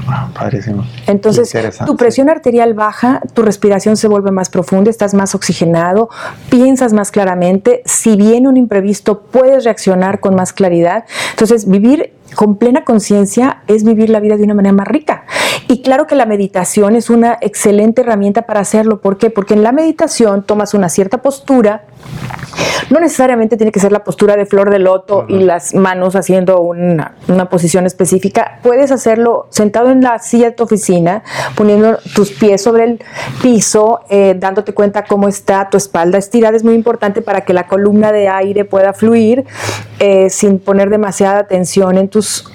Ah, 0.08 0.30
padrísimo. 0.34 0.84
Entonces, 1.08 1.54
tu 1.86 1.96
presión 1.96 2.30
arterial 2.30 2.74
baja, 2.74 3.22
tu 3.34 3.42
respiración 3.42 3.96
se 3.96 4.08
vuelve 4.08 4.32
más 4.32 4.50
profunda, 4.50 4.90
estás 4.90 5.14
más 5.14 5.34
oxigenado, 5.36 6.10
piensas 6.50 6.92
más 6.92 7.12
claramente. 7.12 7.84
Si 7.86 8.16
viene 8.18 8.50
un 8.50 8.58
imprevisto, 8.58 9.22
puedes 9.22 9.64
reaccionar 9.64 10.20
con 10.20 10.36
más 10.36 10.52
claridad. 10.52 11.06
Entonces, 11.32 11.70
vivir 11.70 12.14
con 12.36 12.58
plena 12.58 12.84
conciencia 12.84 13.64
es 13.68 13.84
vivir 13.84 14.10
la 14.10 14.20
vida 14.20 14.38
de 14.38 14.44
una 14.44 14.54
manera 14.54 14.74
más 14.74 14.88
rica. 14.88 15.26
Y 15.68 15.82
claro 15.82 16.08
que 16.08 16.16
la 16.16 16.26
meditación 16.26 16.96
es 16.96 17.10
una 17.10 17.38
excelente 17.42 18.02
herramienta 18.02 18.44
para 18.44 18.60
hacerlo. 18.60 19.02
¿Por 19.02 19.18
qué? 19.18 19.30
Porque 19.30 19.54
en 19.54 19.64
la 19.64 19.72
meditación 19.72 20.44
tomas 20.44 20.74
una 20.74 20.90
cierta 20.90 21.22
postura. 21.22 21.86
No 22.90 23.00
necesariamente 23.00 23.58
tiene 23.58 23.72
que 23.72 23.80
ser 23.80 23.92
la 23.92 24.04
postura 24.04 24.36
de 24.36 24.46
flor 24.46 24.70
de 24.70 24.80
loto 24.80 25.26
y 25.28 25.40
las 25.40 25.74
manos 25.74 26.16
haciendo 26.16 26.62
una, 26.62 27.16
una 27.28 27.50
posición 27.50 27.86
específica. 27.86 28.60
Puedes 28.62 28.92
hacerlo 28.92 29.48
sentado 29.50 29.90
en 29.90 30.02
la 30.02 30.20
silla 30.20 30.48
de 30.48 30.52
tu 30.52 30.64
oficina, 30.64 31.24
poniendo 31.56 31.98
tus 32.14 32.32
pies 32.32 32.62
sobre 32.62 32.84
el 32.84 33.04
piso, 33.42 34.02
eh, 34.10 34.36
dándote 34.38 34.74
cuenta 34.74 35.06
cómo 35.06 35.28
está 35.28 35.70
tu 35.70 35.78
espalda 35.78 36.18
estirada. 36.18 36.56
Es 36.56 36.64
muy 36.64 36.76
importante 36.76 37.22
para 37.22 37.42
que 37.42 37.54
la 37.54 37.68
columna 37.68 38.12
de 38.12 38.28
aire 38.28 38.66
pueda 38.66 38.94
fluir 38.94 39.46
eh, 40.00 40.30
sin 40.30 40.60
poner 40.60 40.90
demasiada 40.90 41.48
tensión 41.48 41.98
en 41.98 42.10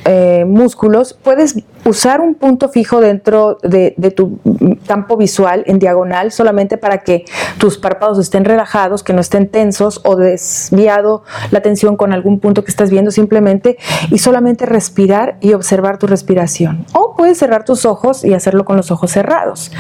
eh, 0.04 0.44
músculos. 0.46 1.14
Puedes 1.14 1.54
usar 1.88 2.20
un 2.20 2.35
punto 2.35 2.68
fijo 2.68 3.01
dentro 3.01 3.59
de, 3.62 3.94
tu 4.14 4.38
campo 4.87 5.16
visual 5.16 5.64
en 5.66 5.79
diagonal 5.79 6.33
solamente 6.33 6.79
para 6.79 6.98
que 6.98 7.24
tus 7.59 7.79
párpados 7.79 8.18
estén 8.18 8.44
relajados, 8.44 9.03
que 9.03 9.12
no 9.12 9.20
estén 9.20 9.48
tensos 9.48 10.01
o 10.05 10.16
desviado 10.16 11.22
la 11.51 11.61
tensión 11.61 11.96
con 11.96 12.12
algún 12.12 12.40
punto 12.40 12.64
que 12.64 12.70
estás 12.70 12.90
viendo 12.90 13.11
simplemente 13.11 13.79
y 14.11 14.18
solamente 14.18 14.66
respirar 14.66 15.38
y 15.40 15.53
observar 15.53 15.98
tu 15.98 16.07
respiración. 16.07 16.87
O 16.92 17.14
puedes 17.16 17.38
cerrar 17.38 17.64
tus 17.64 17.85
ojos 17.85 18.24
y 18.24 18.35
hacerlo 18.35 18.64
con 18.64 18.77
los 18.77 18.90
ojos 18.90 19.11
cerrados. 19.11 19.72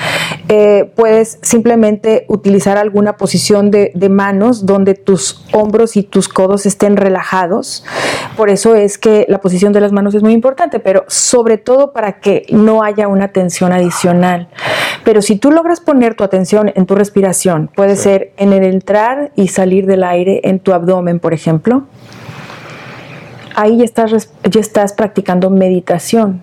Eh, 0.48 0.92
puedes 0.96 1.38
simplemente 1.42 2.24
utilizar 2.28 2.78
alguna 2.78 3.16
posición 3.16 3.70
de, 3.70 3.92
de 3.94 4.08
manos 4.08 4.66
donde 4.66 4.94
tus 4.94 5.44
hombros 5.52 5.96
y 5.96 6.02
tus 6.02 6.28
codos 6.28 6.66
estén 6.66 6.96
relajados. 6.96 7.84
Por 8.36 8.50
eso 8.50 8.74
es 8.74 8.98
que 8.98 9.26
la 9.28 9.40
posición 9.40 9.72
de 9.72 9.80
las 9.80 9.92
manos 9.92 10.14
es 10.14 10.22
muy 10.22 10.32
importante, 10.32 10.80
pero 10.80 11.04
sobre 11.08 11.58
todo 11.58 11.92
para 11.98 12.20
que 12.20 12.46
no 12.50 12.84
haya 12.84 13.08
una 13.08 13.26
tensión 13.32 13.72
adicional. 13.72 14.46
Pero 15.02 15.20
si 15.20 15.34
tú 15.34 15.50
logras 15.50 15.80
poner 15.80 16.14
tu 16.14 16.22
atención 16.22 16.70
en 16.76 16.86
tu 16.86 16.94
respiración, 16.94 17.68
puede 17.74 17.96
ser 17.96 18.30
en 18.36 18.52
el 18.52 18.62
entrar 18.62 19.32
y 19.34 19.48
salir 19.48 19.84
del 19.84 20.04
aire 20.04 20.42
en 20.44 20.60
tu 20.60 20.72
abdomen, 20.74 21.18
por 21.18 21.34
ejemplo, 21.34 21.86
ahí 23.56 23.78
ya 23.78 23.84
estás, 23.84 24.30
ya 24.48 24.60
estás 24.60 24.92
practicando 24.92 25.50
meditación. 25.50 26.40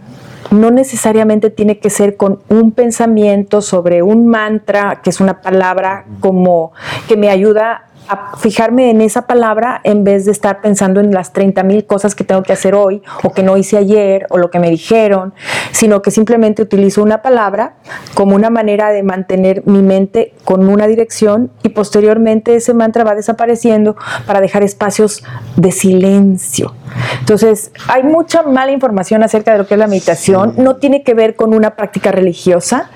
No 0.51 0.71
necesariamente 0.71 1.49
tiene 1.49 1.79
que 1.79 1.89
ser 1.89 2.17
con 2.17 2.39
un 2.49 2.71
pensamiento 2.71 3.61
sobre 3.61 4.03
un 4.03 4.27
mantra, 4.27 5.01
que 5.03 5.09
es 5.09 5.19
una 5.19 5.41
palabra 5.41 6.05
como 6.19 6.71
que 7.07 7.17
me 7.17 7.29
ayuda 7.29 7.85
a 8.07 8.37
fijarme 8.37 8.89
en 8.89 9.01
esa 9.01 9.25
palabra 9.25 9.81
en 9.83 10.03
vez 10.03 10.25
de 10.25 10.31
estar 10.31 10.61
pensando 10.61 10.99
en 10.99 11.11
las 11.11 11.33
30 11.33 11.63
mil 11.63 11.85
cosas 11.85 12.15
que 12.15 12.23
tengo 12.23 12.43
que 12.43 12.53
hacer 12.53 12.75
hoy 12.75 13.01
o 13.23 13.31
que 13.31 13.43
no 13.43 13.57
hice 13.57 13.77
ayer 13.77 14.27
o 14.29 14.37
lo 14.37 14.51
que 14.51 14.59
me 14.59 14.69
dijeron, 14.69 15.33
sino 15.71 16.01
que 16.01 16.11
simplemente 16.11 16.61
utilizo 16.61 17.01
una 17.01 17.21
palabra 17.21 17.75
como 18.13 18.35
una 18.35 18.49
manera 18.49 18.91
de 18.91 19.03
mantener 19.03 19.63
mi 19.65 19.81
mente 19.81 20.33
con 20.43 20.67
una 20.67 20.87
dirección 20.87 21.51
y 21.63 21.69
posteriormente 21.69 22.55
ese 22.55 22.73
mantra 22.73 23.03
va 23.03 23.15
desapareciendo 23.15 23.95
para 24.25 24.41
dejar 24.41 24.63
espacios 24.63 25.23
de 25.55 25.71
silencio. 25.71 26.75
Entonces, 27.19 27.71
hay 27.87 28.03
mucha 28.03 28.43
mala 28.43 28.71
información 28.71 29.23
acerca 29.23 29.51
de 29.51 29.57
lo 29.57 29.67
que 29.67 29.73
es 29.73 29.79
la 29.79 29.87
meditación. 29.87 30.34
No 30.45 30.75
tiene 30.77 31.03
que 31.03 31.13
ver 31.13 31.35
con 31.35 31.53
una 31.53 31.71
práctica 31.75 32.11
religiosa. 32.11 32.89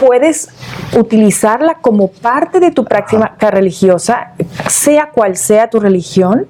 Puedes 0.00 0.48
utilizarla 0.96 1.74
como 1.80 2.08
parte 2.08 2.60
de 2.60 2.70
tu 2.70 2.84
práctica 2.84 3.50
religiosa, 3.50 4.32
sea 4.68 5.10
cual 5.10 5.36
sea 5.36 5.70
tu 5.70 5.80
religión, 5.80 6.46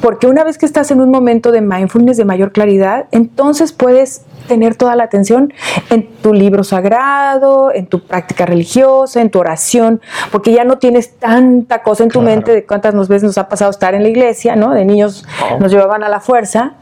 porque 0.00 0.26
una 0.26 0.44
vez 0.44 0.58
que 0.58 0.66
estás 0.66 0.90
en 0.90 1.00
un 1.00 1.10
momento 1.10 1.52
de 1.52 1.60
mindfulness, 1.60 2.16
de 2.16 2.24
mayor 2.24 2.52
claridad, 2.52 3.06
entonces 3.12 3.72
puedes 3.72 4.22
tener 4.46 4.76
toda 4.76 4.94
la 4.94 5.04
atención 5.04 5.52
en 5.90 6.06
tu 6.22 6.32
libro 6.32 6.62
sagrado, 6.62 7.72
en 7.74 7.86
tu 7.86 8.06
práctica 8.06 8.46
religiosa, 8.46 9.20
en 9.20 9.30
tu 9.30 9.40
oración, 9.40 10.00
porque 10.30 10.52
ya 10.52 10.62
no 10.64 10.78
tienes 10.78 11.16
tanta 11.18 11.82
cosa 11.82 12.04
en 12.04 12.10
tu 12.10 12.20
Claro. 12.20 12.36
mente 12.36 12.52
de 12.52 12.64
cuántas 12.64 12.94
veces 13.08 13.24
nos 13.24 13.38
ha 13.38 13.48
pasado 13.48 13.70
estar 13.72 13.94
en 13.94 14.02
la 14.04 14.08
iglesia, 14.08 14.54
¿no? 14.54 14.72
De 14.72 14.84
niños 14.84 15.24
nos 15.58 15.72
llevaban 15.72 16.04
a 16.04 16.08
la 16.08 16.20
fuerza 16.20 16.74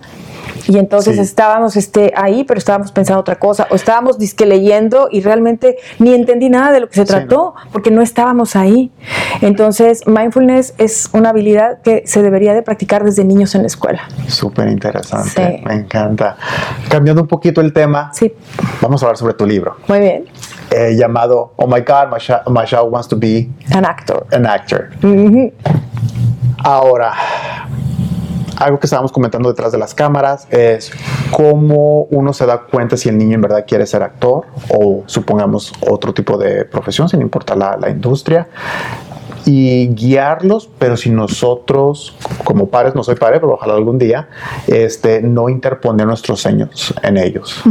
y 0.69 0.79
entonces 0.79 1.17
Sí. 1.17 1.23
estábamos 1.23 1.77
este, 1.77 2.13
ahí, 2.17 2.45
pero 2.45 2.59
estábamos 2.59 2.93
pensando 2.93 3.21
otra 3.21 3.37
cosa, 3.39 3.67
o 3.71 3.75
estábamos 3.75 4.19
disque 4.19 4.47
leyendo 4.47 5.09
y 5.11 5.21
realmente 5.21 5.77
ni 5.99 6.15
entendí 6.15 6.49
nada 6.49 6.73
de 6.73 6.81
lo 6.81 6.89
que 6.89 6.95
se 6.95 7.03
Sí, 7.03 7.09
trató, 7.09 7.55
porque 7.73 7.91
no 7.91 8.03
estábamos 8.03 8.57
ahí. 8.57 8.91
Entonces, 9.41 10.07
mindfulness 10.07 10.75
es 10.79 11.09
una 11.13 11.31
habilidad 11.31 11.81
que 11.83 12.03
se 12.07 12.23
debería 12.23 12.55
de 12.55 12.63
practicar 12.63 13.05
desde 13.05 13.25
niños 13.25 13.55
en 13.55 13.63
la 13.63 13.67
escuela. 13.69 14.03
Súper 14.29 14.69
interesante. 14.69 15.59
Sí. 15.59 15.65
Me 15.67 15.75
encanta. 15.75 16.37
Cambiando 16.89 17.23
un 17.23 17.29
poquito 17.29 17.61
el 17.61 17.73
tema, 17.73 18.11
Sí, 18.13 18.33
vamos 18.81 19.03
a 19.03 19.07
hablar 19.07 19.17
sobre 19.17 19.35
tu 19.35 19.47
libro 19.47 19.77
muy 19.89 20.01
bien. 20.01 20.25
eh, 20.71 20.95
llamado 20.97 21.53
Oh 21.57 21.67
My 21.67 21.81
God, 21.81 22.11
my 22.13 22.19
child, 22.19 22.41
my 22.49 22.65
child 22.65 22.91
wants 22.91 23.09
to 23.09 23.17
be 23.17 23.49
An 23.73 23.85
actor. 23.85 24.27
an 24.33 24.47
actor. 24.47 24.91
Ahora, 26.63 27.13
algo 28.57 28.79
que 28.79 28.87
estábamos 28.87 29.13
comentando 29.13 29.49
detrás 29.49 29.73
de 29.73 29.79
las 29.79 29.95
cámaras 29.95 30.47
es 30.51 30.93
cómo 31.31 32.03
uno 32.11 32.33
se 32.33 32.47
da 32.47 32.63
cuenta 32.63 32.97
si 32.97 33.09
el 33.09 33.19
niño 33.19 33.35
en 33.35 33.41
verdad 33.41 33.65
quiere 33.67 33.87
ser 33.87 34.03
actor 34.03 34.47
o 34.69 35.03
supongamos 35.07 35.73
otro 35.89 36.15
tipo 36.15 36.39
de 36.39 36.65
profesión, 36.65 37.09
sin 37.09 37.21
importar 37.21 37.57
la, 37.57 37.77
la 37.77 37.91
industria, 37.91 38.49
y 39.47 39.89
guiarlos, 39.89 40.71
pero 40.79 40.97
si 40.97 41.11
nosotros, 41.11 42.17
como 42.45 42.69
padres, 42.69 42.95
no 42.95 43.03
soy 43.03 43.15
padre, 43.17 43.41
pero 43.41 43.55
ojalá 43.55 43.75
algún 43.75 43.99
día, 43.99 44.29
este, 44.67 45.21
no 45.21 45.49
interponer 45.49 46.07
nuestros 46.07 46.41
sueños 46.41 46.95
en 47.03 47.19
ellos. 47.19 47.63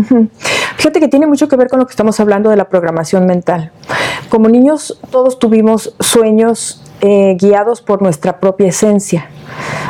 Fíjate 0.78 1.00
que 1.00 1.08
tiene 1.08 1.28
mucho 1.28 1.48
que 1.48 1.56
ver 1.56 1.69
con 1.69 1.80
lo 1.80 1.86
que 1.86 1.91
estamos 1.91 2.19
hablando 2.19 2.50
de 2.50 2.58
la 2.58 2.69
programación 2.69 3.26
mental. 3.26 3.72
Como 4.30 4.50
niños, 4.50 5.00
todos 5.12 5.39
tuvimos 5.39 5.96
sueños 6.00 6.82
eh, 7.02 7.36
guiados 7.39 7.82
por 7.82 8.02
nuestra 8.02 8.39
propia 8.39 8.67
esencia. 8.67 9.30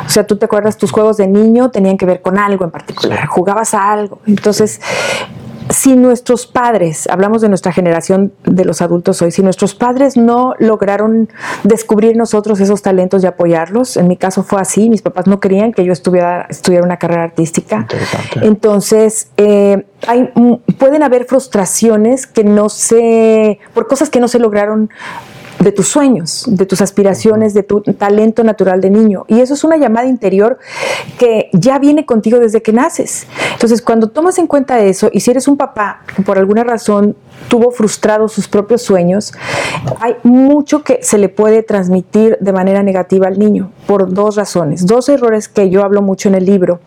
O 0.05 0.09
sea, 0.09 0.25
tú 0.25 0.37
te 0.37 0.45
acuerdas, 0.45 0.77
tus 0.77 0.91
juegos 0.91 1.17
de 1.17 1.27
niño 1.27 1.71
tenían 1.71 1.97
que 1.97 2.05
ver 2.05 2.21
con 2.21 2.37
algo 2.37 2.65
en 2.65 2.71
particular, 2.71 3.25
jugabas 3.27 3.73
a 3.73 3.91
algo. 3.91 4.19
Entonces, 4.25 4.79
si 5.69 5.95
nuestros 5.95 6.45
padres, 6.45 7.07
hablamos 7.09 7.41
de 7.41 7.49
nuestra 7.49 7.71
generación 7.71 8.33
de 8.43 8.65
los 8.65 8.81
adultos 8.81 9.21
hoy, 9.21 9.31
si 9.31 9.41
nuestros 9.41 9.75
padres 9.75 10.17
no 10.17 10.53
lograron 10.59 11.29
descubrir 11.63 12.15
nosotros 12.15 12.59
esos 12.59 12.81
talentos 12.81 13.23
y 13.23 13.27
apoyarlos, 13.27 13.97
en 13.97 14.07
mi 14.07 14.17
caso 14.17 14.43
fue 14.43 14.61
así, 14.61 14.89
mis 14.89 15.01
papás 15.01 15.27
no 15.27 15.39
querían 15.39 15.71
que 15.73 15.85
yo 15.85 15.93
estuviera, 15.93 16.45
estudiara 16.49 16.85
una 16.85 16.97
carrera 16.97 17.23
artística. 17.23 17.87
Entonces, 18.41 19.29
eh, 19.37 19.85
hay, 20.07 20.31
mm, 20.35 20.73
pueden 20.77 21.03
haber 21.03 21.25
frustraciones 21.25 22.27
que 22.27 22.43
no 22.43 22.69
se, 22.69 23.59
por 23.73 23.87
cosas 23.87 24.09
que 24.09 24.19
no 24.19 24.27
se 24.27 24.39
lograron 24.39 24.89
de 25.63 25.71
tus 25.71 25.87
sueños, 25.87 26.45
de 26.47 26.65
tus 26.65 26.81
aspiraciones, 26.81 27.53
de 27.53 27.63
tu 27.63 27.81
talento 27.81 28.43
natural 28.43 28.81
de 28.81 28.89
niño. 28.89 29.25
Y 29.27 29.39
eso 29.39 29.53
es 29.53 29.63
una 29.63 29.77
llamada 29.77 30.07
interior 30.07 30.59
que 31.17 31.49
ya 31.53 31.79
viene 31.79 32.05
contigo 32.05 32.39
desde 32.39 32.61
que 32.61 32.73
naces. 32.73 33.27
Entonces, 33.53 33.81
cuando 33.81 34.09
tomas 34.09 34.37
en 34.37 34.47
cuenta 34.47 34.79
eso, 34.79 35.09
y 35.11 35.19
si 35.19 35.31
eres 35.31 35.47
un 35.47 35.57
papá 35.57 36.01
que 36.15 36.21
por 36.21 36.37
alguna 36.37 36.63
razón 36.63 37.15
tuvo 37.47 37.71
frustrados 37.71 38.31
sus 38.31 38.47
propios 38.47 38.81
sueños, 38.81 39.33
hay 39.99 40.15
mucho 40.23 40.83
que 40.83 40.99
se 41.01 41.17
le 41.17 41.29
puede 41.29 41.63
transmitir 41.63 42.37
de 42.39 42.53
manera 42.53 42.83
negativa 42.83 43.27
al 43.27 43.39
niño 43.39 43.71
por 43.87 44.13
dos 44.13 44.35
razones. 44.35 44.85
Dos 44.85 45.09
errores 45.09 45.49
que 45.49 45.69
yo 45.69 45.83
hablo 45.83 46.01
mucho 46.01 46.29
en 46.29 46.35
el 46.35 46.45
libro, 46.45 46.79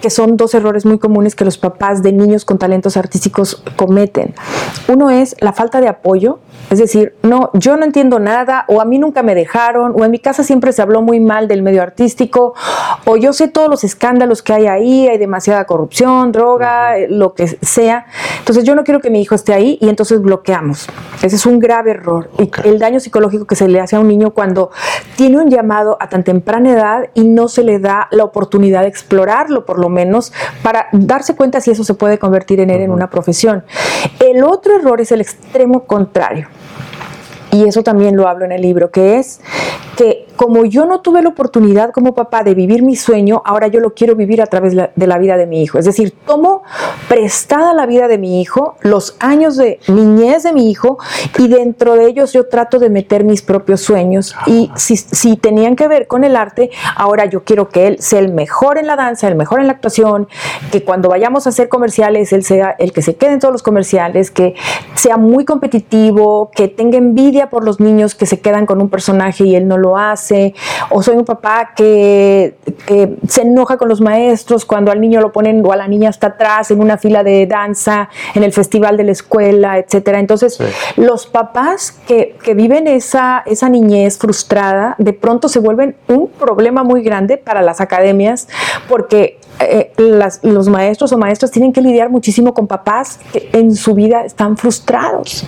que 0.00 0.10
son 0.10 0.36
dos 0.36 0.54
errores 0.54 0.84
muy 0.84 0.98
comunes 0.98 1.34
que 1.34 1.44
los 1.44 1.58
papás 1.58 2.02
de 2.02 2.12
niños 2.12 2.44
con 2.44 2.58
talentos 2.58 2.96
artísticos 2.96 3.62
cometen. 3.76 4.34
Uno 4.88 5.10
es 5.10 5.36
la 5.40 5.52
falta 5.52 5.80
de 5.80 5.88
apoyo, 5.88 6.40
es 6.70 6.78
decir, 6.78 7.14
no, 7.22 7.50
yo 7.54 7.76
no 7.76 7.84
entiendo 7.84 8.18
nada, 8.18 8.64
o 8.68 8.80
a 8.80 8.84
mí 8.84 8.98
nunca 8.98 9.22
me 9.22 9.34
dejaron, 9.34 9.92
o 9.96 10.04
en 10.04 10.10
mi 10.10 10.18
casa 10.18 10.42
siempre 10.42 10.72
se 10.72 10.82
habló 10.82 11.02
muy 11.02 11.20
mal 11.20 11.48
del 11.48 11.62
medio 11.62 11.82
artístico, 11.82 12.54
o 13.04 13.16
yo 13.16 13.32
sé 13.32 13.48
todos 13.52 13.68
los 13.68 13.84
escándalos 13.84 14.42
que 14.42 14.52
hay 14.52 14.66
ahí, 14.66 15.08
hay 15.08 15.18
demasiada 15.18 15.64
corrupción, 15.64 16.32
droga, 16.32 16.94
lo 17.08 17.34
que 17.34 17.46
sea. 17.46 18.06
Entonces 18.38 18.64
yo 18.64 18.74
no 18.74 18.84
quiero 18.84 19.00
que 19.00 19.10
mi 19.10 19.20
hijo 19.20 19.34
esté 19.34 19.52
ahí 19.52 19.78
y 19.80 19.88
entonces 19.88 20.20
bloqueamos. 20.20 20.88
Ese 21.22 21.36
es 21.36 21.46
un 21.46 21.58
grave 21.58 21.92
error. 21.92 22.30
Y 22.38 22.50
el 22.64 22.78
daño 22.78 23.00
psicológico 23.00 23.46
que 23.46 23.54
se 23.54 23.68
le 23.68 23.80
hace 23.80 23.96
a 23.96 24.00
un 24.00 24.08
niño 24.08 24.30
cuando 24.30 24.70
tiene 25.16 25.38
un 25.38 25.50
llamado 25.50 25.96
a 26.00 26.08
tan 26.08 26.24
temprana 26.24 26.72
edad 26.72 27.10
y 27.14 27.24
no 27.24 27.48
se 27.48 27.62
le 27.62 27.78
da 27.78 28.08
la 28.10 28.24
oportunidad 28.24 28.82
de 28.82 28.88
explorarlo, 28.88 29.64
por 29.64 29.78
lo 29.78 29.88
menos, 29.88 30.32
para 30.62 30.88
darse 30.92 31.36
cuenta 31.36 31.60
si 31.60 31.70
eso 31.70 31.84
se 31.84 31.94
puede 31.94 32.18
convertir 32.18 32.60
en 32.60 32.70
él 32.70 32.80
en 32.80 32.90
una 32.90 33.10
profesión. 33.10 33.64
El 34.18 34.42
otro 34.44 34.76
error 34.76 35.00
es 35.00 35.12
el 35.12 35.20
extremo 35.20 35.84
contrario. 35.84 36.48
Y 37.52 37.68
eso 37.68 37.82
también 37.82 38.16
lo 38.16 38.28
hablo 38.28 38.46
en 38.46 38.52
el 38.52 38.62
libro, 38.62 38.90
que 38.90 39.18
es 39.18 39.40
que 39.96 40.21
como 40.42 40.64
yo 40.64 40.86
no 40.86 41.02
tuve 41.02 41.22
la 41.22 41.28
oportunidad 41.28 41.92
como 41.92 42.16
papá 42.16 42.42
de 42.42 42.54
vivir 42.54 42.82
mi 42.82 42.96
sueño, 42.96 43.42
ahora 43.44 43.68
yo 43.68 43.78
lo 43.78 43.94
quiero 43.94 44.16
vivir 44.16 44.42
a 44.42 44.46
través 44.46 44.74
de 44.74 45.06
la 45.06 45.18
vida 45.18 45.36
de 45.36 45.46
mi 45.46 45.62
hijo. 45.62 45.78
Es 45.78 45.84
decir, 45.84 46.12
tomo 46.26 46.64
prestada 47.08 47.72
la 47.74 47.86
vida 47.86 48.08
de 48.08 48.18
mi 48.18 48.40
hijo, 48.40 48.74
los 48.80 49.14
años 49.20 49.56
de 49.56 49.78
niñez 49.86 50.42
de 50.42 50.52
mi 50.52 50.68
hijo, 50.68 50.98
y 51.38 51.46
dentro 51.46 51.94
de 51.94 52.06
ellos 52.06 52.32
yo 52.32 52.48
trato 52.48 52.80
de 52.80 52.90
meter 52.90 53.22
mis 53.22 53.40
propios 53.40 53.82
sueños. 53.82 54.34
Y 54.46 54.72
si, 54.74 54.96
si 54.96 55.36
tenían 55.36 55.76
que 55.76 55.86
ver 55.86 56.08
con 56.08 56.24
el 56.24 56.34
arte, 56.34 56.72
ahora 56.96 57.26
yo 57.26 57.44
quiero 57.44 57.68
que 57.68 57.86
él 57.86 57.98
sea 58.00 58.18
el 58.18 58.32
mejor 58.32 58.78
en 58.78 58.88
la 58.88 58.96
danza, 58.96 59.28
el 59.28 59.36
mejor 59.36 59.60
en 59.60 59.68
la 59.68 59.74
actuación, 59.74 60.26
que 60.72 60.82
cuando 60.82 61.08
vayamos 61.08 61.46
a 61.46 61.50
hacer 61.50 61.68
comerciales, 61.68 62.32
él 62.32 62.42
sea 62.42 62.74
el 62.80 62.92
que 62.92 63.02
se 63.02 63.14
quede 63.14 63.34
en 63.34 63.38
todos 63.38 63.52
los 63.52 63.62
comerciales, 63.62 64.32
que 64.32 64.56
sea 64.94 65.18
muy 65.18 65.44
competitivo, 65.44 66.50
que 66.52 66.66
tenga 66.66 66.98
envidia 66.98 67.48
por 67.48 67.64
los 67.64 67.78
niños 67.78 68.16
que 68.16 68.26
se 68.26 68.40
quedan 68.40 68.66
con 68.66 68.82
un 68.82 68.88
personaje 68.88 69.44
y 69.44 69.54
él 69.54 69.68
no 69.68 69.78
lo 69.78 69.96
hace, 69.96 70.31
o 70.90 71.02
soy 71.02 71.16
un 71.16 71.24
papá 71.24 71.72
que, 71.74 72.54
se 73.28 73.42
enoja 73.42 73.76
con 73.76 73.88
los 73.88 74.00
maestros 74.00 74.64
cuando 74.64 74.90
al 74.90 75.00
niño 75.00 75.20
lo 75.20 75.32
ponen 75.32 75.64
o 75.64 75.72
a 75.72 75.76
la 75.76 75.88
niña 75.88 76.10
está 76.10 76.28
atrás 76.28 76.70
en 76.70 76.80
una 76.80 76.98
fila 76.98 77.22
de 77.22 77.46
danza, 77.46 78.08
en 78.34 78.42
el 78.42 78.52
festival 78.52 78.96
de 78.96 79.04
la 79.04 79.12
escuela, 79.12 79.78
etcétera. 79.78 80.18
Entonces, 80.18 80.58
los 80.96 81.26
papás 81.26 81.92
que, 82.06 82.36
que 82.42 82.54
viven 82.54 82.86
esa, 82.86 83.42
esa 83.46 83.68
niñez 83.68 84.18
frustrada, 84.18 84.94
de 84.98 85.12
pronto 85.12 85.48
se 85.48 85.58
vuelven 85.58 85.96
un 86.08 86.28
problema 86.28 86.82
muy 86.82 87.02
grande 87.02 87.36
para 87.38 87.62
las 87.62 87.80
academias, 87.80 88.48
porque 88.88 89.38
eh, 89.64 89.92
los 90.42 90.68
maestros 90.68 91.12
o 91.12 91.18
maestras 91.18 91.50
tienen 91.50 91.72
que 91.72 91.80
lidiar 91.80 92.10
muchísimo 92.10 92.54
con 92.54 92.66
papás 92.66 93.20
que 93.32 93.50
en 93.52 93.74
su 93.74 93.94
vida 93.94 94.24
están 94.24 94.56
frustrados. 94.56 95.44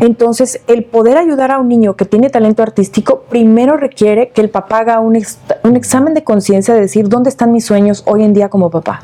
Entonces, 0.00 0.60
el 0.66 0.84
poder 0.84 1.18
ayudar 1.18 1.50
a 1.50 1.58
un 1.58 1.68
niño 1.68 1.96
que 1.96 2.04
tiene 2.04 2.30
talento 2.30 2.62
artístico, 2.62 3.24
primero 3.28 3.76
requiere 3.76 4.30
que 4.30 4.40
el 4.40 4.50
papá 4.50 4.78
haga 4.78 5.00
un, 5.00 5.18
un 5.62 5.76
examen 5.76 6.14
de 6.14 6.24
conciencia 6.24 6.74
de 6.74 6.80
decir 6.80 7.08
dónde 7.08 7.30
están 7.30 7.52
mis 7.52 7.64
sueños 7.64 8.02
hoy 8.06 8.24
en 8.24 8.32
día 8.32 8.48
como 8.48 8.70
papá. 8.70 9.02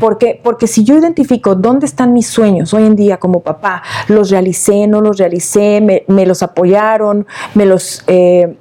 Porque, 0.00 0.40
porque 0.42 0.66
si 0.66 0.84
yo 0.84 0.96
identifico 0.96 1.54
dónde 1.54 1.86
están 1.86 2.12
mis 2.12 2.26
sueños 2.26 2.74
hoy 2.74 2.84
en 2.84 2.96
día 2.96 3.18
como 3.18 3.40
papá, 3.40 3.82
los 4.08 4.30
realicé, 4.30 4.86
no 4.86 5.00
los 5.00 5.18
realicé, 5.18 5.80
me, 6.06 6.26
los 6.26 6.42
apoyaron, 6.42 7.26
me 7.54 7.66
los 7.66 8.02
eh, 8.06 8.56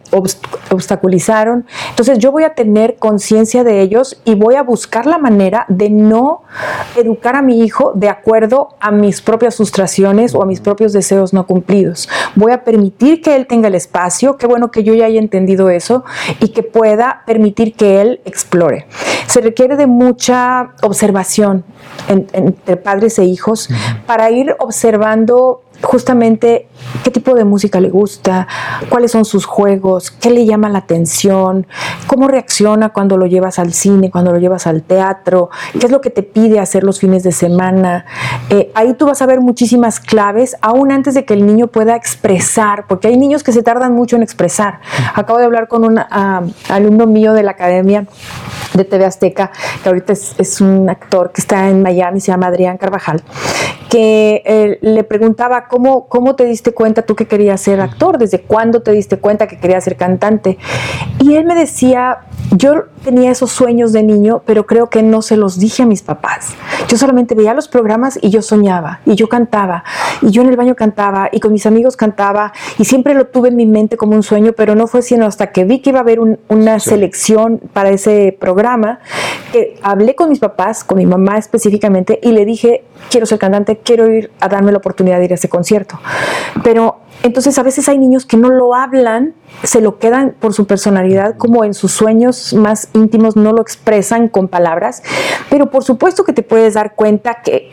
obstaculizaron, 0.69 1.65
entonces 1.89 2.19
yo 2.19 2.32
voy 2.32 2.43
a 2.43 2.54
tener 2.54 2.95
conciencia 2.97 3.63
de 3.63 3.82
ellos 3.82 4.21
y 4.25 4.36
voy 4.36 4.56
a 4.56 4.63
buscar 4.63 5.05
la 5.06 5.18
manera 5.18 5.65
de 5.70 5.89
no 5.89 6.44
educar 6.96 7.36
a 7.36 7.41
mi 7.41 7.62
hijo 7.63 7.91
de 7.96 8.10
acuerdo 8.10 8.70
a 8.80 8.91
mis 8.91 9.22
propias 9.22 9.58
frustraciones 9.58 10.34
o 10.34 10.41
a 10.41 10.46
mis 10.46 10.62
propios 10.62 10.94
deseos 10.94 11.34
no 11.34 11.46
cumplidos. 11.46 12.10
Voy 12.36 12.52
a 12.52 12.63
permitir 12.63 13.22
que 13.22 13.36
él 13.36 13.48
tenga 13.48 13.68
el 13.68 13.76
espacio, 13.76 14.38
qué 14.38 14.48
bueno 14.48 14.72
que 14.72 14.84
yo 14.84 14.94
ya 14.94 15.06
haya 15.06 15.20
entendido 15.20 15.70
eso 15.70 16.04
y 16.39 16.50
que 16.50 16.63
pueda 16.63 17.24
permitir 17.26 17.74
que 17.74 18.02
él 18.02 18.22
explore. 18.26 18.88
Se 19.28 19.41
requiere 19.41 19.76
de 19.76 19.88
mucha 19.88 20.72
observación 20.82 21.63
entre 22.08 22.78
padres 22.78 23.20
e 23.20 23.26
hijos 23.26 23.70
para 24.06 24.32
ir 24.32 24.56
observando 24.60 25.62
justamente 25.81 26.67
qué 27.03 27.11
tipo 27.11 27.33
de 27.35 27.43
música 27.43 27.79
le 27.79 27.89
gusta, 27.89 28.47
cuáles 28.89 29.11
son 29.11 29.25
sus 29.25 29.45
juegos, 29.45 30.11
qué 30.11 30.29
le 30.29 30.45
llama 30.45 30.69
la 30.69 30.79
atención, 30.79 31.67
cómo 32.07 32.27
reacciona 32.27 32.89
cuando 32.89 33.17
lo 33.17 33.25
llevas 33.25 33.59
al 33.59 33.73
cine, 33.73 34.11
cuando 34.11 34.31
lo 34.31 34.39
llevas 34.39 34.67
al 34.67 34.83
teatro, 34.83 35.49
qué 35.79 35.85
es 35.85 35.91
lo 35.91 36.01
que 36.01 36.09
te 36.09 36.23
pide 36.23 36.59
hacer 36.59 36.83
los 36.83 36.99
fines 36.99 37.23
de 37.23 37.31
semana. 37.31 38.05
Eh, 38.49 38.71
ahí 38.75 38.93
tú 38.93 39.05
vas 39.05 39.21
a 39.21 39.25
ver 39.25 39.41
muchísimas 39.41 39.99
claves, 39.99 40.55
aún 40.61 40.91
antes 40.91 41.13
de 41.13 41.25
que 41.25 41.33
el 41.33 41.45
niño 41.45 41.67
pueda 41.67 41.95
expresar, 41.95 42.85
porque 42.88 43.07
hay 43.07 43.17
niños 43.17 43.43
que 43.43 43.51
se 43.51 43.63
tardan 43.63 43.93
mucho 43.93 44.15
en 44.15 44.23
expresar. 44.23 44.79
Acabo 45.13 45.39
de 45.39 45.45
hablar 45.45 45.67
con 45.67 45.83
un 45.85 45.99
alumno 46.69 47.05
mío 47.07 47.33
de 47.33 47.43
la 47.43 47.51
academia 47.51 48.05
de 48.73 48.83
TV 48.83 49.05
Azteca, 49.05 49.51
que 49.81 49.89
ahorita 49.89 50.13
es, 50.13 50.61
un 50.61 50.89
actor 50.89 51.31
que 51.31 51.41
está 51.41 51.69
en 51.69 51.81
Miami, 51.81 52.19
se 52.19 52.31
llama 52.31 52.47
Adrián 52.47 52.77
Carvajal, 52.77 53.23
que 53.95 54.43
eh, 54.45 54.77
le 54.81 55.05
preguntaba 55.05 55.69
cómo, 55.69 56.10
cómo 56.10 56.36
te 56.36 56.43
diste 56.43 56.73
cuenta 56.73 57.03
tú 57.03 57.15
que 57.15 57.27
querías 57.27 57.62
ser 57.62 57.79
actor, 57.79 58.17
desde 58.17 58.41
cuándo 58.41 58.81
te 58.81 58.91
diste 58.91 59.19
cuenta 59.19 59.47
que 59.47 59.58
querías 59.58 59.86
ser 59.86 59.95
cantante. 59.95 60.58
Y 61.21 61.36
él 61.36 61.45
me 61.45 61.55
decía, 61.55 62.25
yo 62.51 62.88
tenía 63.05 63.31
esos 63.31 63.51
sueños 63.51 63.93
de 63.93 64.03
niño, 64.03 64.41
pero 64.45 64.65
creo 64.65 64.89
que 64.89 65.01
no 65.01 65.21
se 65.21 65.38
los 65.38 65.60
dije 65.60 65.84
a 65.84 65.86
mis 65.86 66.01
papás. 66.01 66.55
Yo 66.89 66.97
solamente 66.97 67.36
veía 67.36 67.53
los 67.53 67.69
programas 67.69 68.19
y 68.21 68.31
yo 68.31 68.41
soñaba, 68.41 68.99
y 69.05 69.15
yo 69.15 69.29
cantaba, 69.29 69.86
y 70.21 70.31
yo 70.31 70.41
en 70.41 70.49
el 70.49 70.58
baño 70.58 70.75
cantaba, 70.75 71.29
y 71.31 71.39
con 71.39 71.53
mis 71.53 71.65
amigos 71.65 71.95
cantaba, 71.95 72.51
y 72.77 72.84
siempre 72.84 73.13
lo 73.13 73.27
tuve 73.27 73.47
en 73.47 73.55
mi 73.55 73.65
mente 73.65 73.95
como 73.95 74.13
un 74.13 74.23
sueño, 74.23 74.51
pero 74.58 74.75
no 74.75 74.88
fue 74.88 75.03
sino 75.03 75.25
hasta 75.25 75.53
que 75.53 75.63
vi 75.63 75.79
que 75.79 75.91
iba 75.91 75.99
a 75.99 76.01
haber 76.01 76.19
una 76.19 76.79
selección 76.79 77.62
para 77.71 77.91
ese 77.91 78.36
programa, 78.38 78.99
que 79.53 79.77
hablé 79.81 80.15
con 80.15 80.29
mis 80.29 80.39
papás, 80.39 80.84
con 80.84 80.97
mi 80.97 81.05
mamá 81.05 81.38
específicamente, 81.38 82.19
y 82.21 82.34
le 82.34 82.43
dije, 82.43 82.84
quiero 83.10 83.25
ser 83.25 83.39
cantante, 83.39 83.77
quiero 83.86 84.12
ir 84.12 84.32
a 84.41 84.50
darme 84.50 84.71
la 84.71 84.80
oportunidad 84.80 85.19
de 85.19 85.26
ir 85.26 85.32
a 85.32 85.36
ese 85.36 85.48
concierto. 85.48 85.98
Pero 86.63 87.00
entonces 87.24 87.58
a 87.58 87.63
veces 87.63 87.88
hay 87.89 87.98
niños 87.98 88.26
que 88.26 88.38
no 88.38 88.50
lo 88.50 88.76
hablan, 88.76 89.34
se 89.63 89.82
lo 89.82 89.98
quedan 89.98 90.36
por 90.39 90.54
su 90.54 90.67
personalidad, 90.67 91.38
como 91.38 91.63
en 91.63 91.74
sus 91.74 91.91
sueños 91.91 92.54
más 92.54 92.89
íntimos 92.93 93.36
no 93.36 93.52
lo 93.52 93.62
expresan 93.62 94.28
con 94.28 94.48
palabras, 94.48 95.02
pero 95.50 95.71
por 95.71 95.84
supuesto 95.84 96.24
que 96.24 96.34
te 96.34 96.43
puedes 96.43 96.74
dar 96.76 96.93
cuenta 96.93 97.41
que, 97.43 97.71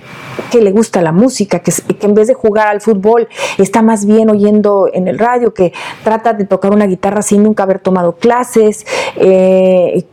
que 0.50 0.62
le 0.62 0.70
gusta 0.70 1.02
la 1.02 1.12
música, 1.12 1.58
que, 1.58 1.72
que, 1.72 2.06
en 2.06 2.14
vez 2.14 2.28
de 2.28 2.34
jugar 2.34 2.68
al 2.68 2.80
fútbol 2.80 3.28
está 3.58 3.82
más 3.82 4.06
bien 4.06 4.30
oyendo 4.30 4.88
en 4.92 5.08
el 5.08 5.18
radio, 5.18 5.52
que 5.52 5.72
trata 6.02 6.32
de 6.32 6.44
tocar 6.46 6.72
una 6.72 6.86
guitarra 6.86 7.20
sin 7.20 7.42
nunca 7.42 7.64
haber 7.64 7.80
tomado 7.80 8.16
clases, 8.16 8.86
eh, 9.16 10.04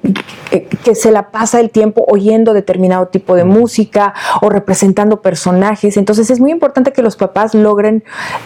que 0.84 0.96
se 0.96 1.12
la 1.12 1.32
pasa 1.32 1.60
el 1.60 1.70
tiempo 1.70 2.04
oyendo 2.08 2.54
determinado 2.54 3.08
tipo 3.08 3.36
de 3.36 3.46
música 3.46 4.14
o 4.42 4.50
representando 4.50 5.22
personajes. 5.22 5.89
Entonces 5.98 6.30
es 6.30 6.40
muy 6.40 6.52
importante 6.52 6.92
que 6.92 7.02
los 7.02 7.16
papás 7.16 7.54
logren 7.54 8.04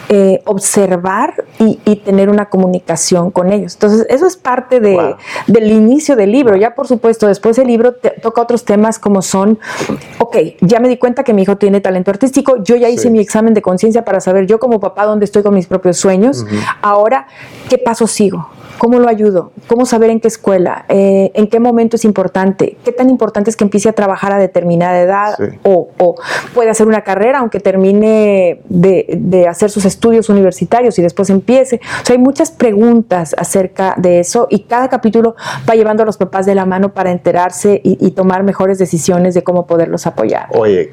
eh, 0.08 0.40
observar 0.44 1.44
y, 1.58 1.74
tener 2.04 2.28
una 2.28 2.50
comunicación 2.50 3.30
con 3.30 3.52
ellos. 3.52 3.74
Entonces 3.74 4.06
eso 4.10 4.26
es 4.26 4.36
parte 4.36 4.80
de, 4.80 5.14
del 5.46 5.70
inicio 5.70 6.16
del 6.16 6.32
libro. 6.32 6.56
Ya 6.56 6.74
por 6.74 6.86
supuesto, 6.86 7.26
después 7.26 7.56
el 7.58 7.68
libro 7.68 7.94
toca 8.22 8.42
otros 8.42 8.64
temas 8.64 8.98
como 8.98 9.22
son, 9.22 9.58
ok, 10.18 10.36
ya 10.60 10.80
me 10.80 10.88
di 10.88 10.96
cuenta 10.98 11.24
que 11.24 11.32
mi 11.32 11.42
hijo 11.42 11.56
tiene 11.56 11.80
talento 11.80 12.10
artístico, 12.10 12.62
yo 12.62 12.76
ya 12.76 12.88
hice 12.88 13.10
mi 13.10 13.20
examen 13.20 13.54
de 13.54 13.62
conciencia 13.62 14.04
para 14.04 14.20
saber 14.20 14.46
yo 14.46 14.58
como 14.58 14.80
papá 14.80 15.06
dónde 15.06 15.24
estoy 15.24 15.42
con 15.42 15.54
mis 15.54 15.66
propios 15.66 15.96
sueños. 15.96 16.44
Ahora, 16.82 17.26
¿qué 17.68 17.78
paso 17.78 18.06
sigo? 18.06 18.48
¿Cómo 18.78 18.98
lo 18.98 19.08
ayudo? 19.08 19.52
¿Cómo 19.66 19.86
saber 19.86 20.10
en 20.10 20.20
qué 20.20 20.28
escuela? 20.28 20.84
Eh, 20.88 21.30
¿En 21.34 21.48
qué 21.48 21.60
momento 21.60 21.96
es 21.96 22.04
importante? 22.04 22.76
¿Qué 22.84 22.92
tan 22.92 23.08
importante 23.08 23.50
es 23.50 23.56
que 23.56 23.64
empiece 23.64 23.88
a 23.88 23.92
trabajar 23.92 24.32
a 24.32 24.38
determinada 24.38 25.00
edad? 25.00 25.38
O, 25.62 25.88
puede 26.54 26.70
hacer 26.70 26.86
una 26.86 27.02
carrera 27.02 27.23
aunque 27.34 27.60
termine 27.60 28.60
de, 28.68 29.46
hacer 29.48 29.70
sus 29.70 29.84
estudios 29.84 30.28
universitarios 30.28 30.98
y 30.98 31.02
después 31.02 31.30
empiece. 31.30 31.80
O 32.02 32.06
sea, 32.06 32.14
hay 32.14 32.22
muchas 32.22 32.50
preguntas 32.50 33.34
acerca 33.38 33.94
de 33.96 34.20
eso 34.20 34.46
y 34.50 34.60
cada 34.64 34.88
capítulo 34.88 35.36
va 35.68 35.74
llevando 35.74 36.02
a 36.02 36.06
los 36.06 36.16
papás 36.16 36.46
de 36.46 36.54
la 36.54 36.66
mano 36.66 36.92
para 36.92 37.10
enterarse 37.10 37.80
y, 37.84 37.98
y 38.04 38.10
tomar 38.12 38.42
mejores 38.42 38.78
decisiones 38.78 39.34
de 39.34 39.42
cómo 39.42 39.66
poderlos 39.66 40.06
apoyar. 40.06 40.48
Oye, 40.50 40.90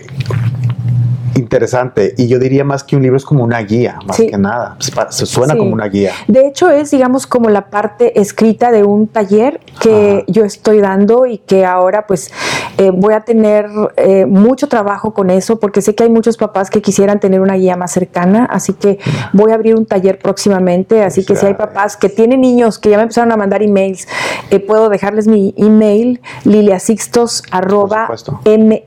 Interesante. 1.36 2.14
Y 2.18 2.28
yo 2.28 2.40
diría 2.40 2.64
más 2.64 2.84
que 2.84 2.96
un 2.96 3.02
libro 3.04 3.18
es 3.18 3.26
como 3.26 3.44
una 3.44 3.60
guía, 3.60 4.00
más 4.06 4.18
Sí. 4.18 4.28
que 4.28 4.38
nada. 4.38 4.76
Se 5.10 5.26
suena 5.26 5.54
Sí. 5.54 5.60
como 5.60 5.72
una 5.74 5.88
guía. 5.88 6.12
De 6.28 6.48
hecho, 6.48 6.70
es, 6.70 6.92
digamos, 6.92 7.28
como 7.28 7.50
la 7.50 7.70
parte 7.70 8.20
escrita 8.20 8.72
de 8.72 8.84
un 8.84 9.08
taller 9.08 9.60
que 9.82 10.24
Ajá. 10.24 10.24
yo 10.28 10.44
estoy 10.46 10.80
dando 10.80 11.26
y 11.26 11.38
que 11.40 11.66
ahora, 11.66 12.06
pues, 12.08 12.32
eh, 12.78 12.92
voy 12.94 13.14
a 13.14 13.22
tener 13.22 13.68
eh, 13.98 14.26
mucho 14.26 14.68
trabajo 14.68 15.14
con 15.14 15.30
eso 15.30 15.60
porque 15.60 15.82
sé 15.82 15.96
que 15.96 16.04
hay 16.04 16.10
muchos 16.10 16.38
papás 16.38 16.70
que 16.70 16.82
quisieran 16.82 17.20
tener 17.20 17.42
una 17.42 17.56
guía 17.56 17.76
más 17.76 17.92
cercana, 17.92 18.46
así 18.46 18.74
que 18.74 19.00
voy 19.34 19.52
a 19.52 19.56
abrir 19.56 19.76
un 19.76 19.86
taller 19.86 20.20
próximamente. 20.20 21.04
Así 21.04 21.26
que 21.26 21.36
si 21.36 21.46
hay 21.46 21.54
papás 21.54 21.98
que 21.98 22.10
tienen 22.10 22.42
niños 22.42 22.80
que 22.80 22.90
ya 22.90 22.98
me 22.98 23.04
empezaron 23.04 23.32
a 23.32 23.38
mandar 23.38 23.62
emails, 23.64 24.08
eh, 24.50 24.60
puedo 24.60 24.90
dejarles 24.90 25.28
mi 25.28 25.54
email 25.58 26.22
liliasixtos 26.46 27.44
arroba 27.52 28.08
me 28.46 28.84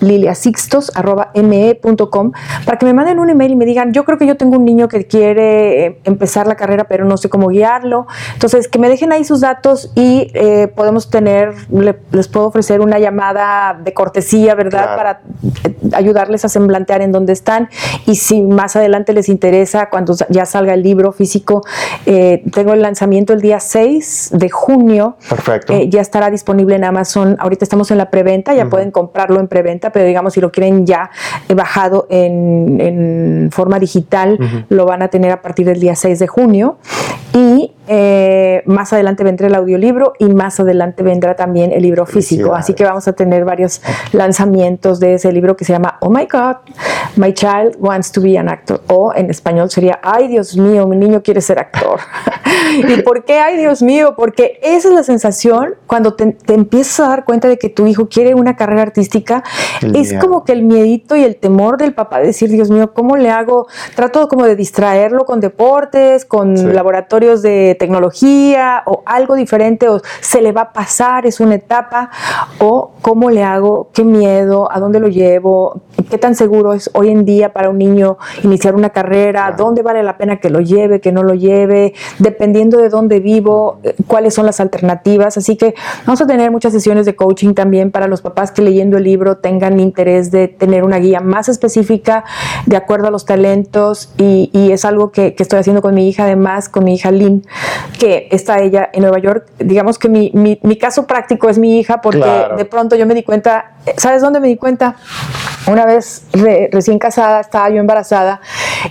liliasixtos 0.00 0.92
arroba 0.94 1.30
para 2.64 2.78
que 2.78 2.86
me 2.86 2.92
manden 2.92 3.18
un 3.18 3.30
email 3.30 3.52
y 3.52 3.56
me 3.56 3.64
digan 3.64 3.92
yo 3.92 4.04
creo 4.04 4.18
que 4.18 4.26
yo 4.26 4.36
tengo 4.36 4.56
un 4.56 4.64
niño 4.64 4.88
que 4.88 5.06
quiere 5.06 5.86
eh, 5.86 5.98
empezar 6.04 6.46
la 6.46 6.54
carrera 6.56 6.84
pero 6.84 7.04
no 7.04 7.16
sé 7.16 7.28
cómo 7.28 7.48
guiarlo 7.48 8.06
entonces 8.34 8.68
que 8.68 8.78
me 8.78 8.88
dejen 8.88 9.12
ahí 9.12 9.24
sus 9.24 9.40
datos 9.40 9.90
y 9.94 10.30
eh, 10.34 10.68
podemos 10.68 11.10
tener 11.10 11.54
le- 11.70 11.98
les 12.12 12.28
puedo 12.28 12.46
ofrecer 12.46 12.80
una 12.80 12.98
llamada 12.98 13.78
de 13.82 13.92
cortesía 13.94 14.54
verdad 14.54 14.68
Claro. 14.84 14.96
para 14.96 15.20
eh, 15.64 15.74
ayudarles 15.94 16.44
a 16.44 16.48
semblantear 16.48 17.02
en 17.02 17.12
dónde 17.12 17.32
están 17.32 17.68
y 18.06 18.16
si 18.16 18.42
más 18.42 18.76
adelante 18.76 19.12
les 19.12 19.28
interesa 19.28 19.88
cuando 19.90 20.14
ya 20.28 20.44
salga 20.46 20.74
el 20.74 20.82
libro 20.82 21.12
físico 21.12 21.62
eh, 22.06 22.42
tengo 22.52 22.72
el 22.72 22.82
lanzamiento 22.82 23.32
el 23.32 23.40
día 23.40 23.60
6 23.60 24.30
de 24.32 24.48
junio 24.50 25.16
Perfecto. 25.28 25.72
eh, 25.72 25.88
ya 25.88 26.00
estará 26.00 26.30
disponible 26.30 26.76
en 26.76 26.84
Amazon. 26.84 27.36
Ahorita 27.38 27.64
estamos 27.64 27.90
en 27.90 27.98
la 27.98 28.10
preventa, 28.10 28.54
ya 28.54 28.66
pueden 28.66 28.90
comprarlo 28.90 29.40
en 29.40 29.48
preventa, 29.48 29.90
pero 29.90 30.06
digamos, 30.06 30.34
si 30.34 30.40
lo 30.40 30.50
quieren 30.52 30.86
ya 30.86 31.10
eh, 31.48 31.54
bajado 31.54 32.06
en, 32.10 32.80
en 32.80 33.50
forma 33.52 33.78
digital, 33.78 34.38
lo 34.68 34.86
van 34.86 35.02
a 35.02 35.08
tener 35.08 35.30
a 35.32 35.42
partir 35.42 35.66
del 35.66 35.80
día 35.80 35.94
6 35.94 36.18
de 36.18 36.26
junio. 36.26 36.78
Y 37.34 37.72
eh, 37.90 38.62
más 38.66 38.92
adelante 38.92 39.22
vendrá 39.24 39.46
el 39.46 39.54
audiolibro 39.54 40.12
y 40.18 40.26
más 40.26 40.60
adelante 40.60 41.02
vendrá 41.02 41.36
también 41.36 41.72
el 41.72 41.82
libro 41.82 42.04
físico. 42.06 42.54
Así 42.54 42.74
que 42.74 42.84
vamos 42.84 43.06
a 43.08 43.12
tener 43.12 43.44
varios 43.44 43.80
lanzamientos 44.12 45.00
de 45.00 45.14
ese 45.14 45.32
libro 45.32 45.56
que 45.56 45.64
se 45.64 45.72
llama 45.72 45.96
Oh 46.00 46.10
My 46.10 46.26
God, 46.30 46.56
My 47.18 47.32
Child 47.32 47.76
Wants 47.78 48.12
to 48.12 48.20
Be 48.20 48.38
an 48.38 48.48
Actor. 48.48 48.80
O 48.88 49.12
en 49.14 49.30
español 49.30 49.70
sería 49.70 49.98
Ay 50.02 50.28
Dios 50.28 50.56
mío, 50.56 50.86
mi 50.86 50.96
niño 50.96 51.22
quiere 51.22 51.40
ser 51.40 51.58
actor. 51.58 52.00
¿Y 52.88 53.02
por 53.02 53.24
qué? 53.24 53.38
Ay 53.40 53.56
Dios 53.56 53.82
mío, 53.82 54.14
porque 54.16 54.58
esa 54.62 54.88
es 54.88 54.94
la 54.94 55.02
sensación 55.02 55.74
cuando 55.86 56.14
te, 56.14 56.32
te 56.32 56.54
empiezas 56.54 57.00
a 57.00 57.08
dar 57.08 57.24
cuenta 57.24 57.48
de 57.48 57.58
que 57.58 57.68
tu 57.68 57.86
hijo 57.86 58.08
quiere 58.08 58.34
una 58.34 58.56
carrera 58.56 58.82
artística. 58.82 59.42
El 59.82 59.96
es 59.96 60.10
miedo. 60.12 60.20
como 60.26 60.44
que 60.44 60.52
el 60.52 60.62
miedito 60.62 61.16
y 61.16 61.24
el 61.24 61.36
temor 61.36 61.76
del 61.76 61.94
papá 61.94 62.20
de 62.20 62.26
decir, 62.28 62.50
Dios 62.50 62.70
mío, 62.70 62.92
¿cómo 62.94 63.16
le 63.16 63.30
hago? 63.30 63.66
Trato 63.94 64.28
como 64.28 64.44
de 64.44 64.56
distraerlo 64.56 65.24
con 65.24 65.40
deportes, 65.40 66.24
con 66.24 66.56
Sí. 66.56 66.64
laboratorios 66.66 67.42
de 67.42 67.76
tecnología 67.78 68.82
o 68.86 69.02
algo 69.06 69.34
diferente, 69.34 69.88
o 69.88 70.00
se 70.20 70.40
le 70.42 70.52
va 70.52 70.62
a 70.62 70.72
pasar, 70.72 71.26
es 71.26 71.40
una 71.40 71.54
etapa, 71.56 72.10
o 72.58 72.92
cómo 73.02 73.30
le 73.30 73.42
hago, 73.42 73.90
qué 73.92 74.04
miedo, 74.04 74.68
a 74.70 74.80
dónde 74.80 75.00
lo 75.00 75.08
llevo, 75.08 75.80
qué 76.10 76.18
tan 76.18 76.34
seguro 76.34 76.72
es 76.74 76.90
hoy 76.94 77.07
en 77.08 77.24
día 77.24 77.52
para 77.52 77.70
un 77.70 77.78
niño 77.78 78.18
iniciar 78.42 78.74
una 78.74 78.90
carrera, 78.90 79.54
dónde 79.56 79.82
vale 79.82 80.02
la 80.02 80.16
pena 80.18 80.36
que 80.38 80.50
lo 80.50 80.60
lleve, 80.60 81.00
que 81.00 81.12
no 81.12 81.22
lo 81.22 81.34
lleve, 81.34 81.94
dependiendo 82.18 82.78
de 82.78 82.88
dónde 82.88 83.20
vivo, 83.20 83.78
eh, 83.82 83.94
cuáles 84.06 84.34
son 84.34 84.46
las 84.46 84.60
alternativas. 84.60 85.36
Así 85.36 85.56
que 85.56 85.74
vamos 86.06 86.20
a 86.20 86.26
tener 86.26 86.50
muchas 86.50 86.72
sesiones 86.72 87.06
de 87.06 87.16
coaching 87.16 87.54
también 87.54 87.90
para 87.90 88.06
los 88.08 88.20
papás 88.22 88.52
que 88.52 88.62
leyendo 88.62 88.96
el 88.98 89.04
libro 89.04 89.38
tengan 89.38 89.80
interés 89.80 90.30
de 90.30 90.48
tener 90.48 90.84
una 90.84 90.98
guía 90.98 91.20
más 91.20 91.48
específica 91.48 92.24
de 92.66 92.76
acuerdo 92.76 93.08
a 93.08 93.10
los 93.10 93.24
talentos 93.24 94.12
y, 94.18 94.50
y 94.52 94.72
es 94.72 94.84
algo 94.84 95.10
que, 95.12 95.34
que 95.34 95.42
estoy 95.42 95.58
haciendo 95.58 95.82
con 95.82 95.94
mi 95.94 96.08
hija, 96.08 96.24
además 96.24 96.68
con 96.68 96.84
mi 96.84 96.94
hija 96.94 97.10
Lynn, 97.10 97.44
que 97.98 98.28
está 98.30 98.60
ella 98.60 98.88
en 98.92 99.02
Nueva 99.02 99.18
York. 99.18 99.46
Digamos 99.58 99.98
que 99.98 100.08
mi, 100.08 100.30
mi- 100.34 100.58
mi 100.62 100.76
caso 100.76 101.06
práctico 101.06 101.48
es 101.48 101.58
mi 101.58 101.78
hija 101.78 102.00
porque 102.00 102.18
Claro. 102.20 102.56
de 102.56 102.64
pronto 102.64 102.96
yo 102.96 103.06
me 103.06 103.14
di 103.14 103.22
cuenta, 103.22 103.72
¿sabes 103.96 104.22
dónde 104.22 104.40
me 104.40 104.48
di 104.48 104.56
cuenta? 104.56 104.96
Una 105.70 105.84
vez 105.86 106.24
re- 106.32 106.68
recién 106.72 106.97
casada, 106.98 107.40
estaba 107.40 107.68
yo 107.70 107.78
embarazada 107.78 108.40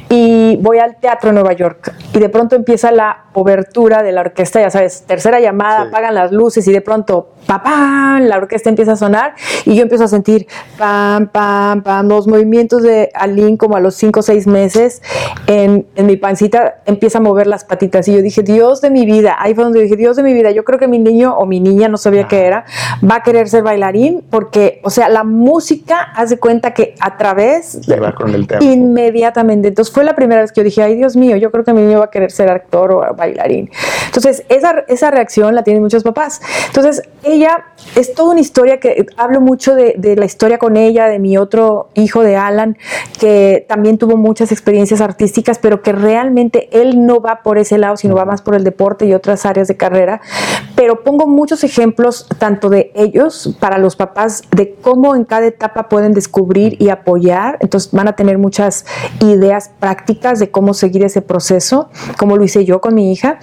y 0.10 0.58
voy 0.58 0.80
al 0.80 0.96
teatro 0.98 1.30
en 1.30 1.36
Nueva 1.36 1.54
York 1.54 1.93
y 2.17 2.19
de 2.19 2.30
pronto 2.30 2.56
empieza 2.56 2.91
la 2.91 3.25
obertura 3.34 4.01
de 4.03 4.12
la 4.12 4.21
orquesta, 4.21 4.60
ya 4.60 4.69
sabes, 4.69 5.03
tercera 5.08 5.39
llamada, 5.39 5.84
Sí. 5.84 5.88
apagan 5.89 6.15
las 6.15 6.32
luces 6.32 6.67
y 6.67 6.73
de 6.73 6.82
pronto, 6.82 7.30
papá, 7.45 8.19
la 8.21 8.38
orquesta 8.38 8.69
empieza 8.69 8.93
a 8.93 8.95
sonar 8.95 9.36
y 9.65 9.75
yo 9.75 9.84
empiezo 9.84 10.03
a 10.06 10.08
sentir 10.08 10.47
pam, 10.77 11.27
pam, 11.27 11.82
pam, 11.84 12.08
los 12.08 12.27
movimientos 12.27 12.82
de 12.84 13.10
Aline 13.13 13.58
como 13.58 13.75
a 13.75 13.80
los 13.80 13.95
5 13.95 14.19
o 14.19 14.23
6 14.23 14.47
meses 14.47 15.01
en, 15.47 15.86
en 15.95 16.06
mi 16.08 16.17
pancita 16.17 16.82
empieza 16.86 17.19
a 17.19 17.21
mover 17.21 17.47
las 17.47 17.63
patitas 17.63 18.08
y 18.08 18.13
yo 18.15 18.21
dije, 18.21 18.41
Dios 18.43 18.82
de 18.82 18.89
mi 18.89 19.06
vida, 19.06 19.36
ahí 19.39 19.53
fue 19.53 19.63
donde 19.63 19.82
dije, 19.82 19.95
Dios 19.95 20.15
de 20.17 20.23
mi 20.23 20.34
vida, 20.34 20.51
yo 20.51 20.63
creo 20.65 20.80
que 20.80 20.88
mi 20.88 20.99
niño 20.99 21.38
o 21.38 21.45
mi 21.45 21.60
niña, 21.60 21.88
no 21.88 21.97
sabía 21.97 22.27
qué 22.27 22.45
era, 22.45 22.65
va 23.10 23.15
a 23.17 23.23
querer 23.23 23.47
ser 23.47 23.63
bailarín 23.63 24.23
porque, 24.30 24.82
o 24.84 24.89
sea, 24.89 25.10
la 25.10 25.23
música 25.23 25.99
hace 26.15 26.39
cuenta 26.39 26.73
que 26.73 26.95
a 26.99 27.17
través 27.17 27.80
va 28.01 28.13
con 28.13 28.34
el 28.34 28.47
tema. 28.47 28.63
inmediatamente. 28.63 29.67
Entonces 29.69 29.93
fue 29.93 30.03
la 30.03 30.15
primera 30.15 30.41
vez 30.41 30.51
que 30.51 30.62
yo 30.62 30.65
dije, 30.65 30.82
ay 30.84 30.95
Dios 30.95 31.15
mío, 31.15 31.38
yo 31.38 31.51
creo 31.51 31.63
que 31.63 31.73
mi 31.73 31.82
niño 31.82 31.99
va 31.99 32.07
a 32.08 32.12
querer 32.12 32.32
ser 32.32 32.50
actor 32.50 32.91
o 32.91 33.15
bailarín. 33.15 33.70
Entonces 34.06 34.43
esa, 34.50 34.84
esa 34.88 35.12
reacción 35.12 35.56
la 35.56 35.63
tienen 35.63 35.82
muchos 35.84 36.04
papás. 36.04 36.41
Entonces 36.67 37.04
ella 37.24 37.65
es 37.96 38.13
toda 38.13 38.32
una 38.32 38.41
historia 38.41 38.80
que 38.80 39.06
hablo 39.17 39.41
mucho 39.41 39.76
de, 39.76 39.96
de 39.98 40.15
la 40.15 40.26
historia 40.26 40.58
con 40.58 40.78
ella, 40.78 41.08
de 41.08 41.20
mi 41.20 41.38
otro 41.38 41.89
hijo 41.93 42.24
de 42.24 42.36
Alan, 42.36 42.78
que 43.20 43.65
también 43.67 43.98
tuvo 43.98 44.17
muchas 44.17 44.52
experiencias 44.52 45.02
artísticas, 45.02 45.60
pero 45.60 45.82
que 45.82 45.91
realmente 45.91 46.70
él 46.72 47.06
no 47.06 47.22
va 47.22 47.41
por 47.43 47.58
ese 47.58 47.78
lado, 47.78 47.98
sino 47.98 48.15
va 48.15 48.26
más 48.26 48.41
por 48.41 48.56
el 48.56 48.63
deporte 48.63 49.06
y 49.06 49.13
otras 49.13 49.46
áreas 49.46 49.67
de 49.67 49.78
carrera. 49.78 50.22
Pero 50.76 51.04
pongo 51.04 51.28
muchos 51.28 51.63
ejemplos, 51.63 52.28
tanto 52.38 52.70
de 52.70 52.91
ellos, 52.96 53.56
para 53.60 53.78
los 53.78 53.96
papás, 53.96 54.43
de 54.56 54.76
cómo 54.76 55.15
en 55.15 55.26
cada 55.26 55.46
etapa 55.48 55.89
pueden 55.89 56.13
descubrir 56.13 56.82
y 56.82 56.89
apoyar. 56.89 57.58
Entonces 57.62 57.91
van 57.91 58.08
a 58.08 58.15
tener 58.15 58.38
muchas 58.38 58.86
ideas 59.20 59.72
prácticas 59.80 60.39
de 60.39 60.52
cómo 60.52 60.74
seguir 60.74 61.04
ese 61.04 61.22
proceso, 61.22 61.89
como 62.18 62.38
lo 62.38 62.44
hice 62.44 62.66
yo 62.66 62.82
con 62.82 62.94
mi 62.94 63.12
hija, 63.12 63.40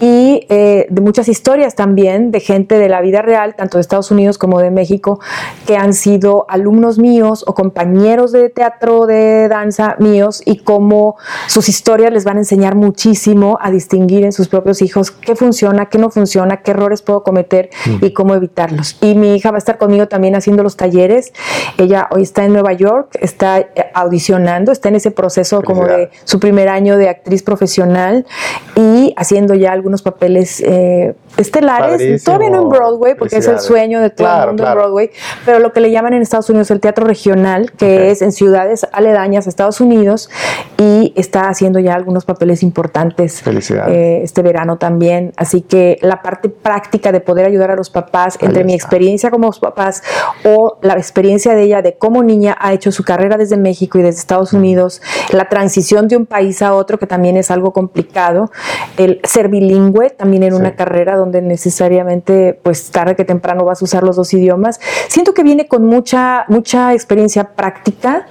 y 0.00 0.46
eh, 0.48 0.86
de 0.90 1.00
muchas 1.00 1.28
historias 1.28 1.74
también 1.74 2.30
de 2.30 2.40
gente 2.40 2.78
de 2.78 2.88
la 2.88 3.00
vida 3.00 3.22
real, 3.22 3.54
tanto 3.54 3.78
de 3.78 3.82
Estados 3.82 4.10
Unidos 4.10 4.38
como 4.38 4.60
de 4.60 4.70
México, 4.70 5.20
que 5.66 5.76
han 5.76 5.94
sido 5.94 6.46
alumnos 6.48 6.98
míos 6.98 7.44
o 7.46 7.54
compañeros 7.54 8.32
de 8.32 8.48
teatro, 8.48 9.06
de 9.06 9.48
danza 9.48 9.96
míos, 9.98 10.42
y 10.44 10.58
cómo 10.58 11.16
sus 11.46 11.68
historias 11.68 12.12
les 12.12 12.24
van 12.24 12.36
a 12.36 12.40
enseñar 12.40 12.74
muchísimo 12.74 13.58
a 13.60 13.70
distinguir 13.70 14.24
en 14.24 14.32
sus 14.32 14.48
propios 14.48 14.82
hijos 14.82 15.10
qué 15.10 15.36
funciona, 15.36 15.86
qué 15.86 15.98
no 15.98 16.10
funciona, 16.10 16.58
qué 16.58 16.72
errores 16.72 17.02
puedo 17.02 17.22
cometer 17.22 17.70
y 18.00 18.12
cómo 18.12 18.34
evitarlos. 18.34 18.96
Y 19.00 19.14
mi 19.14 19.34
hija 19.34 19.50
va 19.50 19.56
a 19.56 19.58
estar 19.58 19.78
conmigo 19.78 20.08
también 20.08 20.34
haciendo 20.34 20.62
los 20.62 20.76
talleres. 20.76 21.32
Ella 21.78 22.08
hoy 22.10 22.22
está 22.22 22.44
en 22.44 22.52
Nueva 22.52 22.72
York, 22.72 23.16
está 23.20 23.66
audicionando, 23.94 24.72
está 24.72 24.88
en 24.88 24.96
ese 24.96 25.10
proceso 25.10 25.62
como 25.62 25.86
de 25.86 26.10
su 26.24 26.40
primer 26.40 26.68
año 26.68 26.96
de 26.96 27.08
actriz 27.08 27.42
profesional 27.42 28.26
y 28.74 29.14
haciendo 29.16 29.54
ya 29.54 29.72
algunos 29.72 30.02
papeles 30.02 30.60
eh, 30.60 31.14
estelares. 31.36 31.92
Padrísimo. 31.92 32.24
Todavía 32.24 32.50
no 32.50 32.62
en 32.62 32.68
Broadway, 32.68 33.14
porque 33.14 33.36
es 33.36 33.46
el 33.46 33.60
sueño 33.60 34.00
de 34.00 34.10
todo 34.10 34.26
Claro, 34.26 34.42
el 34.42 34.48
mundo 34.48 34.62
claro. 34.64 34.80
en 34.80 34.84
Broadway, 34.84 35.10
pero 35.44 35.58
lo 35.58 35.72
que 35.72 35.80
le 35.80 35.90
llaman 35.90 36.14
en 36.14 36.22
Estados 36.22 36.48
Unidos 36.50 36.70
el 36.70 36.80
teatro 36.80 37.04
regional, 37.06 37.72
que 37.72 38.10
es 38.10 38.22
en 38.22 38.32
ciudades 38.32 38.86
aledañas 38.92 39.46
a 39.46 39.50
Estados 39.50 39.80
Unidos 39.80 40.30
y 40.78 41.12
está 41.16 41.48
haciendo 41.48 41.78
ya 41.78 41.94
algunos 41.94 42.24
papeles 42.24 42.62
importantes 42.62 43.42
eh, 43.46 44.20
este 44.22 44.42
verano 44.42 44.78
también. 44.78 45.32
Así 45.36 45.60
que 45.62 45.98
la 46.02 46.22
parte 46.22 46.48
práctica 46.48 47.12
de 47.12 47.20
poder 47.20 47.46
ayudar 47.46 47.70
a 47.70 47.76
los 47.76 47.90
papás, 47.90 48.36
Ahí 48.40 48.46
entre 48.48 48.64
mi 48.64 48.74
está. 48.74 48.86
experiencia 48.86 49.30
como 49.30 49.52
papás 49.60 50.02
o 50.44 50.78
la 50.82 50.94
experiencia 50.94 51.54
de 51.54 51.62
ella 51.62 51.82
de 51.82 51.94
cómo 51.98 52.22
niña 52.22 52.56
ha 52.58 52.72
hecho 52.72 52.90
su 52.92 53.04
carrera 53.04 53.36
desde 53.36 53.56
México 53.56 53.81
y 53.98 54.02
desde 54.02 54.20
Estados 54.20 54.52
Unidos, 54.52 55.02
la 55.32 55.48
transición 55.48 56.08
de 56.08 56.16
un 56.16 56.26
país 56.26 56.62
a 56.62 56.74
otro, 56.74 56.98
que 56.98 57.06
también 57.06 57.36
es 57.36 57.50
algo 57.50 57.72
complicado, 57.72 58.50
el 58.96 59.20
ser 59.24 59.48
bilingüe 59.48 60.10
también 60.10 60.42
en 60.44 60.52
Sí. 60.52 60.56
una 60.58 60.74
carrera 60.76 61.16
donde 61.16 61.40
necesariamente, 61.42 62.58
pues 62.62 62.90
tarde 62.90 63.16
que 63.16 63.24
temprano 63.24 63.64
vas 63.64 63.80
a 63.82 63.84
usar 63.84 64.02
los 64.02 64.16
dos 64.16 64.32
idiomas. 64.34 64.80
Siento 65.08 65.34
que 65.34 65.42
viene 65.42 65.66
con 65.66 65.84
mucha, 65.86 66.44
mucha 66.48 66.92
experiencia 66.94 67.54
práctica. 67.54 68.26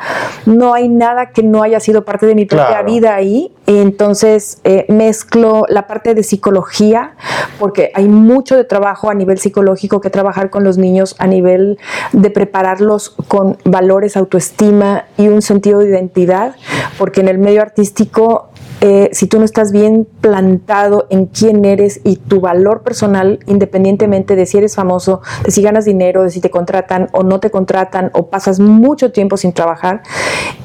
No 0.46 0.74
hay 0.74 0.88
nada 0.90 1.32
que 1.32 1.44
no 1.44 1.64
haya 1.64 1.80
sido 1.80 2.06
parte 2.06 2.26
de 2.26 2.36
mi 2.36 2.46
propia 2.46 2.68
Claro. 2.68 2.86
vida 2.86 3.16
ahí. 3.16 3.52
Entonces 3.68 4.60
eh, 4.64 4.86
mezclo 4.90 5.66
la 5.70 5.88
parte 5.88 6.14
de 6.14 6.24
psicología, 6.24 7.14
porque 7.60 7.92
hay 7.96 8.08
mucho 8.08 8.56
de 8.56 8.64
trabajo 8.64 9.10
a 9.10 9.14
nivel 9.14 9.38
psicológico 9.40 10.02
que 10.02 10.10
trabajar 10.10 10.50
con 10.50 10.64
los 10.64 10.78
niños 10.78 11.16
a 11.20 11.28
nivel 11.28 11.78
de 12.12 12.30
prepararlos 12.30 13.10
con 13.28 13.58
valores, 13.66 14.18
autoestima 14.18 15.06
y 15.18 15.28
un 15.28 15.40
sentido 15.41 15.80
de 15.80 15.89
identidad, 15.89 16.56
porque 16.97 17.21
en 17.21 17.27
el 17.27 17.38
medio 17.38 17.62
artístico 17.62 18.51
eh, 18.82 19.10
si 19.13 19.28
tú 19.28 19.38
no 19.39 19.46
estás 19.46 19.72
bien 19.72 20.08
plantado 20.22 21.06
en 21.10 21.28
quién 21.28 21.63
eres 21.65 22.02
y 22.04 22.15
tu 22.17 22.41
valor 22.41 22.82
personal, 22.82 23.39
independientemente 23.46 24.36
de 24.36 24.46
si 24.46 24.58
eres 24.58 24.76
famoso, 24.76 25.22
de 25.46 25.52
si 25.52 25.62
ganas 25.62 25.86
dinero, 25.86 26.24
de 26.24 26.32
si 26.32 26.41
te 26.41 26.50
contratan 26.50 27.08
o 27.13 27.24
no 27.24 27.39
te 27.39 27.52
contratan 27.52 28.10
o 28.13 28.28
pasas 28.30 28.60
mucho 28.60 29.12
tiempo 29.12 29.38
sin 29.38 29.54
trabajar, 29.54 30.02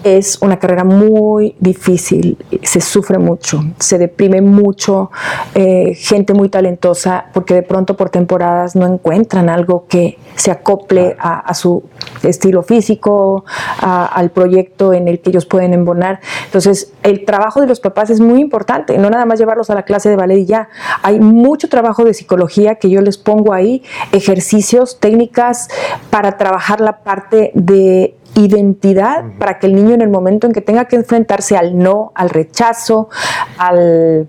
es 0.03 0.39
una 0.41 0.59
carrera 0.59 0.85
muy 0.85 1.57
difícil, 1.61 2.39
se 2.63 2.81
sufre 2.81 3.19
mucho, 3.19 3.61
se 3.79 3.99
deprime 3.99 4.41
mucho, 4.41 5.11
eh, 5.55 5.95
gente 5.95 6.33
muy 6.33 6.49
talentosa 6.49 7.27
porque 7.35 7.55
de 7.55 7.63
pronto 7.63 7.97
por 7.97 8.11
temporadas 8.11 8.77
no 8.77 8.87
encuentran 8.87 9.49
algo 9.51 9.87
que 9.89 10.19
se 10.37 10.51
acople 10.51 11.17
a, 11.19 11.41
a 11.41 11.55
su 11.55 11.83
estilo 12.23 12.63
físico, 12.63 13.45
a- 13.81 14.07
al 14.07 14.31
proyecto 14.31 14.93
en 14.93 15.09
el 15.09 15.21
que 15.21 15.31
ellos 15.31 15.45
pueden 15.47 15.75
embonar. 15.75 16.21
Entonces, 16.47 16.93
el 17.03 17.25
trabajo 17.25 17.61
de 17.61 17.67
los 17.67 17.81
papás 17.81 18.06
es 18.11 18.21
muy 18.21 18.41
importante, 18.41 18.99
no 18.99 19.11
nada 19.11 19.25
más 19.27 19.39
llevarlos 19.39 19.71
a 19.71 19.75
la 19.75 19.83
clase 19.83 20.09
de 20.09 20.17
ballet 20.17 20.39
y 20.39 20.47
ya. 20.47 20.69
Hay 21.03 21.21
mucho 21.21 21.69
trabajo 21.69 22.05
de 22.05 22.15
psicología 22.15 22.77
que 22.77 22.91
yo 22.91 23.01
les 23.01 23.19
pongo 23.19 23.53
ahí, 23.53 23.83
ejercicios, 24.13 25.01
técnicas 25.01 25.69
para 26.11 26.37
trabajar 26.37 26.81
la 26.81 26.99
parte 27.03 27.51
de 27.55 28.17
identidad 28.35 29.25
para 29.39 29.59
que 29.59 29.67
el 29.67 29.75
niño 29.75 29.95
en 29.95 30.03
el 30.03 30.11
momento 30.11 30.47
en 30.47 30.53
que 30.53 30.61
tenga 30.61 30.87
que 30.87 30.97
enfrentarse 30.97 31.57
al 31.57 31.79
no, 31.79 32.13
al 32.15 32.31
rechazo, 32.31 33.09
al 33.57 34.29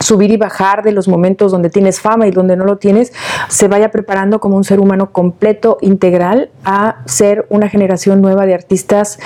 subir 0.00 0.30
y 0.32 0.36
bajar 0.36 0.82
de 0.82 0.90
los 0.92 1.06
momentos 1.08 1.52
donde 1.52 1.70
tienes 1.70 2.00
fama 2.00 2.26
y 2.26 2.30
donde 2.32 2.56
no 2.56 2.64
lo 2.64 2.78
tienes, 2.78 3.12
se 3.48 3.68
vaya 3.68 3.90
preparando 3.90 4.40
como 4.40 4.56
un 4.56 4.64
ser 4.64 4.80
humano 4.80 5.12
completo, 5.12 5.78
integral, 5.82 6.50
a 6.64 6.96
ser 7.06 7.46
una 7.48 7.68
generación 7.68 8.20
nueva 8.20 8.44
de 8.44 8.54
artistas 8.54 9.18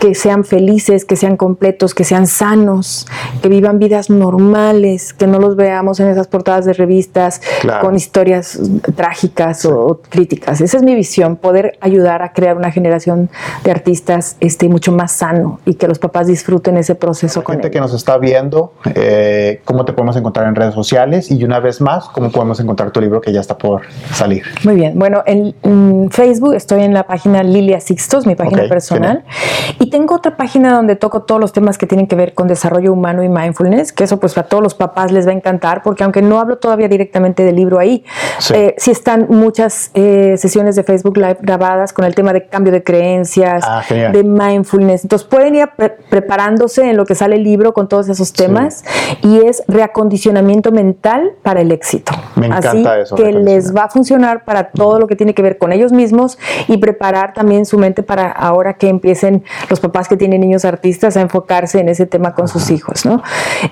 que 0.00 0.14
sean 0.14 0.44
felices, 0.44 1.04
que 1.04 1.16
sean 1.16 1.36
completos, 1.36 1.94
que 1.94 2.04
sean 2.04 2.26
sanos, 2.26 3.06
que 3.42 3.48
vivan 3.48 3.78
vidas 3.78 4.10
normales, 4.10 5.12
que 5.12 5.26
no 5.26 5.38
los 5.38 5.56
veamos 5.56 6.00
en 6.00 6.08
esas 6.08 6.26
portadas 6.28 6.64
de 6.64 6.72
revistas 6.72 7.40
Claro. 7.60 7.84
con 7.86 7.94
historias 7.96 8.58
trágicas 8.96 9.64
o, 9.64 9.86
o 9.86 10.00
críticas. 10.00 10.60
Esa 10.60 10.76
es 10.78 10.82
mi 10.82 10.94
visión, 10.94 11.36
poder 11.36 11.76
ayudar 11.80 12.22
a 12.22 12.32
crear 12.32 12.56
una 12.56 12.70
generación 12.70 13.30
de 13.64 13.70
artistas 13.70 14.36
este, 14.40 14.68
mucho 14.68 14.92
más 14.92 15.12
sano 15.12 15.60
y 15.64 15.74
que 15.74 15.88
los 15.88 15.98
papás 15.98 16.26
disfruten 16.26 16.76
ese 16.76 16.94
proceso 16.94 17.42
con 17.42 17.54
Gente 17.54 17.68
ellos. 17.68 17.74
que 17.74 17.80
nos 17.80 17.94
está 17.94 18.18
viendo, 18.18 18.72
eh, 18.94 19.60
¿cómo 19.68 19.84
te 19.84 19.92
podemos 19.92 20.16
encontrar 20.16 20.48
en 20.48 20.54
redes 20.54 20.72
sociales? 20.72 21.30
Y 21.30 21.44
una 21.44 21.60
vez 21.60 21.82
más, 21.82 22.08
¿cómo 22.08 22.30
podemos 22.30 22.58
encontrar 22.58 22.90
tu 22.90 23.02
libro 23.02 23.20
que 23.20 23.34
ya 23.34 23.40
está 23.40 23.58
por 23.58 23.82
salir? 24.14 24.42
Muy 24.64 24.76
bien, 24.76 24.98
bueno, 24.98 25.22
en, 25.26 25.54
en 25.62 26.08
Facebook 26.10 26.54
estoy 26.54 26.82
en 26.84 26.94
la 26.94 27.02
página 27.06 27.42
Lilia 27.42 27.78
Sixtos, 27.78 28.26
mi 28.26 28.34
página 28.34 28.62
Ok, 28.62 28.68
personal, 28.70 29.24
y 29.78 29.90
tengo 29.90 30.14
otra 30.14 30.38
página 30.38 30.72
donde 30.74 30.96
toco 30.96 31.22
todos 31.24 31.38
los 31.38 31.52
temas 31.52 31.76
que 31.76 31.86
tienen 31.86 32.06
que 32.06 32.16
ver 32.16 32.32
con 32.32 32.48
desarrollo 32.48 32.94
humano 32.94 33.22
y 33.22 33.28
mindfulness, 33.28 33.92
que 33.92 34.04
eso 34.04 34.18
pues 34.18 34.38
a 34.38 34.44
todos 34.44 34.62
los 34.62 34.74
papás 34.74 35.12
les 35.12 35.26
va 35.26 35.32
a 35.32 35.34
encantar, 35.34 35.82
porque 35.82 36.02
aunque 36.02 36.22
no 36.22 36.40
hablo 36.40 36.56
todavía 36.56 36.88
directamente 36.88 37.44
del 37.44 37.56
libro 37.56 37.78
ahí, 37.78 38.04
Sí. 38.38 38.54
eh, 38.56 38.74
sí 38.78 38.90
están 38.90 39.26
muchas 39.28 39.90
eh, 39.92 40.36
sesiones 40.38 40.76
de 40.76 40.82
Facebook 40.82 41.18
Live 41.18 41.38
grabadas 41.42 41.92
con 41.92 42.06
el 42.06 42.14
tema 42.14 42.32
de 42.32 42.46
cambio 42.46 42.72
de 42.72 42.82
creencias, 42.82 43.62
Ah, 43.66 43.82
genial. 43.84 44.12
de 44.12 44.24
mindfulness. 44.24 45.04
Entonces 45.04 45.28
pueden 45.28 45.56
ir 45.56 45.68
pre- 45.76 45.90
preparándose 46.08 46.88
en 46.88 46.96
lo 46.96 47.04
que 47.04 47.14
sale 47.14 47.36
el 47.36 47.44
libro 47.44 47.74
con 47.74 47.86
todos 47.88 48.08
esos 48.08 48.32
temas 48.32 48.82
y 49.22 49.40
es 49.44 49.57
reacondicionamiento 49.66 50.72
mental 50.72 51.32
para 51.42 51.60
el 51.60 51.72
éxito. 51.72 52.12
Me 52.36 52.46
encanta 52.46 52.68
Así 52.70 53.02
eso, 53.02 53.16
que 53.16 53.32
les 53.32 53.74
va 53.74 53.84
a 53.84 53.88
funcionar 53.88 54.44
para 54.44 54.70
todo 54.70 54.98
lo 54.98 55.06
que 55.06 55.16
tiene 55.16 55.34
que 55.34 55.42
ver 55.42 55.58
con 55.58 55.72
ellos 55.72 55.92
mismos 55.92 56.38
y 56.66 56.76
preparar 56.78 57.32
también 57.32 57.66
su 57.66 57.78
mente 57.78 58.02
para 58.02 58.30
ahora 58.30 58.74
que 58.74 58.88
empiecen 58.88 59.44
los 59.68 59.80
papás 59.80 60.08
que 60.08 60.16
tienen 60.16 60.40
niños 60.40 60.64
artistas 60.64 61.16
a 61.16 61.20
enfocarse 61.20 61.80
en 61.80 61.88
ese 61.88 62.06
tema 62.06 62.34
con 62.34 62.48
sus 62.48 62.70
hijos. 62.70 63.04
¿no? 63.04 63.22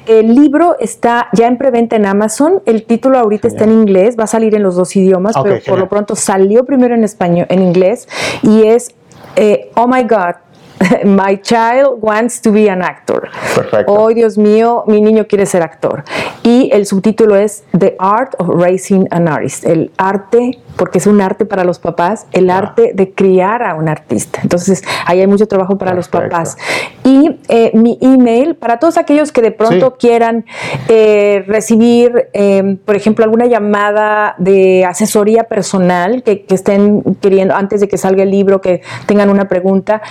El 0.07 0.35
libro 0.35 0.77
está 0.81 1.29
ya 1.33 1.47
en 1.47 1.59
preventa 1.59 1.97
en 1.97 2.07
Amazon. 2.07 2.63
El 2.67 2.85
título 2.85 3.19
ahorita 3.19 3.49
está 3.49 3.65
en 3.65 3.73
inglés, 3.73 4.17
va 4.19 4.25
a 4.25 4.29
salir 4.29 4.55
en 4.55 4.63
los 4.63 4.77
dos 4.77 4.95
idiomas, 4.97 5.35
pero 5.43 5.61
por 5.67 5.79
lo 5.79 5.89
pronto 5.89 6.17
salió 6.17 6.65
primero 6.65 6.95
en 6.95 7.05
español, 7.05 7.47
en 7.49 7.63
inglés 7.63 8.09
y 8.43 8.65
es 8.65 8.95
eh, 9.37 9.71
Oh 9.75 9.87
My 9.87 10.03
God. 10.03 10.46
My 11.05 11.37
child 11.41 12.01
wants 12.01 12.41
to 12.43 12.53
be 12.53 12.69
an 12.69 12.83
actor. 12.83 13.29
Perfecto. 13.55 13.93
Oh, 13.93 14.09
Dios 14.09 14.37
mío, 14.39 14.85
mi 14.87 15.01
niño 15.01 15.27
quiere 15.27 15.47
ser 15.47 15.63
actor. 15.63 16.05
Y 16.43 16.71
el 16.73 16.87
subtítulo 16.87 17.37
es 17.37 17.65
The 17.77 17.97
Art 17.99 18.35
of 18.39 18.49
Raising 18.49 19.09
an 19.11 19.29
Artist. 19.29 19.65
El 19.65 19.91
arte, 19.97 20.59
porque 20.77 20.99
es 20.99 21.07
un 21.07 21.21
arte 21.21 21.47
para 21.47 21.65
los 21.65 21.79
papás, 21.79 22.27
el 22.33 22.51
arte 22.51 22.93
de 22.95 23.13
criar 23.13 23.63
a 23.63 23.75
un 23.75 23.89
artista. 23.89 24.41
Entonces, 24.43 24.83
ahí 25.07 25.21
hay 25.21 25.27
mucho 25.27 25.49
trabajo 25.49 25.79
para 25.79 25.95
los 25.95 26.09
papás. 26.09 26.57
Y 27.05 27.39
eh, 27.49 27.71
mi 27.75 27.99
email, 28.01 28.55
para 28.55 28.79
todos 28.79 28.99
aquellos 28.99 29.33
que 29.33 29.43
de 29.43 29.53
pronto 29.53 29.97
Sí. 29.99 30.07
quieran 30.07 30.45
eh, 30.89 31.45
recibir, 31.47 32.29
eh, 32.33 32.77
por 32.85 32.97
ejemplo, 32.97 33.25
alguna 33.25 33.47
llamada 33.47 34.35
de 34.39 34.85
asesoría 34.85 35.45
personal 35.45 36.23
que, 36.23 36.45
que 36.45 36.55
estén 36.55 37.03
queriendo, 37.21 37.55
antes 37.55 37.81
de 37.81 37.89
que 37.89 37.99
salga 37.99 38.23
el 38.23 38.31
libro, 38.31 38.61
que 38.61 38.83
tengan 39.07 39.31
una 39.31 39.49
pregunta, 39.49 40.03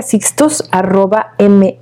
liliasixtos 0.00 0.68
arroba 0.72 1.34
me, 1.38 1.78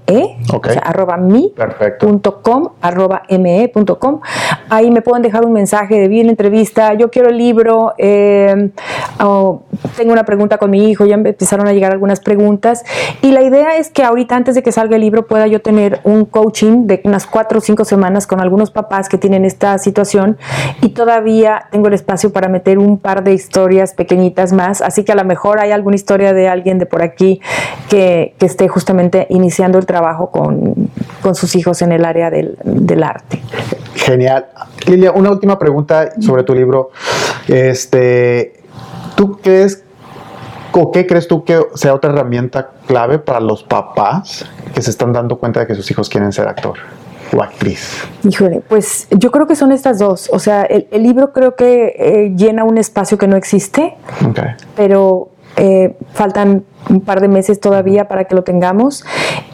Ok. 0.53 0.67
o 0.67 0.73
sea, 0.73 0.83
arroba 0.83 1.17
mi 1.17 1.53
punto 1.99 2.43
com, 2.43 2.73
arroba 2.81 3.23
me.com. 3.31 4.21
Ahí 4.71 4.91
me 4.91 5.03
pueden 5.03 5.23
dejar 5.23 5.45
un 5.45 5.53
mensaje 5.53 5.99
de 5.99 6.09
vi 6.09 6.23
la 6.23 6.31
entrevista, 6.31 6.95
yo 6.95 7.11
quiero 7.11 7.29
el 7.29 7.39
libro, 7.39 7.95
eh, 7.99 8.71
o 9.23 9.63
tengo 9.97 10.13
una 10.13 10.25
pregunta 10.25 10.59
con 10.59 10.71
mi 10.71 10.91
hijo, 10.91 11.07
ya 11.07 11.15
empezaron 11.15 11.67
a 11.69 11.73
llegar 11.73 11.93
algunas 11.93 12.21
preguntas. 12.21 12.85
Y 13.23 13.33
la 13.33 13.43
idea 13.43 13.77
es 13.77 13.91
que 13.91 14.03
ahorita, 14.03 14.37
antes 14.37 14.55
de 14.55 14.63
que 14.63 14.73
salga 14.73 14.97
el 14.97 15.03
libro, 15.03 15.27
pueda 15.27 15.47
yo 15.47 15.61
tener 15.61 16.01
un 16.05 16.25
coaching 16.25 16.87
de 16.87 17.01
unas 17.05 17.27
cuatro 17.27 17.59
o 17.59 17.61
cinco 17.61 17.85
semanas 17.85 18.27
con 18.27 18.41
algunos 18.41 18.71
papás 18.71 19.09
que 19.09 19.19
tienen 19.19 19.45
esta 19.45 19.79
situación 19.79 20.39
y 20.83 20.91
todavía 20.91 21.67
tengo 21.71 21.89
el 21.89 21.95
espacio 21.95 22.33
para 22.33 22.49
meter 22.49 22.79
un 22.79 22.99
par 22.99 23.25
de 23.25 23.33
historias 23.33 23.95
pequeñitas 23.95 24.53
más. 24.53 24.83
Así 24.83 25.05
que 25.05 25.13
a 25.13 25.15
lo 25.15 25.25
mejor 25.25 25.61
hay 25.61 25.73
alguna 25.73 25.97
historia 25.97 26.33
de 26.33 26.49
alguien 26.49 26.79
de 26.79 26.87
por 26.87 27.03
aquí 27.03 27.41
que, 27.89 28.35
que 28.39 28.47
esté 28.47 28.69
justamente 28.69 29.27
iniciando 29.31 29.79
el 29.79 29.87
trabajo 29.87 30.31
con, 30.31 30.91
con 31.23 31.35
sus 31.35 31.55
hijos 31.57 31.83
en 31.83 31.93
el 31.93 32.05
área 32.05 32.31
del, 32.31 32.59
del 32.65 33.03
arte. 33.03 33.41
Genial. 33.95 34.47
Lilia, 34.87 35.13
una 35.13 35.31
última 35.31 35.59
pregunta 35.59 36.11
sobre 36.21 36.43
tu 36.43 36.55
libro. 36.55 36.91
Este, 37.47 38.55
¿Tú 39.17 39.39
crees 39.43 39.83
o 40.73 40.93
qué 40.93 41.07
crees 41.07 41.27
tú 41.27 41.45
que 41.45 41.61
sea 41.75 41.95
otra 41.95 42.11
herramienta 42.13 42.71
clave 42.87 43.19
para 43.19 43.41
los 43.41 43.65
papás 43.65 44.45
que 44.75 44.81
se 44.83 44.91
están 44.91 45.13
dando 45.13 45.37
cuenta 45.39 45.61
de 45.61 45.67
que 45.67 45.75
sus 45.75 45.91
hijos 45.91 46.09
quieren 46.09 46.33
ser 46.33 46.47
actor 46.47 46.79
o 47.37 47.43
actriz? 47.43 48.05
Híjole, 48.23 48.63
pues 48.69 49.09
yo 49.11 49.31
creo 49.33 49.47
que 49.47 49.57
son 49.57 49.73
estas 49.73 49.99
dos. 49.99 50.31
O 50.33 50.39
sea, 50.39 50.63
el, 50.63 50.87
el 50.91 51.03
libro 51.03 51.33
creo 51.33 51.57
que 51.57 51.95
eh, 51.99 52.33
llena 52.37 52.65
un 52.65 52.79
espacio 52.79 53.19
que 53.19 53.27
no 53.27 53.37
existe, 53.37 53.97
Ok. 54.29 54.39
pero 54.77 55.31
eh, 55.57 55.97
faltan 56.13 56.65
un 56.89 57.01
par 57.01 57.21
de 57.21 57.27
meses 57.29 57.59
todavía 57.59 58.07
para 58.07 58.25
que 58.25 58.35
lo 58.37 58.45
tengamos. 58.45 59.05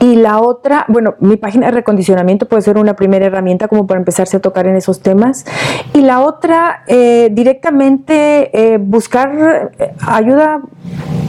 Y 0.04 0.16
la 0.16 0.38
otra, 0.40 0.84
bueno, 0.88 1.14
mi 1.20 1.38
página 1.38 1.66
de 1.68 1.72
recondicionamiento 1.72 2.46
puede 2.46 2.60
ser 2.60 2.76
una 2.76 2.94
primera 2.94 3.24
herramienta 3.24 3.68
como 3.68 3.86
para 3.86 3.98
empezarse 3.98 4.36
a 4.36 4.40
tocar 4.40 4.66
en 4.66 4.76
esos 4.76 5.00
temas. 5.00 5.46
Y 5.94 6.02
la 6.02 6.20
otra, 6.20 6.82
eh, 6.88 7.30
directamente 7.32 8.50
eh, 8.52 8.76
buscar 8.78 9.72
eh, 9.78 9.94
ayuda 10.06 10.60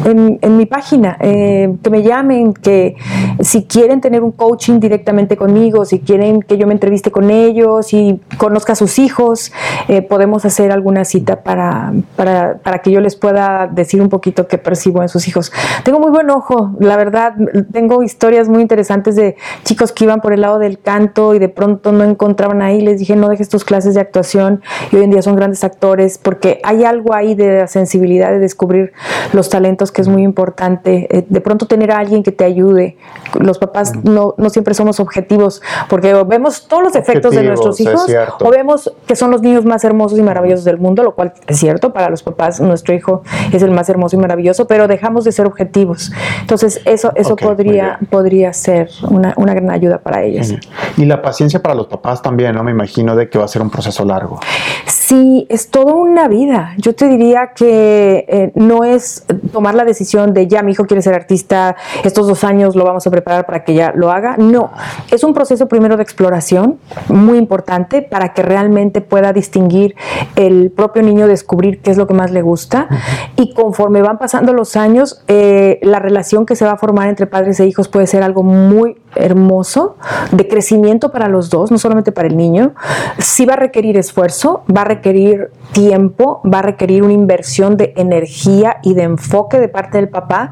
en, 0.03 0.37
en 0.41 0.57
mi 0.57 0.65
página, 0.65 1.17
eh, 1.19 1.77
que 1.81 1.89
me 1.89 2.03
llamen, 2.03 2.53
que 2.53 2.95
si 3.39 3.63
quieren 3.63 4.01
tener 4.01 4.23
un 4.23 4.31
coaching 4.31 4.79
directamente 4.79 5.35
conmigo, 5.35 5.83
si 5.85 5.99
quieren 5.99 6.41
que 6.41 6.57
yo 6.57 6.67
me 6.67 6.73
entreviste 6.73 7.09
con 7.11 7.31
ellos, 7.31 7.87
si 7.87 8.19
conozca 8.37 8.73
a 8.73 8.75
sus 8.75 8.99
hijos, 8.99 9.51
eh, 9.87 10.01
podemos 10.03 10.45
hacer 10.45 10.71
alguna 10.71 11.05
cita 11.05 11.41
para, 11.41 11.93
para, 12.15 12.57
para 12.57 12.79
que 12.79 12.91
yo 12.91 12.99
les 13.01 13.15
pueda 13.15 13.67
decir 13.67 14.01
un 14.01 14.09
poquito 14.09 14.47
qué 14.47 14.59
percibo 14.59 15.01
en 15.01 15.09
sus 15.09 15.27
hijos. 15.27 15.51
Tengo 15.83 15.99
muy 15.99 16.11
buen 16.11 16.29
ojo, 16.29 16.75
la 16.79 16.97
verdad, 16.97 17.33
tengo 17.71 18.03
historias 18.03 18.47
muy 18.47 18.61
interesantes 18.65 19.15
de 19.15 19.35
chicos 19.63 19.91
que 19.91 20.03
iban 20.05 20.19
por 20.21 20.33
el 20.33 20.41
lado 20.41 20.59
del 20.59 20.79
canto 20.79 21.35
y 21.35 21.39
de 21.39 21.49
pronto 21.49 21.91
no 21.91 22.03
encontraban 22.03 22.61
ahí, 22.61 22.81
les 22.81 22.99
dije 22.99 23.15
no 23.15 23.29
dejes 23.29 23.49
tus 23.49 23.63
clases 23.63 23.93
de 23.93 24.01
actuación 24.01 24.61
y 24.91 24.95
hoy 24.95 25.03
en 25.03 25.11
día 25.11 25.21
son 25.21 25.35
grandes 25.35 25.63
actores 25.63 26.17
porque 26.17 26.59
hay 26.63 26.83
algo 26.83 27.13
ahí 27.13 27.35
de 27.35 27.59
la 27.59 27.67
sensibilidad 27.67 28.31
de 28.31 28.39
descubrir 28.39 28.91
los 29.33 29.49
talentos 29.49 29.91
que 29.91 30.01
es 30.01 30.07
muy 30.07 30.23
importante, 30.23 31.07
Eh, 31.09 31.25
de 31.27 31.41
pronto 31.41 31.67
tener 31.67 31.91
a 31.91 31.99
alguien 31.99 32.23
que 32.23 32.31
te 32.31 32.43
ayude. 32.43 32.97
Los 33.39 33.57
papás 33.59 33.93
no, 34.03 34.33
no 34.37 34.49
siempre 34.49 34.73
somos 34.73 34.99
objetivos 34.99 35.61
porque 35.89 36.13
vemos 36.25 36.67
todos 36.67 36.83
los 36.83 36.93
defectos 36.93 37.35
de 37.35 37.43
nuestros 37.43 37.79
es 37.79 37.85
hijos 37.85 38.07
o 38.39 38.49
vemos 38.49 38.91
que 39.07 39.15
son 39.15 39.31
los 39.31 39.41
niños 39.41 39.65
más 39.65 39.83
hermosos 39.83 40.17
y 40.17 40.23
maravillosos 40.23 40.65
del 40.65 40.77
mundo, 40.77 41.03
lo 41.03 41.13
cual 41.15 41.33
es 41.47 41.57
cierto 41.57 41.93
para 41.93 42.09
los 42.09 42.23
papás, 42.23 42.59
nuestro 42.59 42.93
hijo 42.93 43.21
es 43.51 43.61
el 43.61 43.71
más 43.71 43.89
hermoso 43.89 44.15
y 44.15 44.19
maravilloso, 44.19 44.67
pero 44.67 44.87
dejamos 44.87 45.23
de 45.23 45.31
ser 45.31 45.45
objetivos. 45.45 46.11
Entonces 46.41 46.81
eso, 46.85 47.11
eso 47.15 47.35
podría, 47.35 47.99
podría 48.09 48.53
ser 48.55 48.89
una, 49.09 49.33
una 49.37 49.53
gran 49.53 49.71
ayuda 49.71 49.99
para 49.99 50.23
ellos. 50.23 50.53
Y 50.97 51.05
la 51.05 51.21
paciencia 51.21 51.61
para 51.61 51.75
los 51.75 51.87
papás 51.87 52.21
también, 52.21 52.55
¿no? 52.55 52.63
Me 52.63 52.71
imagino 52.71 53.15
de 53.15 53.29
que 53.29 53.37
va 53.37 53.45
a 53.45 53.47
ser 53.47 53.61
un 53.61 53.69
proceso 53.69 54.03
largo. 54.03 54.39
Sí, 54.87 55.45
es 55.49 55.69
toda 55.69 55.93
una 55.93 56.27
vida. 56.27 56.73
Yo 56.77 56.95
te 56.95 57.07
diría 57.07 57.51
que 57.55 58.25
eh, 58.27 58.51
no 58.55 58.83
es 58.83 59.25
tomar 59.51 59.75
la 59.75 59.85
la 59.85 59.89
decisión 59.89 60.33
de 60.33 60.47
ya 60.47 60.63
mi 60.63 60.71
hijo 60.71 60.85
quiere 60.85 61.01
ser 61.01 61.13
artista, 61.13 61.75
estos 62.03 62.27
dos 62.27 62.43
años 62.43 62.75
lo 62.75 62.83
vamos 62.83 63.05
a 63.05 63.11
preparar 63.11 63.45
para 63.45 63.63
que 63.63 63.73
ya 63.73 63.93
lo 63.95 64.11
haga. 64.11 64.35
No, 64.37 64.71
es 65.11 65.23
un 65.23 65.33
proceso 65.33 65.67
primero 65.67 65.95
de 65.97 66.03
exploración 66.03 66.79
muy 67.07 67.37
importante 67.37 68.01
para 68.01 68.33
que 68.33 68.41
realmente 68.41 69.01
pueda 69.01 69.31
distinguir 69.31 69.95
el 70.35 70.71
propio 70.71 71.03
niño, 71.03 71.27
descubrir 71.27 71.81
qué 71.81 71.91
es 71.91 71.97
lo 71.97 72.07
que 72.07 72.13
más 72.13 72.31
le 72.31 72.41
gusta 72.41 72.87
y 73.35 73.53
conforme 73.53 74.01
van 74.01 74.17
pasando 74.17 74.53
los 74.53 74.75
años, 74.75 75.23
eh, 75.27 75.79
la 75.83 75.99
relación 75.99 76.45
que 76.45 76.55
se 76.55 76.65
va 76.65 76.71
a 76.71 76.77
formar 76.77 77.07
entre 77.07 77.27
padres 77.27 77.59
e 77.59 77.67
hijos 77.67 77.87
puede 77.87 78.07
ser 78.07 78.23
algo 78.23 78.41
muy 78.45 78.97
hermoso 79.15 79.97
de 80.31 80.47
crecimiento 80.47 81.11
para 81.11 81.27
los 81.27 81.49
dos, 81.49 81.71
no 81.71 81.77
solamente 81.77 82.11
para 82.11 82.27
el 82.27 82.37
niño. 82.37 82.73
Sí 83.19 83.45
va 83.45 83.53
a 83.53 83.57
requerir 83.57 83.97
esfuerzo, 83.97 84.63
va 84.75 84.81
a 84.81 84.85
requerir 84.85 85.51
tiempo, 85.71 86.41
va 86.45 86.59
a 86.59 86.61
requerir 86.61 87.03
una 87.03 87.13
inversión 87.13 87.77
de 87.77 87.93
energía 87.95 88.77
y 88.83 88.93
de 88.93 89.03
enfoque 89.03 89.59
de 89.59 89.67
parte 89.67 89.97
del 89.97 90.09
papá. 90.09 90.51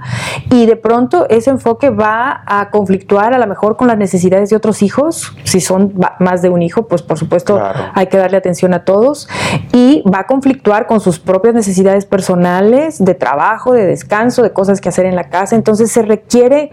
Y 0.50 0.66
de 0.66 0.76
pronto 0.76 1.28
ese 1.30 1.50
enfoque 1.50 1.90
va 1.90 2.44
a 2.46 2.70
conflictuar 2.70 3.34
a 3.34 3.38
lo 3.38 3.48
mejor 3.48 3.78
con 3.78 3.88
las 3.88 3.98
necesidades 3.98 4.50
de 4.50 4.56
otros 4.56 4.82
hijos, 4.82 5.36
si 5.44 5.62
son 5.62 5.94
más 6.20 6.42
de 6.42 6.50
un 6.50 6.62
hijo, 6.62 6.88
pues 6.88 7.02
por 7.02 7.18
supuesto 7.18 7.62
hay 7.94 8.08
que 8.08 8.18
darle 8.18 8.38
atención 8.38 8.74
a 8.74 8.84
todos. 8.84 9.28
Y 9.72 10.04
va 10.10 10.20
a 10.20 10.28
conflictuar 10.28 10.88
con 10.88 11.00
sus 11.00 11.20
propias 11.20 11.54
necesidades 11.54 12.06
personales 12.06 13.04
de 13.04 13.16
trabajo, 13.16 13.74
de 13.74 13.86
descanso, 13.86 14.42
de 14.42 14.52
cosas 14.52 14.82
que 14.82 14.90
hacer 14.90 15.06
en 15.06 15.16
la 15.16 15.30
casa, 15.30 15.56
entonces 15.56 15.92
se 15.92 16.02
requiere 16.02 16.72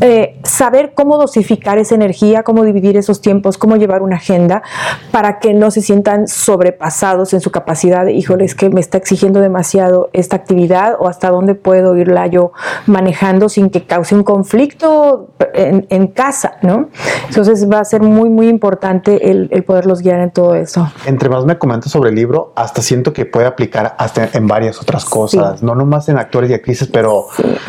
eh, 0.00 0.40
saber 0.44 0.92
cómo 0.94 1.13
dosificar 1.18 1.78
esa 1.78 1.94
energía, 1.94 2.42
cómo 2.42 2.64
dividir 2.64 2.96
esos 2.96 3.20
tiempos, 3.20 3.58
cómo 3.58 3.76
llevar 3.76 4.02
una 4.02 4.16
agenda 4.16 4.62
para 5.10 5.38
que 5.38 5.54
no 5.54 5.70
se 5.70 5.80
sientan 5.80 6.28
sobrepasados 6.28 7.32
en 7.34 7.40
su 7.40 7.50
capacidad 7.50 8.04
híjole, 8.08 8.44
es 8.44 8.54
que 8.54 8.70
me 8.70 8.80
está 8.80 8.98
exigiendo 8.98 9.40
demasiado 9.40 10.10
esta 10.12 10.36
actividad 10.36 10.96
o 10.98 11.08
hasta 11.08 11.30
dónde 11.30 11.54
puedo 11.54 11.96
irla 11.96 12.26
yo 12.26 12.52
manejando 12.86 13.48
sin 13.48 13.70
que 13.70 13.84
cause 13.84 14.14
un 14.14 14.24
conflicto 14.24 15.28
en, 15.54 16.06
casa, 16.08 16.58
¿no? 16.62 16.88
Entonces 17.28 17.70
va 17.70 17.80
a 17.80 17.84
ser 17.84 18.02
muy, 18.02 18.28
muy 18.28 18.48
importante 18.48 19.30
el, 19.30 19.48
poderlos 19.64 20.02
guiar 20.02 20.20
en 20.20 20.30
todo 20.30 20.54
eso. 20.54 20.88
Entre 21.06 21.28
más 21.28 21.44
me 21.44 21.58
comentas 21.58 21.90
sobre 21.90 22.10
el 22.10 22.16
libro, 22.16 22.52
hasta 22.56 22.82
siento 22.82 23.12
que 23.12 23.24
puede 23.24 23.46
aplicar 23.46 23.94
hasta 23.98 24.28
en 24.32 24.46
varias 24.46 24.80
otras 24.80 25.04
cosas, 25.04 25.62
no 25.62 25.74
nomás 25.74 26.08
en 26.08 26.18
actores 26.18 26.50
y 26.50 26.54
actrices, 26.54 26.88
pero 26.88 27.26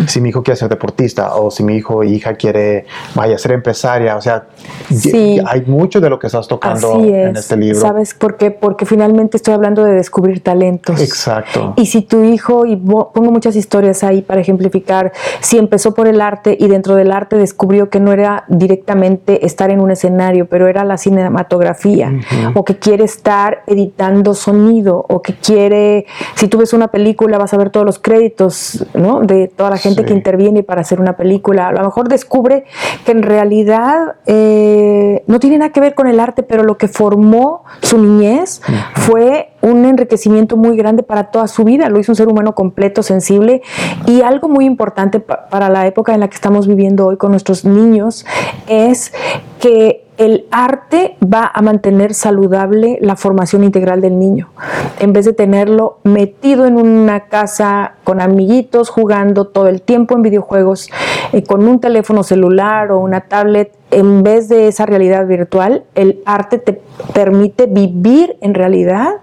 si 0.07 0.21
mi 0.21 0.29
hijo 0.29 0.43
quiere 0.43 0.57
ser 0.57 0.69
deportista 0.69 1.35
o 1.35 1.49
si 1.49 1.63
mi 1.63 1.75
hijo 1.75 1.97
o 1.97 2.03
hija 2.03 2.35
quiere, 2.35 2.85
vaya, 3.15 3.34
ser 3.37 3.51
empresaria, 3.51 4.15
o 4.15 4.21
sea, 4.21 4.45
hay 5.45 5.61
mucho 5.65 5.99
de 6.01 6.09
lo 6.09 6.19
que 6.19 6.27
estás 6.27 6.47
tocando 6.47 6.99
en 7.03 7.35
este 7.35 7.57
libro. 7.57 7.79
¿Sabes 7.79 8.13
por 8.13 8.37
qué? 8.37 8.51
Porque 8.51 8.85
finalmente 8.85 9.37
estoy 9.37 9.53
hablando 9.53 9.83
de 9.83 9.93
descubrir 9.93 10.43
talentos. 10.43 11.01
Exacto. 11.01 11.73
Y 11.77 11.87
si 11.87 12.01
tu 12.01 12.23
hijo, 12.23 12.65
y 12.65 12.75
pongo 12.75 13.31
muchas 13.31 13.55
historias 13.55 14.03
ahí 14.03 14.21
para 14.21 14.41
ejemplificar, 14.41 15.11
si 15.39 15.57
empezó 15.57 15.93
por 15.93 16.07
el 16.07 16.21
arte 16.21 16.57
y 16.59 16.67
dentro 16.67 16.95
del 16.95 17.11
arte 17.11 17.37
descubrió 17.37 17.89
que 17.89 17.99
no 17.99 18.11
era 18.11 18.45
directamente 18.47 19.45
estar 19.45 19.69
en 19.69 19.81
un 19.81 19.91
escenario, 19.91 20.47
pero 20.47 20.67
era 20.67 20.83
la 20.83 20.97
cinematografía, 20.97 22.11
o 22.53 22.63
que 22.65 22.77
quiere 22.77 23.03
estar 23.03 23.63
editando 23.67 24.33
sonido, 24.33 25.05
o 25.07 25.21
que 25.21 25.33
quiere, 25.35 26.05
si 26.35 26.47
tú 26.47 26.57
ves 26.57 26.73
una 26.73 26.87
película 26.87 27.37
vas 27.37 27.53
a 27.53 27.57
ver 27.57 27.69
todos 27.69 27.85
los 27.85 27.99
créditos, 27.99 28.85
¿no? 28.93 29.21
De 29.21 29.47
toda 29.47 29.69
la 29.69 29.77
gente 29.77 30.05
que 30.05 30.13
interviene 30.13 30.63
para 30.63 30.81
hacer 30.81 30.99
una 30.99 31.17
película. 31.17 31.67
A 31.67 31.71
lo 31.71 31.83
mejor 31.83 32.07
descubre 32.07 32.65
que 33.05 33.11
en 33.11 33.23
realidad 33.25 34.15
eh, 34.25 35.23
no 35.27 35.39
tiene 35.39 35.57
nada 35.57 35.71
que 35.71 35.79
ver 35.79 35.95
con 35.95 36.07
el 36.07 36.19
arte, 36.19 36.43
pero 36.43 36.63
lo 36.63 36.77
que 36.77 36.87
formó 36.87 37.63
su 37.81 37.97
niñez 37.97 38.61
fue 38.93 39.49
un 39.61 39.85
enriquecimiento 39.85 40.57
muy 40.57 40.77
grande 40.77 41.03
para 41.03 41.31
toda 41.31 41.47
su 41.47 41.63
vida. 41.63 41.89
Lo 41.89 41.99
hizo 41.99 42.11
un 42.11 42.15
ser 42.15 42.27
humano 42.27 42.55
completo, 42.55 43.03
sensible 43.03 43.61
y 44.05 44.21
algo 44.21 44.47
muy 44.47 44.65
importante 44.65 45.19
para 45.19 45.69
la 45.69 45.87
época 45.87 46.13
en 46.13 46.21
la 46.21 46.29
que 46.29 46.35
estamos 46.35 46.67
viviendo 46.67 47.07
hoy 47.07 47.17
con 47.17 47.31
nuestros 47.31 47.65
niños 47.65 48.25
es 48.67 49.13
que 49.59 50.04
el 50.17 50.45
arte 50.51 51.17
va 51.21 51.51
a 51.53 51.61
mantener 51.61 52.13
saludable 52.13 52.97
la 53.01 53.15
formación 53.15 53.63
integral 53.63 54.01
del 54.01 54.17
niño, 54.17 54.49
en 54.99 55.13
vez 55.13 55.25
de 55.25 55.33
tenerlo 55.33 55.99
metido 56.03 56.65
en 56.65 56.77
una 56.77 57.21
casa 57.21 57.95
con 58.03 58.21
amiguitos, 58.21 58.89
jugando 58.89 59.47
todo 59.47 59.67
el 59.67 59.81
tiempo 59.81 60.15
en 60.15 60.21
videojuegos, 60.21 60.89
eh, 61.33 61.43
con 61.43 61.67
un 61.67 61.79
teléfono 61.79 62.23
celular 62.23 62.91
o 62.91 62.99
una 62.99 63.21
tablet, 63.21 63.73
en 63.91 64.23
vez 64.23 64.49
de 64.49 64.67
esa 64.67 64.85
realidad 64.85 65.27
virtual, 65.27 65.83
el 65.95 66.21
arte 66.25 66.57
te 66.57 66.81
permite 67.13 67.65
vivir 67.65 68.37
en 68.41 68.53
realidad 68.53 69.15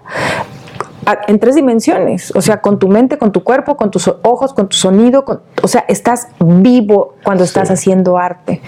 en 1.27 1.39
tres 1.39 1.55
dimensiones, 1.55 2.31
o 2.35 2.41
sea, 2.41 2.61
con 2.61 2.79
tu 2.79 2.87
mente, 2.87 3.17
con 3.17 3.31
tu 3.31 3.43
cuerpo, 3.43 3.75
con 3.75 3.91
tus 3.91 4.07
ojos, 4.23 4.53
con 4.53 4.69
tu 4.69 4.77
sonido, 4.77 5.25
o 5.61 5.67
sea, 5.67 5.85
estás 5.87 6.27
vivo 6.39 7.15
cuando 7.23 7.43
estás 7.43 7.69
haciendo 7.71 8.17
arte. 8.17 8.61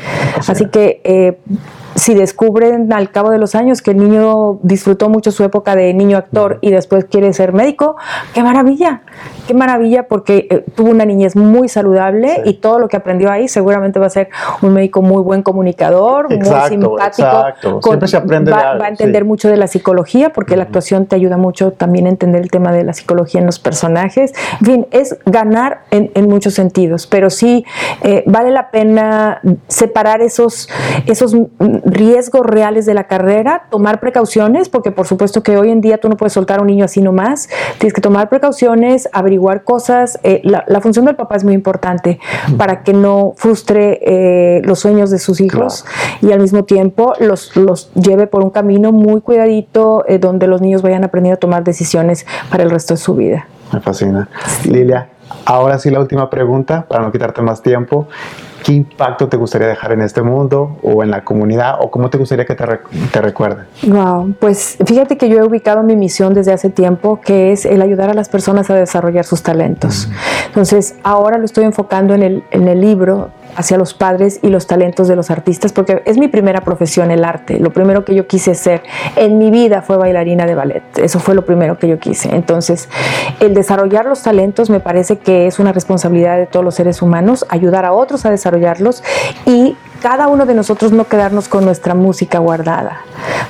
Así 0.48 0.68
que 0.68 1.02
eh, 1.04 1.40
si 1.96 2.14
descubren 2.14 2.92
al 2.92 3.10
cabo 3.10 3.32
de 3.32 3.38
los 3.38 3.56
años 3.56 3.82
que 3.82 3.92
el 3.92 3.98
niño 3.98 4.60
disfrutó 4.62 5.10
mucho 5.10 5.32
su 5.32 5.44
época 5.44 5.76
de 5.76 5.94
niño 5.94 6.18
actor 6.18 6.60
y 6.62 6.72
después 6.72 7.06
quiere 7.06 7.32
ser 7.34 7.54
médico, 7.54 7.96
qué 8.34 8.44
maravilla, 8.44 9.02
qué 9.48 9.54
maravilla 9.54 10.08
porque 10.08 10.48
eh, 10.50 10.66
tuvo 10.76 10.92
una 10.92 11.06
niñez 11.06 11.36
muy 11.36 11.70
saludable 11.70 12.42
y 12.46 12.56
todo 12.56 12.80
lo 12.80 12.88
que 12.90 12.98
aprendió 12.98 13.32
ahí 13.32 13.48
seguramente 13.48 14.00
va 14.00 14.08
a 14.08 14.10
ser 14.10 14.30
un 14.62 14.74
médico 14.74 15.02
muy 15.02 15.22
buen 15.22 15.42
comunicador, 15.42 16.30
muy 16.30 16.46
simpático. 16.68 16.98
Exacto. 16.98 17.80
Siempre 17.82 18.08
se 18.08 18.18
aprende 18.18 18.52
va, 18.52 18.76
va 18.78 18.86
a 18.86 18.90
entender 18.90 19.24
mucho 19.24 19.50
de 19.50 19.58
la 19.58 19.68
psicología 19.68 20.34
porque 20.34 20.58
la 20.58 20.64
actuación 20.64 21.06
te 21.06 21.16
ayuda 21.16 21.38
mucho 21.38 21.72
también 21.72 22.08
a 22.08 22.10
entender 22.10 22.42
el 22.42 22.52
tema 22.52 22.74
de 22.74 22.84
la 22.84 22.94
psicología 22.94 23.40
en 23.40 23.46
los 23.46 23.60
personajes. 23.60 24.34
En 24.60 24.66
fin, 24.66 24.88
es 24.92 25.18
ganar 25.26 25.82
en, 25.92 26.12
muchos 26.26 26.56
sentidos, 26.56 27.08
pero 27.08 27.30
sí 27.30 27.66
eh, 28.02 28.24
vale 28.26 28.50
la 28.52 28.72
pena 28.72 29.42
separar 29.68 30.22
esos, 30.22 30.68
esos 31.06 31.36
riesgos 31.86 32.46
reales 32.46 32.86
de 32.86 32.96
la 32.96 33.06
carrera, 33.06 33.68
tomar 33.70 34.00
precauciones, 34.00 34.70
porque 34.70 34.92
por 34.92 35.08
supuesto 35.08 35.44
que 35.44 35.58
hoy 35.58 35.70
en 35.70 35.82
día 35.82 36.00
tú 36.00 36.10
no 36.10 36.18
puedes 36.18 36.34
soltar 36.34 36.60
a 36.60 36.62
un 36.62 36.68
niño 36.68 36.84
así 36.84 37.02
nomás, 37.02 37.48
tienes 37.78 37.94
que 37.94 38.02
tomar 38.02 38.28
precauciones, 38.28 39.08
averiguar 39.14 39.64
cosas. 39.64 40.20
Eh, 40.24 40.42
la, 40.44 40.82
función 40.82 41.06
del 41.06 41.16
papá 41.16 41.36
es 41.36 41.44
muy 41.44 41.54
importante 41.54 42.20
para 42.58 42.84
que 42.84 42.94
no 42.94 43.34
frustre 43.38 44.00
eh, 44.02 44.62
los 44.66 44.80
sueños 44.80 45.10
de 45.10 45.20
sus 45.20 45.40
hijos 45.40 45.86
y 46.22 46.32
al 46.32 46.40
mismo 46.40 46.66
tiempo 46.66 47.14
los, 47.20 47.56
los 47.56 47.92
lleve 47.94 48.28
por 48.28 48.44
un 48.44 48.50
camino 48.50 48.92
muy 48.92 49.22
cuidadito 49.22 50.04
eh, 50.08 50.20
donde 50.20 50.48
los 50.48 50.62
niños 50.62 50.82
vayan 50.82 51.04
aprendiendo 51.04 51.36
a 51.36 51.40
tomar 51.40 51.64
decisiones 51.64 52.26
para 52.50 52.64
el 52.64 52.72
resto 52.72 52.96
de 52.96 52.98
su 52.98 53.16
vida. 53.16 53.48
Me 53.72 53.80
fascina. 53.80 54.28
Lilia, 54.66 55.10
ahora 55.46 55.80
sí 55.80 55.90
la 55.90 56.00
última 56.00 56.30
pregunta, 56.30 56.86
para 56.88 57.04
no 57.04 57.12
quitarte 57.12 57.42
más 57.42 57.62
tiempo. 57.62 58.08
¿Qué 58.66 58.74
impacto 58.74 59.30
te 59.30 59.38
gustaría 59.38 59.68
dejar 59.68 59.92
en 59.92 60.02
este 60.02 60.24
mundo 60.24 60.78
o 60.82 61.04
en 61.04 61.12
la 61.12 61.24
comunidad 61.24 61.76
o 61.82 61.92
cómo 61.92 62.10
te 62.10 62.18
gustaría 62.18 62.46
que 62.46 62.56
te, 62.56 62.66
te 63.14 63.22
recuerden? 63.22 63.68
Wow, 63.84 64.34
pues 64.40 64.80
fíjate 64.84 65.20
que 65.20 65.30
yo 65.30 65.38
he 65.38 65.44
ubicado 65.44 65.84
mi 65.84 65.96
misión 65.96 66.34
desde 66.34 66.52
hace 66.52 66.72
tiempo, 66.72 67.22
que 67.22 67.52
es 67.52 67.68
el 67.68 67.84
ayudar 67.84 68.10
a 68.10 68.16
las 68.16 68.28
personas 68.28 68.72
a 68.72 68.74
desarrollar 68.74 69.24
sus 69.24 69.44
talentos. 69.44 70.10
Entonces, 70.48 70.96
ahora 71.04 71.38
lo 71.38 71.46
estoy 71.46 71.64
enfocando 71.64 72.16
en 72.16 72.24
el, 72.24 72.44
en 72.50 72.68
el 72.68 72.82
libro 72.82 73.30
hacia 73.56 73.78
los 73.78 73.94
padres 73.94 74.40
y 74.42 74.50
los 74.50 74.68
talentos 74.68 75.08
de 75.08 75.16
los 75.16 75.32
artistas, 75.32 75.74
porque 75.74 76.02
es 76.06 76.18
mi 76.18 76.28
primera 76.28 76.62
profesión 76.62 77.12
el 77.12 77.24
arte. 77.24 77.60
Lo 77.60 77.72
primero 77.72 78.06
que 78.06 78.16
yo 78.16 78.28
quise 78.28 78.56
ser 78.56 78.84
en 79.16 79.38
mi 79.38 79.52
vida 79.52 79.82
fue 79.82 79.98
bailarina 79.98 80.46
de 80.46 80.56
ballet. 80.56 80.84
Eso 80.98 81.20
fue 81.20 81.36
lo 81.36 81.46
primero 81.46 81.78
que 81.78 81.88
yo 81.88 82.00
quise. 82.00 82.36
Entonces, 82.36 82.90
el 83.40 83.54
desarrollar 83.54 84.06
los 84.06 84.24
talentos 84.24 84.70
me 84.70 84.80
parece 84.80 85.18
que 85.18 85.48
es 85.48 85.60
una 85.60 85.72
responsabilidad 85.72 86.38
de 86.38 86.46
todos 86.46 86.64
los 86.64 86.76
seres 86.76 87.02
humanos, 87.02 87.46
ayudar 87.50 87.86
a 87.86 87.94
otros 87.94 88.26
a 88.26 88.32
desarrollarlos 88.32 89.04
y 89.46 89.76
cada 90.06 90.28
uno 90.28 90.46
de 90.46 90.54
nosotros 90.54 90.92
no 90.92 91.08
quedarnos 91.08 91.48
con 91.48 91.66
nuestra 91.66 91.96
música 91.96 92.38
guardada. 92.38 93.02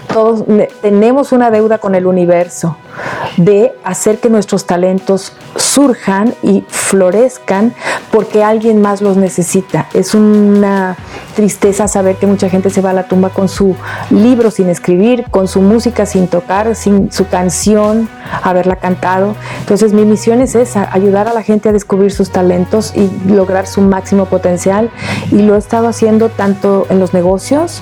Todos 0.08 0.46
tenemos 0.82 1.34
una 1.34 1.52
deuda 1.52 1.80
con 1.80 1.96
el 1.96 2.06
universo 2.06 2.78
de 3.36 3.74
hacer 3.84 4.20
que 4.20 4.30
nuestros 4.30 4.66
talentos 4.66 5.34
surjan 5.58 6.34
y 6.42 6.64
florezcan 6.70 7.74
porque 8.10 8.46
alguien 8.46 8.82
más 8.82 9.02
los 9.02 9.18
necesita. 9.18 9.88
Es 9.94 10.16
una 10.16 10.96
tristeza 11.36 11.90
saber 11.90 12.16
que 12.16 12.28
mucha 12.28 12.48
gente 12.48 12.70
se 12.70 12.80
va 12.80 12.92
a 12.92 12.94
la 12.94 13.10
tumba 13.10 13.30
con 13.30 13.50
su 13.50 13.76
libro 14.10 14.52
sin 14.52 14.70
escribir, 14.70 15.26
con 15.30 15.50
su 15.50 15.62
música 15.62 16.06
sin 16.06 16.30
tocar, 16.30 16.76
sin 16.76 17.12
su 17.12 17.28
canción, 17.28 18.08
haberla 18.42 18.78
cantado. 18.78 19.36
Entonces 19.60 19.92
mi 19.92 20.06
misión 20.06 20.40
es 20.40 20.56
esa, 20.56 20.88
ayudar 20.94 21.28
a 21.28 21.34
la 21.34 21.44
gente 21.44 21.70
a 21.70 21.74
descubrir 21.74 22.14
sus 22.14 22.30
talentos 22.30 22.94
y 22.96 23.10
lograr 23.30 23.68
su 23.68 23.82
máximo 23.82 24.26
potencial. 24.26 24.90
Y 25.32 25.42
lo 25.42 25.56
he 25.56 25.58
estado 25.58 25.90
haciendo 25.90 26.30
tanto 26.46 26.86
en 26.92 27.00
los 27.00 27.12
negocios 27.12 27.82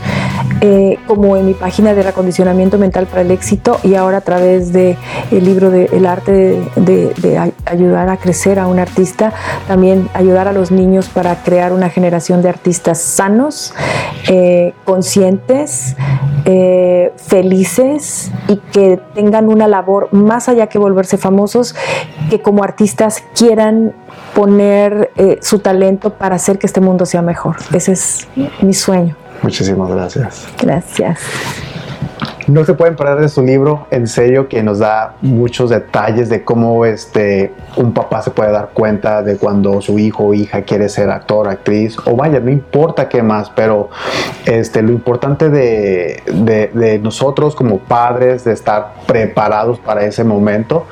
eh, 0.62 0.98
como 1.06 1.36
en 1.36 1.46
mi 1.46 1.54
página 1.54 1.94
de 1.94 2.02
recondicionamiento 2.02 2.78
mental 2.78 3.08
para 3.08 3.20
el 3.20 3.32
éxito 3.32 3.78
y 3.84 3.96
ahora 3.96 4.20
a 4.20 4.22
través 4.22 4.72
del 4.72 4.96
el 5.32 5.44
libro 5.44 5.70
de 5.70 5.90
El 5.92 6.06
arte 6.06 6.62
de, 6.78 7.54
ayudar 7.66 8.08
a 8.08 8.16
crecer 8.16 8.60
a 8.60 8.68
un 8.68 8.80
artista, 8.80 9.34
también 9.68 10.08
ayudar 10.14 10.48
a 10.48 10.54
los 10.54 10.72
niños 10.72 11.10
para 11.10 11.44
crear 11.44 11.74
una 11.74 11.90
generación 11.90 12.42
de 12.42 12.48
artistas 12.48 13.02
sanos, 13.02 13.74
eh, 14.30 14.74
conscientes, 14.86 15.98
eh, 16.46 17.12
felices 17.18 18.32
y 18.48 18.58
que 18.72 18.98
tengan 19.14 19.50
una 19.50 19.68
labor 19.68 20.08
más 20.14 20.48
allá 20.48 20.68
que 20.68 20.80
volverse 20.80 21.18
famosos, 21.18 21.76
que 22.30 22.42
como 22.42 22.64
artistas 22.64 23.24
quieran 23.36 23.94
poner 24.34 25.12
eh, 25.16 25.40
su 25.42 25.60
talento 25.60 26.12
para 26.12 26.36
hacer 26.36 26.58
que 26.58 26.68
este 26.68 26.82
mundo 26.82 27.06
sea 27.06 27.22
mejor. 27.22 27.58
Ese 27.74 27.94
es 27.94 28.28
mi 28.62 28.74
sueño. 28.74 29.16
Muchísimas 29.42 29.90
gracias. 29.90 30.48
Gracias. 30.60 31.20
No 32.48 32.66
se 32.66 32.74
pueden 32.74 32.98
perder 32.98 33.22
de 33.22 33.30
su 33.30 33.42
libro, 33.42 33.88
en 33.90 34.06
serio, 34.06 34.50
que 34.50 34.64
nos 34.64 34.80
da 34.80 35.16
muchos 35.22 35.70
detalles 35.70 36.28
de 36.28 36.44
cómo 36.44 36.84
este, 36.86 37.54
un 37.78 37.94
papá 37.94 38.22
se 38.22 38.32
puede 38.32 38.52
dar 38.52 38.72
cuenta 38.74 39.24
de 39.24 39.38
cuando 39.38 39.82
su 39.82 39.98
hijo 39.98 40.26
o 40.26 40.34
hija 40.34 40.64
quiere 40.64 40.90
ser 40.90 41.10
actor, 41.10 41.48
actriz, 41.48 41.98
o 42.06 42.18
vaya, 42.18 42.42
no 42.42 42.52
importa 42.52 43.08
qué 43.08 43.24
más, 43.24 43.50
pero 43.50 43.90
este, 44.46 44.82
lo 44.82 44.92
importante 44.92 45.50
de, 45.50 46.22
de- 46.34 47.00
nosotros 47.02 47.56
como 47.56 47.80
padres, 47.80 48.44
de 48.44 48.52
estar 48.52 48.94
preparados 49.08 49.80
para 49.80 50.04
ese 50.06 50.24
momento, 50.26 50.86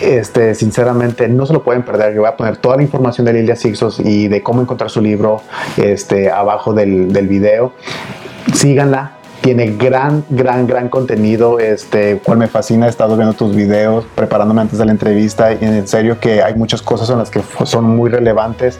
este, 0.00 0.54
sinceramente 0.54 1.28
no 1.28 1.44
se 1.44 1.52
lo 1.54 1.62
pueden 1.64 1.82
perder. 1.82 2.14
Yo 2.14 2.20
voy 2.20 2.28
a 2.30 2.36
poner 2.36 2.56
toda 2.58 2.76
la 2.76 2.82
información 2.82 3.24
de 3.24 3.32
Lilia 3.32 3.56
Sixos 3.56 3.98
y 3.98 4.28
de 4.28 4.42
cómo 4.42 4.62
encontrar 4.62 4.90
su 4.90 5.00
libro 5.00 5.40
este, 5.76 6.30
abajo 6.30 6.72
del, 6.72 7.12
del 7.12 7.26
video 7.26 7.72
síganla. 8.52 9.12
Tiene 9.44 9.76
gran, 9.76 10.24
gran, 10.30 10.66
gran 10.66 10.88
contenido, 10.88 11.58
este, 11.58 12.16
cual 12.24 12.38
me 12.38 12.46
fascina. 12.46 12.86
He 12.86 12.88
estado 12.88 13.14
viendo 13.14 13.34
tus 13.34 13.54
videos, 13.54 14.06
preparándome 14.14 14.62
antes 14.62 14.78
de 14.78 14.86
la 14.86 14.92
entrevista 14.92 15.52
y 15.52 15.58
en 15.60 15.86
serio 15.86 16.18
que 16.18 16.42
hay 16.42 16.54
muchas 16.54 16.80
cosas 16.80 17.10
en 17.10 17.18
las 17.18 17.28
que 17.28 17.42
son 17.66 17.84
muy 17.84 18.08
relevantes 18.08 18.78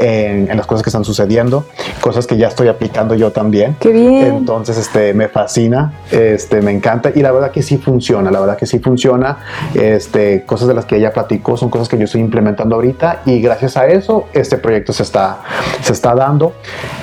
en, 0.00 0.50
en 0.50 0.56
las 0.56 0.66
cosas 0.66 0.82
que 0.82 0.90
están 0.90 1.04
sucediendo, 1.04 1.64
cosas 2.00 2.26
que 2.26 2.36
ya 2.36 2.48
estoy 2.48 2.66
aplicando 2.66 3.14
yo 3.14 3.30
también. 3.30 3.76
Qué 3.78 3.92
bien. 3.92 4.38
Entonces, 4.38 4.78
este, 4.78 5.14
me 5.14 5.28
fascina, 5.28 5.92
este, 6.10 6.60
me 6.60 6.72
encanta 6.72 7.12
y 7.14 7.20
la 7.20 7.30
verdad 7.30 7.52
que 7.52 7.62
sí 7.62 7.78
funciona, 7.78 8.32
la 8.32 8.40
verdad 8.40 8.56
que 8.56 8.66
sí 8.66 8.80
funciona. 8.80 9.38
Este, 9.74 10.42
cosas 10.44 10.66
de 10.66 10.74
las 10.74 10.86
que 10.86 10.96
ella 10.96 11.12
platicó 11.12 11.56
son 11.56 11.70
cosas 11.70 11.88
que 11.88 11.96
yo 11.96 12.06
estoy 12.06 12.20
implementando 12.20 12.74
ahorita 12.74 13.22
y 13.26 13.40
gracias 13.40 13.76
a 13.76 13.86
eso 13.86 14.26
este 14.32 14.58
proyecto 14.58 14.92
se 14.92 15.04
está, 15.04 15.38
se 15.82 15.92
está 15.92 16.16
dando. 16.16 16.52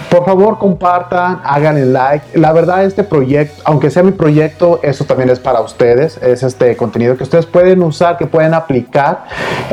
Por 0.10 0.24
favor, 0.24 0.58
compartan, 0.58 1.42
hagan 1.44 1.78
el 1.78 1.92
like. 1.92 2.40
La 2.40 2.54
verdad, 2.54 2.86
este 2.86 3.04
proyecto, 3.04 3.62
aunque 3.66 3.90
sea 3.90 4.04
mi 4.04 4.12
proyecto, 4.12 4.80
eso 4.82 5.04
también 5.04 5.30
es 5.30 5.40
para 5.40 5.60
ustedes. 5.60 6.18
Es 6.18 6.44
este 6.44 6.78
contenido 6.78 7.18
que 7.18 7.24
ustedes 7.24 7.46
pueden 7.46 7.84
usar, 7.84 8.18
que 8.18 8.26
pueden 8.26 8.54
aplicar. 8.54 9.26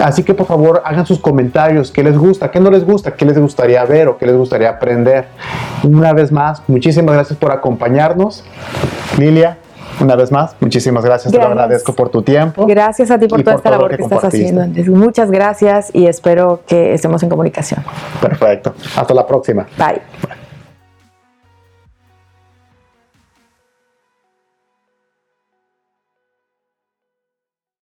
Así 0.03 0.25
que 0.25 0.35
por 0.35 0.47
favor, 0.47 0.83
hagan 0.85 1.07
sus 1.07 1.21
comentarios. 1.21 1.93
¿Qué 1.93 2.03
les 2.03 2.19
gusta? 2.19 2.51
¿Qué 2.51 2.59
no 2.59 2.71
les 2.71 2.85
gusta? 2.85 3.13
¿Qué 3.13 3.25
les 3.25 3.39
gustaría 3.39 3.85
ver 3.85 4.09
o 4.09 4.19
qué 4.19 4.27
les 4.27 4.37
gustaría 4.37 4.71
aprender? 4.71 5.27
Una 5.85 6.13
vez 6.13 6.33
más, 6.33 6.63
muchísimas 6.67 7.15
gracias 7.15 7.39
por 7.39 7.53
acompañarnos. 7.53 8.43
Lilia, 9.17 9.59
una 10.01 10.17
vez 10.17 10.31
más, 10.31 10.57
muchísimas 10.61 11.05
gracias. 11.05 11.33
Te 11.33 11.39
lo 11.39 11.47
agradezco 11.47 11.95
por 11.95 12.09
tu 12.09 12.23
tiempo. 12.23 12.67
Gracias 12.67 13.11
a 13.11 13.19
ti 13.19 13.27
por 13.27 13.43
toda 13.43 13.57
por 13.57 13.61
esta 13.61 13.71
labor 13.71 13.91
que 13.91 13.97
que, 13.97 14.03
estás 14.03 14.25
haciendo. 14.25 14.63
Andrés. 14.63 14.89
Muchas 14.89 15.31
gracias 15.31 15.91
y 15.93 16.07
espero 16.07 16.61
que 16.67 16.95
estemos 16.95 17.23
en 17.23 17.29
comunicación. 17.29 17.85
Perfecto. 18.21 18.75
Hasta 18.97 19.15
la 19.15 19.27
próxima. 19.27 19.67
Bye. 19.79 20.44